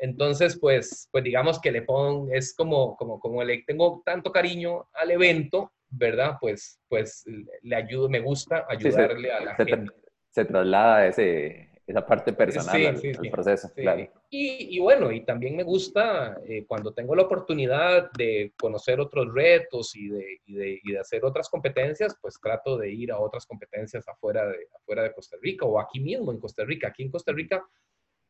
Entonces, 0.00 0.58
pues, 0.60 1.08
pues 1.10 1.24
digamos 1.24 1.60
que 1.60 1.72
le 1.72 1.82
pongo, 1.82 2.32
es 2.32 2.54
como, 2.54 2.96
como, 2.96 3.18
como 3.20 3.42
le 3.42 3.62
tengo 3.66 4.02
tanto 4.04 4.32
cariño 4.32 4.88
al 4.94 5.10
evento, 5.10 5.72
¿verdad? 5.88 6.36
Pues, 6.40 6.80
pues 6.88 7.24
le 7.62 7.76
ayudo, 7.76 8.08
me 8.08 8.20
gusta 8.20 8.66
ayudarle 8.68 9.32
a 9.32 9.40
la 9.40 9.56
se, 9.56 9.64
gente. 9.64 9.92
Se 10.30 10.44
traslada 10.44 11.06
ese, 11.06 11.68
esa 11.88 12.06
parte 12.06 12.34
personal 12.34 13.00
del 13.00 13.30
proceso. 13.30 13.72
Claro. 13.74 14.06
Y, 14.28 14.78
bueno, 14.78 15.10
y 15.10 15.24
también 15.24 15.56
me 15.56 15.62
gusta 15.62 16.38
eh, 16.46 16.66
cuando 16.66 16.92
tengo 16.92 17.16
la 17.16 17.22
oportunidad 17.22 18.10
de 18.12 18.52
conocer 18.60 19.00
otros 19.00 19.32
retos 19.32 19.96
y 19.96 20.08
de, 20.08 20.40
y, 20.44 20.54
de, 20.54 20.80
y 20.84 20.92
de, 20.92 20.98
hacer 20.98 21.24
otras 21.24 21.48
competencias, 21.48 22.14
pues 22.20 22.38
trato 22.42 22.76
de 22.76 22.90
ir 22.90 23.10
a 23.10 23.18
otras 23.18 23.46
competencias 23.46 24.06
afuera 24.06 24.46
de, 24.46 24.68
afuera 24.76 25.02
de 25.02 25.14
Costa 25.14 25.38
Rica 25.40 25.64
o 25.64 25.80
aquí 25.80 25.98
mismo 25.98 26.30
en 26.30 26.38
Costa 26.38 26.62
Rica. 26.64 26.88
Aquí 26.88 27.04
en 27.04 27.10
Costa 27.10 27.32
Rica, 27.32 27.66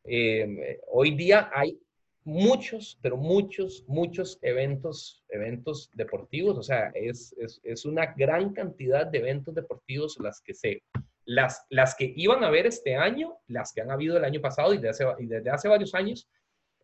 eh, 0.03 0.79
hoy 0.87 1.15
día 1.15 1.49
hay 1.53 1.79
muchos, 2.23 2.99
pero 3.01 3.17
muchos, 3.17 3.83
muchos 3.87 4.37
eventos, 4.41 5.23
eventos 5.29 5.89
deportivos. 5.93 6.57
O 6.57 6.63
sea, 6.63 6.91
es, 6.93 7.33
es, 7.37 7.59
es 7.63 7.85
una 7.85 8.13
gran 8.17 8.53
cantidad 8.53 9.07
de 9.07 9.19
eventos 9.19 9.55
deportivos 9.55 10.17
las 10.19 10.41
que 10.41 10.53
se 10.53 10.83
las, 11.25 11.63
las 11.69 11.93
que 11.93 12.11
iban 12.15 12.43
a 12.43 12.47
haber 12.47 12.65
este 12.65 12.95
año, 12.95 13.37
las 13.47 13.71
que 13.71 13.81
han 13.81 13.91
habido 13.91 14.17
el 14.17 14.23
año 14.25 14.41
pasado 14.41 14.73
y, 14.73 14.77
desde 14.77 15.05
hace, 15.05 15.25
desde 15.25 15.49
hace 15.51 15.67
varios 15.67 15.93
años, 15.93 16.27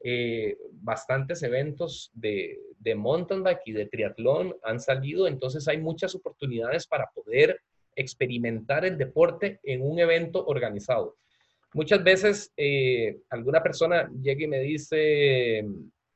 eh, 0.03 0.55
bastantes 0.73 1.41
eventos 1.41 2.11
de, 2.13 2.59
de 2.77 2.93
mountain 2.93 3.41
bike 3.41 3.61
y 3.65 3.71
de 3.71 3.87
triatlón 3.87 4.55
han 4.61 4.79
salido, 4.79 5.27
entonces 5.27 5.67
hay 5.67 5.79
muchas 5.79 6.13
oportunidades 6.13 6.85
para 6.85 7.09
poder 7.15 7.59
experimentar 7.95 8.85
el 8.85 8.99
deporte 8.99 9.59
en 9.63 9.81
un 9.81 9.97
evento 9.97 10.45
organizado. 10.45 11.17
Muchas 11.75 12.01
veces 12.05 12.53
eh, 12.55 13.17
alguna 13.29 13.61
persona 13.61 14.09
llega 14.21 14.45
y 14.45 14.47
me 14.47 14.59
dice, 14.61 15.61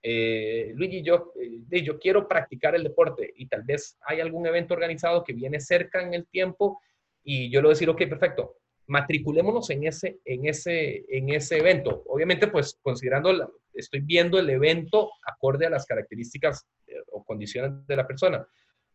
eh, 0.02 0.72
Luigi, 0.74 1.02
yo, 1.02 1.34
eh, 1.70 1.84
yo 1.84 2.00
quiero 2.00 2.30
practicar 2.30 2.76
el 2.76 2.84
deporte 2.84 3.34
y 3.36 3.46
tal 3.46 3.64
vez 3.64 3.98
hay 4.06 4.22
algún 4.22 4.48
evento 4.48 4.74
organizado 4.74 5.22
que 5.22 5.34
viene 5.34 5.60
cerca 5.60 6.02
en 6.02 6.14
el 6.14 6.28
tiempo 6.28 6.80
y 7.26 7.52
yo 7.52 7.60
le 7.60 7.66
voy 7.66 7.72
a 7.72 7.76
decir, 7.76 7.90
ok, 7.90 7.98
perfecto, 8.08 8.56
matriculémonos 8.88 9.70
en 9.70 9.86
ese, 9.86 10.20
en 10.24 10.46
ese, 10.46 11.04
en 11.10 11.28
ese 11.28 11.58
evento. 11.58 12.04
Obviamente, 12.08 12.48
pues 12.48 12.80
considerando, 12.82 13.60
estoy 13.74 14.00
viendo 14.00 14.40
el 14.40 14.50
evento 14.50 15.12
acorde 15.28 15.66
a 15.66 15.70
las 15.70 15.86
características 15.86 16.66
eh, 16.88 16.94
o 17.12 17.26
condiciones 17.26 17.86
de 17.86 17.96
la 17.98 18.08
persona. 18.08 18.48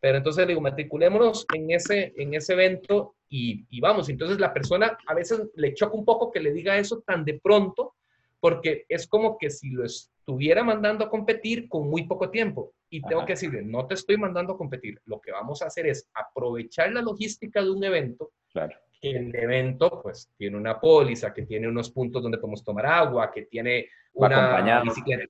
Pero 0.05 0.19
entonces 0.19 0.43
le 0.43 0.49
digo, 0.49 0.61
matriculémonos 0.61 1.47
en 1.55 1.71
ese, 1.71 2.13
en 2.19 2.35
ese 2.35 2.53
evento 2.53 3.15
y, 3.27 3.65
y, 3.71 3.81
vamos. 3.81 4.11
Entonces 4.11 4.39
la 4.39 4.53
persona 4.53 4.99
a 5.07 5.15
veces 5.15 5.49
le 5.55 5.73
choca 5.73 5.97
un 5.97 6.05
poco 6.05 6.31
que 6.31 6.41
le 6.41 6.53
diga 6.53 6.77
eso 6.77 7.03
tan 7.07 7.25
de 7.25 7.41
pronto, 7.43 7.95
porque 8.39 8.85
es 8.91 9.07
como 9.09 9.39
que 9.39 9.49
si 9.49 9.71
lo 9.71 9.83
estuviera 9.83 10.63
mandando 10.63 11.07
a 11.07 11.09
competir 11.09 11.71
con 11.71 11.89
muy 11.89 12.03
poco 12.03 12.29
tiempo. 12.29 12.75
Y 12.91 13.01
tengo 13.01 13.25
que 13.25 13.33
decirle, 13.33 13.63
no 13.63 13.87
te 13.87 13.95
estoy 13.95 14.19
mandando 14.19 14.53
a 14.53 14.59
competir. 14.59 15.01
Lo 15.07 15.23
que 15.23 15.33
vamos 15.33 15.63
a 15.63 15.69
hacer 15.69 15.87
es 15.87 16.07
aprovechar 16.13 16.93
la 16.93 17.01
logística 17.01 17.63
de 17.63 17.71
un 17.71 17.83
evento. 17.83 18.33
Claro. 18.53 18.77
el 19.01 19.35
evento, 19.35 20.03
pues, 20.03 20.31
tiene 20.37 20.59
una 20.59 20.79
póliza, 20.79 21.33
que 21.33 21.47
tiene 21.47 21.67
unos 21.67 21.91
puntos 21.91 22.23
donde 22.23 22.37
podemos 22.37 22.63
tomar 22.63 22.85
agua, 22.85 23.33
que 23.33 23.47
tiene 23.47 23.89
una 24.13 24.83
bicicleta, 24.83 25.25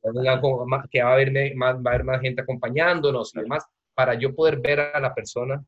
que 0.90 1.00
va 1.00 1.10
a, 1.10 1.12
haber 1.12 1.54
más, 1.54 1.76
va 1.76 1.92
a 1.92 1.94
haber 1.94 2.04
más 2.04 2.20
gente 2.20 2.42
acompañándonos 2.42 3.32
y 3.36 3.40
demás, 3.40 3.64
para 3.94 4.14
yo 4.14 4.34
poder 4.34 4.60
ver 4.60 4.80
a 4.80 5.00
la 5.00 5.14
persona 5.14 5.64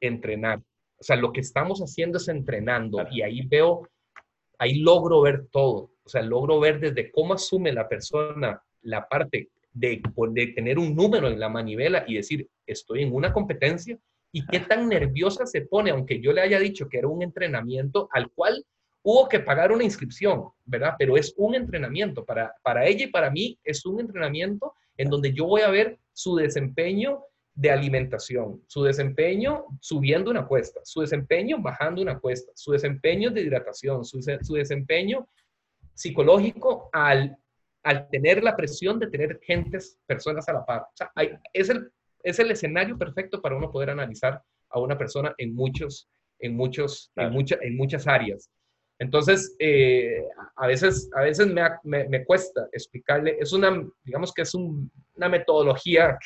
entrenar. 0.00 0.58
O 0.98 1.02
sea, 1.02 1.16
lo 1.16 1.32
que 1.32 1.40
estamos 1.40 1.80
haciendo 1.80 2.18
es 2.18 2.28
entrenando 2.28 3.06
y 3.10 3.22
ahí 3.22 3.46
veo, 3.46 3.88
ahí 4.58 4.80
logro 4.80 5.22
ver 5.22 5.46
todo. 5.50 5.92
O 6.04 6.08
sea, 6.08 6.22
logro 6.22 6.60
ver 6.60 6.80
desde 6.80 7.10
cómo 7.10 7.34
asume 7.34 7.72
la 7.72 7.88
persona 7.88 8.62
la 8.82 9.08
parte 9.08 9.50
de, 9.72 10.02
de 10.30 10.46
tener 10.48 10.78
un 10.78 10.94
número 10.94 11.28
en 11.28 11.38
la 11.38 11.48
manivela 11.48 12.04
y 12.06 12.16
decir, 12.16 12.48
estoy 12.66 13.02
en 13.02 13.14
una 13.14 13.32
competencia 13.32 13.98
y 14.32 14.46
qué 14.46 14.60
tan 14.60 14.88
nerviosa 14.88 15.46
se 15.46 15.62
pone, 15.62 15.90
aunque 15.90 16.20
yo 16.20 16.32
le 16.32 16.40
haya 16.40 16.58
dicho 16.58 16.88
que 16.88 16.98
era 16.98 17.08
un 17.08 17.22
entrenamiento 17.22 18.08
al 18.12 18.30
cual 18.30 18.64
hubo 19.02 19.28
que 19.28 19.40
pagar 19.40 19.72
una 19.72 19.84
inscripción, 19.84 20.50
¿verdad? 20.64 20.94
Pero 20.98 21.16
es 21.16 21.34
un 21.36 21.54
entrenamiento. 21.54 22.24
Para, 22.24 22.54
para 22.62 22.86
ella 22.86 23.04
y 23.04 23.10
para 23.10 23.30
mí 23.30 23.58
es 23.64 23.84
un 23.86 24.00
entrenamiento 24.00 24.74
en 24.96 25.08
donde 25.08 25.32
yo 25.32 25.46
voy 25.46 25.62
a 25.62 25.70
ver 25.70 25.98
su 26.12 26.36
desempeño 26.36 27.22
de 27.60 27.70
alimentación, 27.70 28.62
su 28.66 28.82
desempeño 28.84 29.66
subiendo 29.80 30.30
una 30.30 30.46
cuesta, 30.46 30.80
su 30.82 31.02
desempeño 31.02 31.58
bajando 31.60 32.00
una 32.00 32.18
cuesta, 32.18 32.50
su 32.54 32.72
desempeño 32.72 33.30
de 33.30 33.42
hidratación, 33.42 34.02
su, 34.02 34.22
su 34.22 34.54
desempeño 34.54 35.28
psicológico 35.92 36.88
al, 36.90 37.36
al 37.82 38.08
tener 38.08 38.42
la 38.42 38.56
presión 38.56 38.98
de 38.98 39.08
tener 39.08 39.38
gentes, 39.42 39.98
personas 40.06 40.48
a 40.48 40.54
la 40.54 40.64
par. 40.64 40.80
O 40.80 40.92
sea, 40.94 41.12
es, 41.52 41.68
el, 41.68 41.90
es 42.22 42.38
el 42.38 42.50
escenario 42.50 42.96
perfecto 42.96 43.42
para 43.42 43.56
uno 43.56 43.70
poder 43.70 43.90
analizar 43.90 44.42
a 44.70 44.80
una 44.80 44.96
persona 44.96 45.34
en 45.36 45.54
muchos, 45.54 46.08
en 46.38 46.56
muchos, 46.56 47.12
en, 47.16 47.34
en 47.60 47.76
muchas 47.76 48.06
áreas. 48.06 48.50
Entonces, 48.98 49.54
eh, 49.58 50.24
a 50.56 50.66
veces, 50.66 51.10
a 51.14 51.20
veces 51.20 51.46
me, 51.46 52.08
me, 52.08 52.24
cuesta 52.24 52.68
explicarle, 52.72 53.36
es 53.38 53.52
una, 53.52 53.86
digamos 54.02 54.32
que 54.32 54.42
es 54.42 54.54
una 54.54 55.28
metodología 55.28 56.18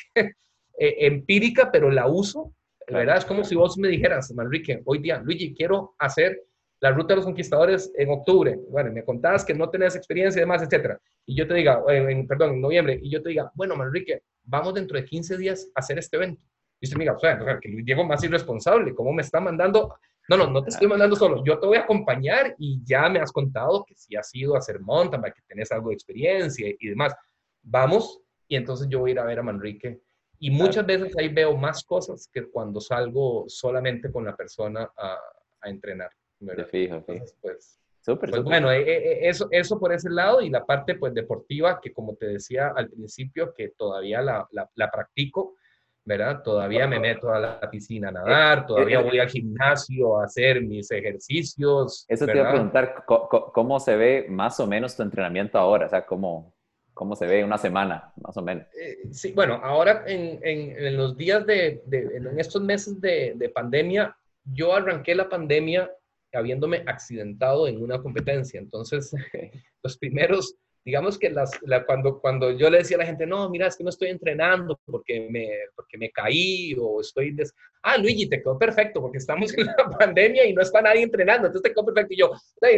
eh, 0.77 0.95
empírica, 0.99 1.71
pero 1.71 1.89
la 1.89 2.07
uso, 2.07 2.53
¿verdad? 2.87 3.17
Es 3.17 3.25
como 3.25 3.43
si 3.43 3.55
vos 3.55 3.77
me 3.77 3.87
dijeras, 3.87 4.31
Manrique, 4.33 4.81
hoy 4.85 4.99
día, 4.99 5.19
Luigi, 5.19 5.53
quiero 5.53 5.95
hacer 5.97 6.41
la 6.81 6.91
ruta 6.91 7.09
de 7.09 7.15
los 7.15 7.25
conquistadores 7.25 7.91
en 7.97 8.11
octubre, 8.11 8.59
bueno, 8.69 8.91
me 8.91 9.03
contabas 9.03 9.45
que 9.45 9.53
no 9.53 9.69
tenés 9.69 9.95
experiencia 9.95 10.39
y 10.39 10.41
demás, 10.41 10.61
etcétera, 10.61 10.99
y 11.25 11.35
yo 11.35 11.47
te 11.47 11.55
diga, 11.55 11.81
en, 11.87 12.27
perdón, 12.27 12.53
en 12.53 12.61
noviembre, 12.61 12.99
y 13.01 13.09
yo 13.09 13.21
te 13.21 13.29
diga, 13.29 13.51
bueno, 13.55 13.75
Manrique, 13.75 14.21
vamos 14.43 14.73
dentro 14.73 14.99
de 14.99 15.05
15 15.05 15.37
días 15.37 15.67
a 15.73 15.79
hacer 15.79 15.97
este 15.97 16.17
evento. 16.17 16.41
Y 16.79 16.85
usted 16.85 16.97
me 16.97 17.05
diga, 17.05 17.15
o 17.15 17.19
sea, 17.19 17.39
que 17.59 17.69
Diego 17.83 18.03
más 18.03 18.23
irresponsable, 18.23 18.93
¿cómo 18.93 19.13
me 19.13 19.21
está 19.21 19.39
mandando? 19.39 19.95
No, 20.27 20.37
no, 20.37 20.47
no 20.49 20.63
te 20.63 20.69
estoy 20.69 20.87
mandando 20.87 21.15
solo, 21.15 21.43
yo 21.43 21.57
te 21.59 21.67
voy 21.67 21.77
a 21.77 21.81
acompañar 21.81 22.55
y 22.59 22.81
ya 22.83 23.09
me 23.09 23.19
has 23.19 23.31
contado 23.31 23.85
que 23.85 23.95
si 23.95 24.15
has 24.15 24.33
ido 24.35 24.55
a 24.55 24.59
hacer 24.59 24.79
mountain 24.79 25.21
que 25.23 25.41
tenés 25.47 25.71
algo 25.71 25.89
de 25.89 25.95
experiencia 25.95 26.67
y 26.79 26.87
demás. 26.87 27.15
Vamos, 27.63 28.21
y 28.47 28.55
entonces 28.55 28.87
yo 28.89 28.99
voy 28.99 29.11
a 29.11 29.13
ir 29.13 29.19
a 29.19 29.25
ver 29.25 29.39
a 29.39 29.43
Manrique. 29.43 30.01
Y 30.39 30.51
muchas 30.51 30.85
veces 30.85 31.15
ahí 31.17 31.29
veo 31.29 31.55
más 31.55 31.83
cosas 31.83 32.29
que 32.31 32.49
cuando 32.49 32.81
salgo 32.81 33.45
solamente 33.47 34.11
con 34.11 34.25
la 34.25 34.35
persona 34.35 34.91
a, 34.95 35.19
a 35.61 35.69
entrenar. 35.69 36.09
Me 36.39 36.65
fijo, 36.65 37.03
pues, 37.05 37.79
pues 38.13 38.43
bueno, 38.43 38.71
eh, 38.71 38.81
eh, 38.81 38.97
eh, 38.97 39.29
eso, 39.29 39.47
eso 39.49 39.79
por 39.79 39.91
ese 39.91 40.09
lado 40.09 40.41
y 40.41 40.49
la 40.49 40.65
parte 40.65 40.95
pues 40.95 41.13
deportiva 41.13 41.79
que 41.81 41.91
como 41.91 42.15
te 42.15 42.27
decía 42.27 42.71
al 42.75 42.89
principio 42.89 43.53
que 43.55 43.69
todavía 43.69 44.21
la, 44.21 44.47
la, 44.51 44.91
practico, 44.91 45.55
¿verdad? 46.03 46.43
Todavía 46.43 46.87
me 46.87 46.99
meto 46.99 47.31
a 47.33 47.39
la 47.39 47.69
piscina 47.71 48.09
a 48.09 48.11
nadar, 48.11 48.67
todavía 48.67 49.01
voy 49.01 49.17
al 49.17 49.29
gimnasio 49.29 50.19
a 50.19 50.25
hacer 50.25 50.61
mis 50.61 50.91
ejercicios. 50.91 52.05
Eso 52.07 52.27
te 52.27 52.35
iba 52.37 52.47
a 52.47 52.51
preguntar, 52.51 53.05
¿cómo, 53.05 53.79
se 53.79 53.95
ve 53.95 54.27
más 54.29 54.59
o 54.59 54.67
menos 54.67 54.95
tu 54.95 55.01
entrenamiento 55.01 55.57
ahora? 55.57 55.87
O 55.87 55.89
sea, 55.89 56.05
¿cómo, 56.05 56.53
cómo 56.95 57.15
se 57.15 57.27
ve 57.27 57.43
una 57.43 57.59
semana, 57.59 58.11
más 58.23 58.35
o 58.37 58.41
menos? 58.41 58.65
sí, 59.11 59.33
bueno, 59.33 59.59
ahora 59.61 60.05
en, 60.07 60.39
en, 60.41 60.83
en 60.83 60.97
los 60.97 61.15
días 61.15 61.45
de, 61.45 61.83
de, 61.85 62.17
en 62.17 62.39
estos 62.39 62.63
meses 62.63 62.99
de, 62.99 63.33
de 63.35 63.49
pandemia, 63.49 64.17
yo 64.45 64.73
arranqué 64.73 65.13
la 65.13 65.29
pandemia 65.29 65.91
habiéndome 66.33 66.83
accidentado 66.87 67.67
en 67.67 67.81
una 67.81 68.01
competencia. 68.01 68.59
Entonces, 68.59 69.13
los 69.83 69.97
primeros, 69.97 70.55
digamos 70.85 71.17
que 71.17 71.31
las, 71.31 71.51
cuando, 71.87 72.19
cuando 72.19 72.51
yo 72.51 72.69
le 72.69 72.77
decía 72.77 72.95
a 72.97 72.99
la 72.99 73.07
gente, 73.07 73.25
no, 73.25 73.49
mira, 73.49 73.65
es 73.65 73.75
que 73.75 73.83
no 73.83 73.89
estoy 73.89 74.09
entrenando 74.09 74.79
porque 74.85 75.27
me, 75.31 75.49
porque 75.75 75.97
me 75.97 76.11
caí 76.11 76.75
o 76.79 77.01
estoy... 77.01 77.31
Des... 77.31 77.55
Ah, 77.81 77.97
Luigi, 77.97 78.29
te 78.29 78.39
quedó 78.39 78.57
perfecto 78.57 79.01
porque 79.01 79.17
estamos 79.17 79.51
en 79.57 79.65
la 79.65 79.75
pandemia 79.99 80.45
y 80.45 80.53
no 80.53 80.61
está 80.61 80.83
nadie 80.83 81.01
entrenando, 81.01 81.47
entonces 81.47 81.63
te 81.63 81.73
quedó 81.73 81.85
perfecto. 81.85 82.13
Y 82.13 82.17
yo, 82.17 82.31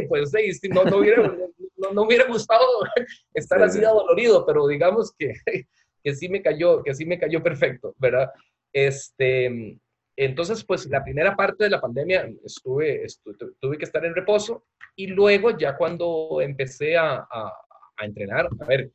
pues 0.08 0.32
no, 0.70 0.86
no, 0.86 0.98
hubiera, 0.98 1.22
no, 1.78 1.92
no, 1.92 2.04
hubiera 2.04 2.26
gustado 2.26 2.66
estar 3.34 3.62
así 3.62 3.82
dolorido, 3.82 4.46
pero 4.46 4.66
digamos 4.68 5.14
que, 5.18 5.34
que, 6.02 6.16
sí 6.16 6.30
me 6.30 6.42
cayó, 6.42 6.82
que 6.84 6.96
sí 6.96 7.06
me 7.06 7.20
cayó 7.20 7.44
perfecto, 7.44 7.94
¿verdad? 8.00 8.32
Este, 8.72 9.78
entonces, 10.16 10.64
pues 10.64 10.86
la 10.88 11.04
primera 11.04 11.36
parte 11.36 11.66
de 11.66 11.72
la 11.72 11.82
pandemia 11.82 12.30
estuve, 12.46 13.06
tuve 13.60 13.78
que 13.78 13.86
estar 13.86 14.06
en 14.06 14.16
reposo 14.16 14.64
y 14.96 15.08
luego 15.08 15.58
ya 15.58 15.76
cuando 15.76 16.40
empecé 16.42 16.96
a, 16.96 17.28
a, 17.30 17.54
entrenar, 18.06 18.48
a 18.60 18.66
ver, 18.66 18.92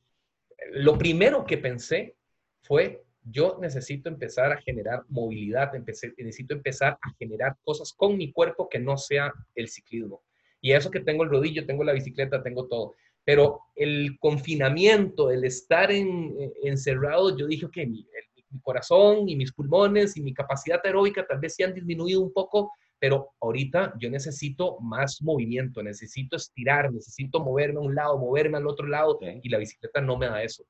lo 0.72 0.96
primero 0.96 1.44
que 1.44 1.58
pensé 1.58 2.16
fue, 2.62 3.02
yo 3.24 3.58
necesito 3.60 4.08
empezar 4.08 4.52
a 4.52 4.60
generar 4.60 5.04
movilidad, 5.08 5.74
empecé, 5.74 6.12
necesito 6.18 6.54
empezar 6.54 6.98
a 7.00 7.14
generar 7.18 7.56
cosas 7.62 7.92
con 7.92 8.16
mi 8.16 8.32
cuerpo 8.32 8.68
que 8.68 8.78
no 8.78 8.96
sea 8.96 9.32
el 9.54 9.68
ciclismo. 9.68 10.22
Y 10.60 10.72
eso 10.72 10.90
que 10.90 11.00
tengo 11.00 11.24
el 11.24 11.30
rodillo, 11.30 11.66
tengo 11.66 11.84
la 11.84 11.92
bicicleta, 11.92 12.42
tengo 12.42 12.66
todo. 12.68 12.94
Pero 13.24 13.60
el 13.76 14.18
confinamiento, 14.18 15.30
el 15.30 15.44
estar 15.44 15.90
en, 15.90 16.34
encerrado, 16.62 17.36
yo 17.36 17.46
dije, 17.46 17.68
que 17.72 17.86
mi, 17.86 18.06
mi 18.50 18.60
corazón 18.60 19.28
y 19.28 19.36
mis 19.36 19.52
pulmones 19.52 20.16
y 20.16 20.20
mi 20.20 20.34
capacidad 20.34 20.80
aeróbica 20.84 21.26
tal 21.26 21.38
vez 21.38 21.54
se 21.54 21.64
han 21.64 21.74
disminuido 21.74 22.20
un 22.20 22.32
poco, 22.32 22.72
pero 23.02 23.32
ahorita 23.40 23.94
yo 23.98 24.08
necesito 24.10 24.78
más 24.78 25.20
movimiento, 25.22 25.82
necesito 25.82 26.36
estirar, 26.36 26.92
necesito 26.92 27.40
moverme 27.40 27.80
a 27.80 27.82
un 27.82 27.96
lado, 27.96 28.16
moverme 28.16 28.58
al 28.58 28.68
otro 28.68 28.86
lado 28.86 29.18
y 29.42 29.48
la 29.48 29.58
bicicleta 29.58 30.00
no 30.00 30.16
me 30.16 30.26
da 30.26 30.40
eso. 30.40 30.64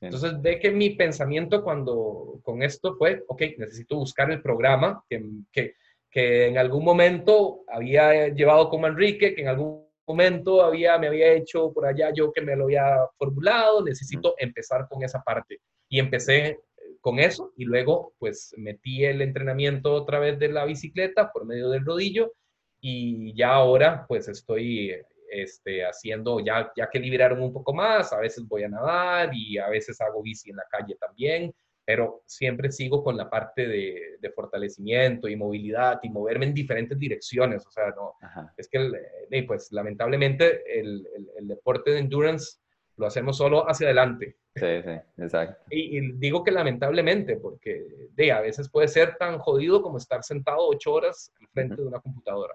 Entonces 0.00 0.40
ve 0.40 0.60
que 0.60 0.70
mi 0.70 0.90
pensamiento 0.90 1.64
cuando 1.64 2.38
con 2.44 2.62
esto 2.62 2.94
fue, 2.94 3.24
ok, 3.26 3.42
necesito 3.58 3.96
buscar 3.96 4.30
el 4.30 4.40
programa 4.40 5.02
que, 5.10 5.20
que, 5.50 5.74
que 6.08 6.46
en 6.46 6.58
algún 6.58 6.84
momento 6.84 7.64
había 7.66 8.28
llevado 8.28 8.68
con 8.68 8.84
Enrique, 8.84 9.34
que 9.34 9.42
en 9.42 9.48
algún 9.48 9.84
momento 10.06 10.62
había, 10.62 10.96
me 10.96 11.08
había 11.08 11.32
hecho 11.32 11.72
por 11.72 11.86
allá 11.86 12.12
yo 12.14 12.32
que 12.32 12.40
me 12.40 12.54
lo 12.54 12.66
había 12.66 12.98
formulado, 13.18 13.82
necesito 13.84 14.36
empezar 14.38 14.86
con 14.88 15.02
esa 15.02 15.20
parte. 15.24 15.58
Y 15.88 15.98
empecé 15.98 16.60
con 17.04 17.18
eso 17.18 17.52
y 17.58 17.66
luego 17.66 18.14
pues 18.18 18.54
metí 18.56 19.04
el 19.04 19.20
entrenamiento 19.20 19.92
otra 19.92 20.18
vez 20.18 20.38
de 20.38 20.48
la 20.48 20.64
bicicleta 20.64 21.30
por 21.30 21.44
medio 21.44 21.68
del 21.68 21.84
rodillo 21.84 22.32
y 22.80 23.36
ya 23.36 23.52
ahora 23.52 24.06
pues 24.08 24.26
estoy 24.26 24.96
este, 25.30 25.84
haciendo, 25.84 26.40
ya, 26.40 26.72
ya 26.74 26.88
que 26.88 26.98
liberaron 26.98 27.42
un 27.42 27.52
poco 27.52 27.74
más, 27.74 28.10
a 28.14 28.20
veces 28.20 28.48
voy 28.48 28.62
a 28.62 28.70
nadar 28.70 29.32
y 29.34 29.58
a 29.58 29.68
veces 29.68 30.00
hago 30.00 30.22
bici 30.22 30.48
en 30.48 30.56
la 30.56 30.64
calle 30.70 30.96
también 30.98 31.52
pero 31.86 32.22
siempre 32.24 32.72
sigo 32.72 33.04
con 33.04 33.18
la 33.18 33.28
parte 33.28 33.66
de, 33.66 34.16
de, 34.18 34.30
fortalecimiento 34.30 35.28
y 35.28 35.36
movilidad 35.36 36.00
y 36.02 36.08
moverme 36.08 36.46
en 36.46 36.54
diferentes 36.54 36.98
direcciones. 36.98 37.66
O 37.66 37.70
sea, 37.70 37.90
no, 37.90 38.14
es 38.56 38.68
que, 38.68 38.90
eh, 39.30 39.46
pues 39.46 39.70
lamentablemente, 39.70 40.62
el, 40.80 41.06
el, 41.36 41.46
deporte 41.46 41.90
de 41.90 41.98
endurance 41.98 42.56
lo 42.96 43.06
hacemos 43.06 43.36
solo 43.36 43.68
hacia 43.68 43.86
adelante. 43.86 44.36
Sí, 44.54 44.82
sí, 44.84 45.22
exacto. 45.22 45.64
Y, 45.70 46.12
digo 46.12 46.44
que 46.44 46.52
lamentablemente, 46.52 47.36
porque 47.36 48.08
de, 48.14 48.32
a 48.32 48.40
veces 48.40 48.68
puede 48.68 48.88
ser 48.88 49.16
tan 49.16 49.38
jodido 49.38 49.82
como 49.82 49.98
estar 49.98 50.22
sentado 50.22 50.58
ocho 50.68 50.92
horas 50.92 51.32
al 51.40 51.48
frente 51.48 51.76
de 51.76 51.88
una 51.88 52.00
computadora. 52.00 52.54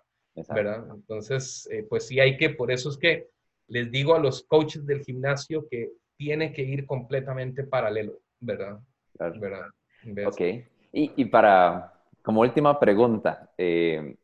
¿verdad? 0.53 0.85
Entonces, 0.93 1.67
eh, 1.71 1.85
pues 1.89 2.07
sí 2.07 2.19
hay 2.19 2.37
que, 2.37 2.49
por 2.49 2.71
eso 2.71 2.89
es 2.89 2.97
que 2.97 3.27
les 3.67 3.91
digo 3.91 4.15
a 4.15 4.19
los 4.19 4.43
coaches 4.43 4.85
del 4.85 5.03
gimnasio 5.03 5.67
que 5.69 5.91
tiene 6.17 6.53
que 6.53 6.61
ir 6.61 6.85
completamente 6.85 7.63
paralelo, 7.63 8.19
¿verdad? 8.39 8.79
Ok. 10.25 10.41
Y, 10.91 11.11
y, 11.21 11.25
para, 11.25 11.93
como 12.21 12.41
última 12.41 12.79
pregunta, 12.79 13.51
eh, 13.57 14.15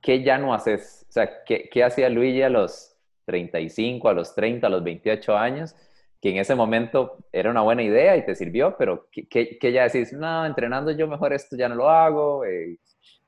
¿qué 0.00 0.22
ya 0.22 0.38
no 0.38 0.54
haces? 0.54 1.06
O 1.08 1.12
sea, 1.12 1.42
¿qué, 1.44 1.68
qué 1.70 1.82
hacía 1.82 2.08
Luigi 2.08 2.42
a 2.42 2.48
los 2.48 2.93
35, 3.24 4.08
a 4.08 4.14
los 4.14 4.34
30, 4.34 4.66
a 4.66 4.70
los 4.70 4.82
28 4.82 5.36
años? 5.36 5.74
Que 6.20 6.30
en 6.30 6.38
ese 6.38 6.54
momento 6.54 7.18
era 7.32 7.50
una 7.50 7.62
buena 7.62 7.82
idea 7.82 8.16
y 8.16 8.24
te 8.24 8.34
sirvió, 8.34 8.76
pero 8.78 9.08
¿qué, 9.10 9.58
qué, 9.58 9.72
ya 9.72 9.84
decís? 9.84 10.12
No, 10.12 10.46
entrenando 10.46 10.90
yo 10.90 11.06
mejor 11.06 11.32
esto 11.32 11.56
ya 11.56 11.68
no 11.68 11.74
lo 11.74 11.90
hago. 11.90 12.44
Eh, 12.44 12.78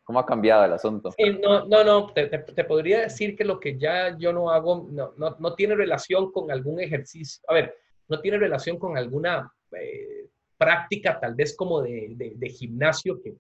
¿Cómo 0.07 0.21
ha 0.21 0.27
cambiado 0.27 0.65
el 0.65 0.73
asunto? 0.73 1.11
no, 1.43 1.67
no, 1.67 1.83
no, 1.83 2.13
te, 2.13 2.29
podría 2.65 3.01
decir 3.01 3.37
que 3.37 3.45
lo 3.45 3.59
que 3.59 3.77
ya 3.77 4.17
yo 4.17 4.33
no 4.33 4.51
hago 4.51 4.87
no, 4.89 5.13
no, 5.17 5.37
no, 5.37 5.55
tiene 5.57 5.75
relación 5.75 6.31
con 6.31 6.49
algún 6.53 6.81
ejercicio, 6.81 7.43
a 7.49 7.55
ver, 7.55 7.75
no 8.09 8.21
tiene 8.21 8.39
relación 8.39 8.79
con 8.79 8.97
alguna 8.97 9.53
eh, 9.73 10.29
práctica 10.57 11.19
tal 11.19 11.35
vez 11.35 11.57
como 11.57 11.83
de, 11.83 12.15
de, 12.15 12.49
gimnasio 12.49 13.21
que, 13.21 13.35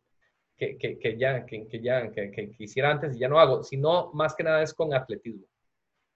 que, 0.56 0.98
que, 0.98 1.16
ya, 1.16 1.46
que, 1.46 1.66
ya 1.80 2.10
que, 2.10 2.54
hiciera 2.58 2.90
antes 2.90 3.14
y 3.14 3.20
ya 3.20 3.28
no 3.28 3.38
hago, 3.38 3.62
sino 3.62 4.10
más 4.12 4.34
que 4.34 4.42
nada 4.42 4.62
es 4.62 4.74
con 4.74 4.92
atletismo. 4.92 5.46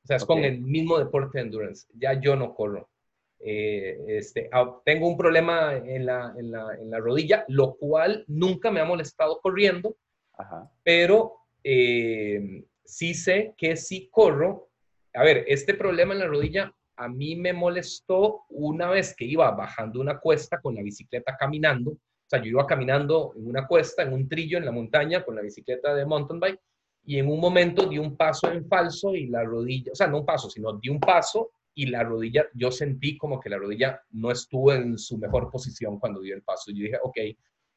O 0.02 0.06
sea, 0.06 0.16
es 0.16 0.24
con 0.24 0.44
el 0.44 0.60
mismo 0.60 0.98
deporte 0.98 1.38
de 1.38 1.44
endurance. 1.44 1.86
Ya 1.94 2.18
yo 2.20 2.36
no 2.36 2.54
corro. 2.54 2.88
Eh, 3.42 4.04
este, 4.06 4.48
ah, 4.52 4.80
tengo 4.84 5.08
un 5.08 5.16
problema 5.16 5.74
en 5.74 6.04
la, 6.04 6.34
en, 6.36 6.50
la, 6.50 6.74
en 6.74 6.90
la, 6.90 6.98
rodilla, 6.98 7.44
lo 7.48 7.74
cual 7.74 8.24
nunca 8.28 8.70
me 8.70 8.80
ha 8.80 8.84
molestado 8.84 9.40
corriendo, 9.40 9.96
pero 10.82 11.36
eh, 11.64 12.64
sí 12.84 13.14
sé 13.14 13.54
que 13.56 13.76
si 13.76 14.08
corro, 14.10 14.68
a 15.14 15.22
ver, 15.22 15.44
este 15.48 15.74
problema 15.74 16.12
en 16.12 16.20
la 16.20 16.26
rodilla 16.26 16.74
a 16.96 17.08
mí 17.08 17.34
me 17.34 17.54
molestó 17.54 18.42
una 18.50 18.90
vez 18.90 19.14
que 19.16 19.24
iba 19.24 19.50
bajando 19.52 20.00
una 20.00 20.18
cuesta 20.18 20.60
con 20.60 20.74
la 20.74 20.82
bicicleta 20.82 21.34
caminando. 21.38 21.92
O 21.92 22.28
sea, 22.28 22.42
yo 22.42 22.50
iba 22.50 22.66
caminando 22.66 23.32
en 23.36 23.48
una 23.48 23.66
cuesta, 23.66 24.02
en 24.02 24.12
un 24.12 24.28
trillo 24.28 24.58
en 24.58 24.66
la 24.66 24.70
montaña 24.70 25.24
con 25.24 25.34
la 25.34 25.40
bicicleta 25.40 25.94
de 25.94 26.04
mountain 26.04 26.38
bike 26.38 26.60
y 27.04 27.18
en 27.18 27.28
un 27.28 27.40
momento 27.40 27.86
di 27.86 27.98
un 27.98 28.16
paso 28.16 28.50
en 28.50 28.66
falso 28.66 29.14
y 29.14 29.26
la 29.26 29.42
rodilla, 29.42 29.92
o 29.92 29.94
sea, 29.94 30.06
no 30.06 30.18
un 30.18 30.26
paso, 30.26 30.50
sino 30.50 30.74
di 30.74 30.88
un 30.88 31.00
paso 31.00 31.52
y 31.74 31.86
la 31.86 32.02
rodilla, 32.02 32.46
yo 32.54 32.70
sentí 32.70 33.16
como 33.16 33.40
que 33.40 33.48
la 33.48 33.58
rodilla 33.58 34.00
no 34.10 34.30
estuvo 34.30 34.72
en 34.72 34.98
su 34.98 35.18
mejor 35.18 35.50
posición 35.50 35.98
cuando 35.98 36.20
dio 36.20 36.34
el 36.34 36.42
paso. 36.42 36.70
Yo 36.72 36.84
dije, 36.84 36.98
ok, 37.02 37.16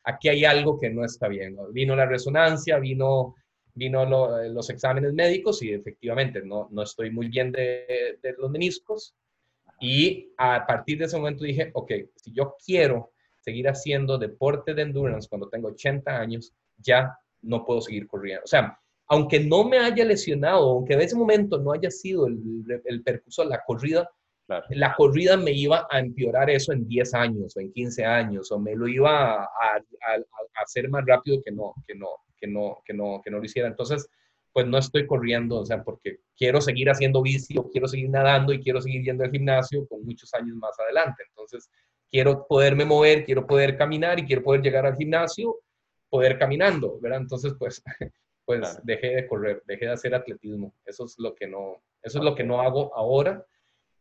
aquí 0.04 0.30
hay 0.30 0.46
algo 0.46 0.80
que 0.80 0.90
no 0.90 1.06
está 1.06 1.28
bien. 1.28 1.56
Vino 1.72 1.96
la 1.96 2.06
resonancia, 2.06 2.80
vino, 2.80 3.36
vino 3.74 4.06
los 4.50 4.70
exámenes 4.70 5.14
médicos 5.14 5.62
y 5.64 5.72
efectivamente 5.72 6.42
no, 6.44 6.68
no 6.72 6.84
estoy 6.84 7.12
muy 7.12 7.28
bien 7.28 7.52
de, 7.52 8.20
de, 8.22 8.34
los 8.38 8.52
meniscos. 8.52 9.16
Y 9.80 10.34
a 10.38 10.66
partir 10.66 10.98
de 10.98 11.06
ese 11.06 11.18
momento 11.18 11.44
dije, 11.44 11.72
ok, 11.74 11.92
si 12.16 12.34
yo 12.34 12.56
quiero 12.66 13.12
seguir 13.40 13.68
haciendo 13.68 14.18
deporte 14.18 14.74
de 14.74 14.84
endurance 14.84 15.28
cuando 15.28 15.50
tengo 15.50 15.70
80 15.70 16.20
años, 16.20 16.54
ya 16.78 17.18
no 17.42 17.66
puedo 17.66 17.82
seguir 17.82 18.08
corriendo. 18.08 18.44
O 18.44 18.48
sea, 18.48 18.80
aunque 19.08 19.40
no 19.40 19.64
me 19.64 19.80
haya 19.80 20.06
lesionado, 20.06 20.72
aunque 20.72 20.94
en 20.94 21.02
ese 21.02 21.16
momento 21.16 21.58
no 21.58 21.74
haya 21.74 21.92
sido 21.92 22.28
el, 22.28 22.40
el 22.86 23.04
percursor, 23.04 23.48
la 23.48 23.62
corrida, 23.66 24.10
la 24.70 24.94
corrida 24.96 25.38
me 25.38 25.52
iba 25.52 25.88
a 25.90 26.00
empeorar 26.00 26.50
eso 26.50 26.74
en 26.74 26.88
10 26.88 27.14
años 27.14 27.56
o 27.56 27.60
en 27.60 27.72
15 27.72 28.06
años, 28.06 28.52
o 28.52 28.60
me 28.60 28.76
lo 28.76 28.88
iba 28.88 29.36
a, 29.36 29.44
a, 29.44 29.78
a 30.16 30.64
hacer 30.64 30.90
más 30.90 31.04
rápido 31.06 31.42
que 31.44 31.52
no, 31.52 31.74
que 31.88 31.96
no, 31.96 32.08
que 32.38 32.48
no, 32.48 32.78
que 32.86 32.94
no, 32.94 33.22
que 33.24 33.32
no 33.32 33.38
lo 33.40 33.46
hiciera. 33.46 33.68
Entonces, 33.68 34.08
pues 34.52 34.68
no 34.68 34.78
estoy 34.78 35.08
corriendo, 35.08 35.60
o 35.60 35.66
sea, 35.66 35.84
porque 35.84 36.20
quiero 36.38 36.62
seguir 36.62 36.90
haciendo 36.90 37.22
bici 37.22 37.58
o 37.58 37.70
quiero 37.70 37.88
seguir 37.88 38.10
nadando 38.10 38.54
y 38.54 38.60
quiero 38.60 38.82
seguir 38.82 39.04
yendo 39.04 39.24
al 39.24 39.32
gimnasio 39.32 39.88
con 39.88 40.06
muchos 40.06 40.34
años 40.34 40.56
más 40.58 40.80
adelante. 40.80 41.24
Entonces, 41.30 41.70
quiero 42.10 42.46
poderme 42.48 42.86
mover, 42.86 43.26
quiero 43.26 43.48
poder 43.48 43.78
caminar 43.78 44.20
y 44.20 44.26
quiero 44.26 44.44
poder 44.44 44.62
llegar 44.62 44.86
al 44.86 44.96
gimnasio, 44.96 45.60
poder 46.10 46.38
caminando, 46.38 47.00
¿verdad? 47.00 47.22
Entonces, 47.22 47.56
pues, 47.58 47.82
pues 48.46 48.80
dejé 48.84 49.16
de 49.16 49.28
correr, 49.28 49.64
dejé 49.66 49.86
de 49.86 49.92
hacer 49.92 50.14
atletismo. 50.16 50.74
Eso 50.86 51.06
es 51.06 51.16
lo 51.18 51.34
que 51.36 51.48
no, 51.48 51.82
eso 52.02 52.20
es 52.20 52.26
lo 52.26 52.36
que 52.36 52.44
no 52.44 52.62
hago 52.62 52.96
ahora 52.96 53.46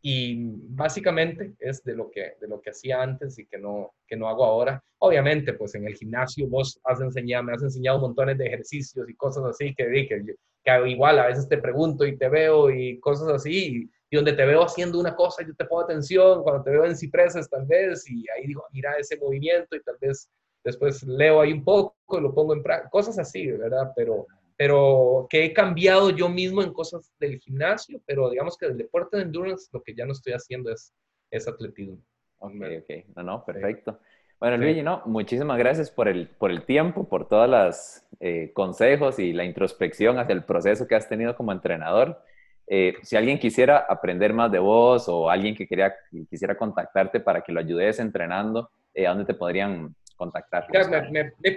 y 0.05 0.35
básicamente 0.67 1.53
es 1.59 1.81
de 1.85 1.95
lo 1.95 2.11
que, 2.11 2.35
de 2.41 2.47
lo 2.49 2.61
que 2.61 2.71
hacía 2.71 3.01
antes 3.01 3.39
y 3.39 3.45
que 3.45 3.57
no, 3.57 3.93
que 4.05 4.17
no 4.17 4.27
hago 4.27 4.43
ahora. 4.43 4.83
Obviamente, 4.99 5.53
pues 5.53 5.75
en 5.75 5.87
el 5.87 5.95
gimnasio 5.95 6.45
vos 6.49 6.77
has 6.83 6.99
enseñado, 6.99 7.43
me 7.45 7.53
has 7.53 7.63
enseñado 7.63 7.99
montones 7.99 8.37
de 8.37 8.47
ejercicios 8.47 9.09
y 9.09 9.15
cosas 9.15 9.45
así 9.45 9.73
que, 9.73 9.85
que, 9.85 10.35
que 10.61 10.89
igual 10.89 11.19
a 11.19 11.27
veces 11.27 11.47
te 11.47 11.57
pregunto 11.57 12.05
y 12.05 12.17
te 12.17 12.27
veo 12.27 12.69
y 12.69 12.99
cosas 12.99 13.29
así. 13.29 13.89
Y, 14.11 14.15
donde 14.15 14.33
te 14.33 14.45
veo 14.45 14.61
haciendo 14.61 14.99
una 14.99 15.15
cosa, 15.15 15.43
yo 15.43 15.55
te 15.55 15.65
pongo 15.65 15.81
atención, 15.81 16.43
cuando 16.43 16.63
te 16.63 16.69
veo 16.69 16.85
en 16.85 16.95
cipreses 16.95 17.49
tal 17.49 17.65
vez, 17.65 18.07
y 18.07 18.23
ahí 18.29 18.45
digo, 18.45 18.63
mira 18.71 18.93
ese 18.99 19.17
movimiento 19.17 19.75
y 19.75 19.81
tal 19.81 19.95
vez 19.99 20.29
después 20.63 21.03
leo 21.03 21.41
ahí 21.41 21.53
un 21.53 21.63
poco 21.63 21.95
y 22.11 22.21
lo 22.21 22.33
pongo 22.33 22.53
en 22.53 22.63
práctica, 22.63 22.89
cosas 22.89 23.19
así, 23.19 23.51
¿verdad? 23.51 23.91
Pero, 23.95 24.27
pero 24.55 25.27
que 25.29 25.45
he 25.45 25.53
cambiado 25.53 26.09
yo 26.09 26.29
mismo 26.29 26.61
en 26.61 26.73
cosas 26.73 27.11
del 27.19 27.39
gimnasio, 27.39 28.01
pero 28.05 28.29
digamos 28.29 28.57
que 28.57 28.67
del 28.67 28.77
deporte 28.77 29.17
de 29.17 29.23
endurance 29.23 29.69
lo 29.71 29.81
que 29.81 29.93
ya 29.95 30.05
no 30.05 30.13
estoy 30.13 30.33
haciendo 30.33 30.71
es, 30.71 30.93
es 31.31 31.47
atletismo. 31.47 31.97
Ok, 32.39 32.53
ok, 32.81 33.05
no, 33.15 33.23
no, 33.23 33.45
perfecto. 33.45 33.99
Bueno, 34.39 34.57
Luigi, 34.57 34.83
no, 34.83 35.01
muchísimas 35.05 35.57
gracias 35.57 35.89
por 35.89 36.09
el, 36.09 36.27
por 36.27 36.51
el 36.51 36.65
tiempo, 36.65 37.07
por 37.07 37.29
todos 37.29 37.49
los 37.49 38.03
eh, 38.19 38.51
consejos 38.53 39.17
y 39.17 39.31
la 39.31 39.45
introspección 39.45 40.19
hacia 40.19 40.33
el 40.33 40.43
proceso 40.43 40.85
que 40.85 40.95
has 40.95 41.07
tenido 41.07 41.33
como 41.35 41.53
entrenador. 41.53 42.21
Eh, 42.67 42.95
si 43.03 43.15
alguien 43.15 43.39
quisiera 43.39 43.77
aprender 43.77 44.33
más 44.33 44.51
de 44.51 44.59
vos 44.59 45.07
o 45.07 45.29
alguien 45.29 45.55
que 45.55 45.65
quería, 45.65 45.95
quisiera 46.29 46.57
contactarte 46.57 47.21
para 47.21 47.41
que 47.41 47.53
lo 47.53 47.61
ayudes 47.61 47.99
entrenando, 47.99 48.69
eh, 48.93 49.07
¿a 49.07 49.11
dónde 49.11 49.25
te 49.25 49.33
podrían 49.33 49.95
contactar. 50.15 50.67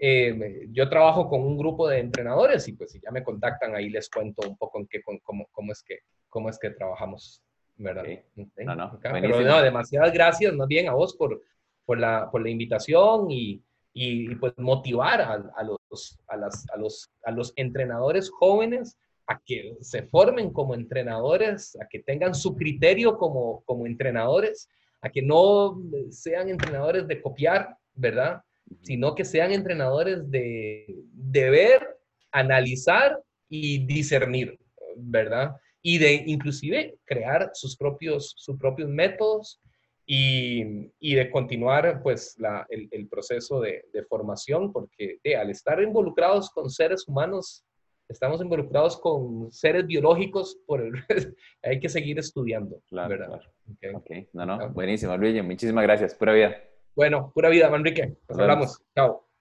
Eh, 0.05 0.67
yo 0.73 0.89
trabajo 0.89 1.29
con 1.29 1.43
un 1.43 1.57
grupo 1.57 1.87
de 1.87 2.01
entrenadores 2.01 2.67
y 2.67 2.73
pues 2.73 2.91
si 2.91 3.01
ya 3.01 3.13
me 3.13 3.23
contactan 3.23 3.77
ahí 3.77 3.89
les 3.89 4.11
cuento 4.11 4.43
un 4.49 4.57
poco 4.57 4.81
en 4.81 4.89
qué, 4.89 5.01
cómo, 5.23 5.47
cómo, 5.53 5.71
es 5.71 5.81
que, 5.85 6.01
cómo 6.29 6.49
es 6.49 6.59
que 6.59 6.71
trabajamos, 6.71 7.41
¿verdad? 7.77 8.03
No, 8.35 8.75
no, 8.75 8.99
Pero 9.01 9.41
no, 9.43 9.63
demasiadas 9.63 10.13
gracias 10.13 10.53
más 10.55 10.67
bien 10.67 10.89
a 10.89 10.95
vos 10.95 11.15
por, 11.15 11.41
por, 11.85 12.01
la, 12.01 12.29
por 12.33 12.43
la 12.43 12.51
invitación 12.51 13.31
y, 13.31 13.63
y, 13.93 14.35
pues 14.37 14.59
motivar 14.59 15.21
a, 15.21 15.35
a, 15.35 15.63
los, 15.63 16.19
a, 16.27 16.37
las, 16.37 16.69
a, 16.71 16.79
los, 16.79 17.13
a 17.25 17.31
los 17.31 17.53
entrenadores 17.55 18.29
jóvenes 18.29 18.99
a 19.33 19.43
que 19.45 19.77
se 19.81 20.03
formen 20.05 20.53
como 20.53 20.75
entrenadores, 20.75 21.77
a 21.81 21.89
que 21.89 22.01
tengan 22.01 22.35
su 22.35 22.55
criterio 22.55 23.17
como, 23.17 23.63
como 23.65 23.87
entrenadores, 23.87 24.69
a 25.01 25.09
que 25.09 25.23
no 25.23 25.81
sean 26.11 26.49
entrenadores 26.49 27.09
de 27.09 27.21
copiar, 27.21 27.77
¿verdad? 27.95 28.43
Sino 28.83 29.15
que 29.15 29.25
sean 29.25 29.53
entrenadores 29.53 30.31
de, 30.31 30.87
de 31.13 31.51
ver, 31.51 31.99
analizar 32.31 33.19
y 33.49 33.87
discernir, 33.87 34.59
¿verdad? 34.97 35.57
Y 35.83 35.99
de 35.99 36.13
inclusive 36.27 36.97
crear 37.05 37.51
sus 37.55 37.77
propios, 37.77 38.35
sus 38.37 38.59
propios 38.59 38.89
métodos 38.89 39.61
y, 40.07 40.91
y 41.01 41.15
de 41.15 41.31
continuar 41.31 42.03
pues 42.03 42.35
la, 42.39 42.67
el, 42.69 42.89
el, 42.91 43.09
proceso 43.09 43.61
de, 43.61 43.85
de 43.93 44.05
formación, 44.05 44.73
porque 44.73 45.19
al 45.37 45.51
estar 45.51 45.83
involucrados 45.83 46.51
con 46.51 46.71
seres 46.71 47.09
humanos 47.09 47.65
estamos 48.13 48.41
involucrados 48.41 48.97
con 48.99 49.51
seres 49.51 49.87
biológicos, 49.87 50.59
por 50.67 50.81
el, 50.81 50.93
hay 51.63 51.81
que 51.81 51.89
seguir 51.89 52.19
estudiando. 52.19 52.81
Claro, 52.89 53.09
¿verdad? 53.09 53.41
Okay. 53.75 53.95
ok, 53.95 54.29
no, 54.33 54.47
no, 54.47 54.71
buenísimo, 54.71 55.17
Luigi, 55.17 55.43
muchísimas 55.43 55.83
gracias, 55.83 56.15
pura 56.15 56.33
vida. 56.33 56.57
Bueno, 56.95 57.33
pura 57.35 57.49
vida, 57.49 57.71
Manrique. 57.71 58.17
Nos 58.29 58.39
hablamos. 58.39 58.83
Chao. 58.95 59.32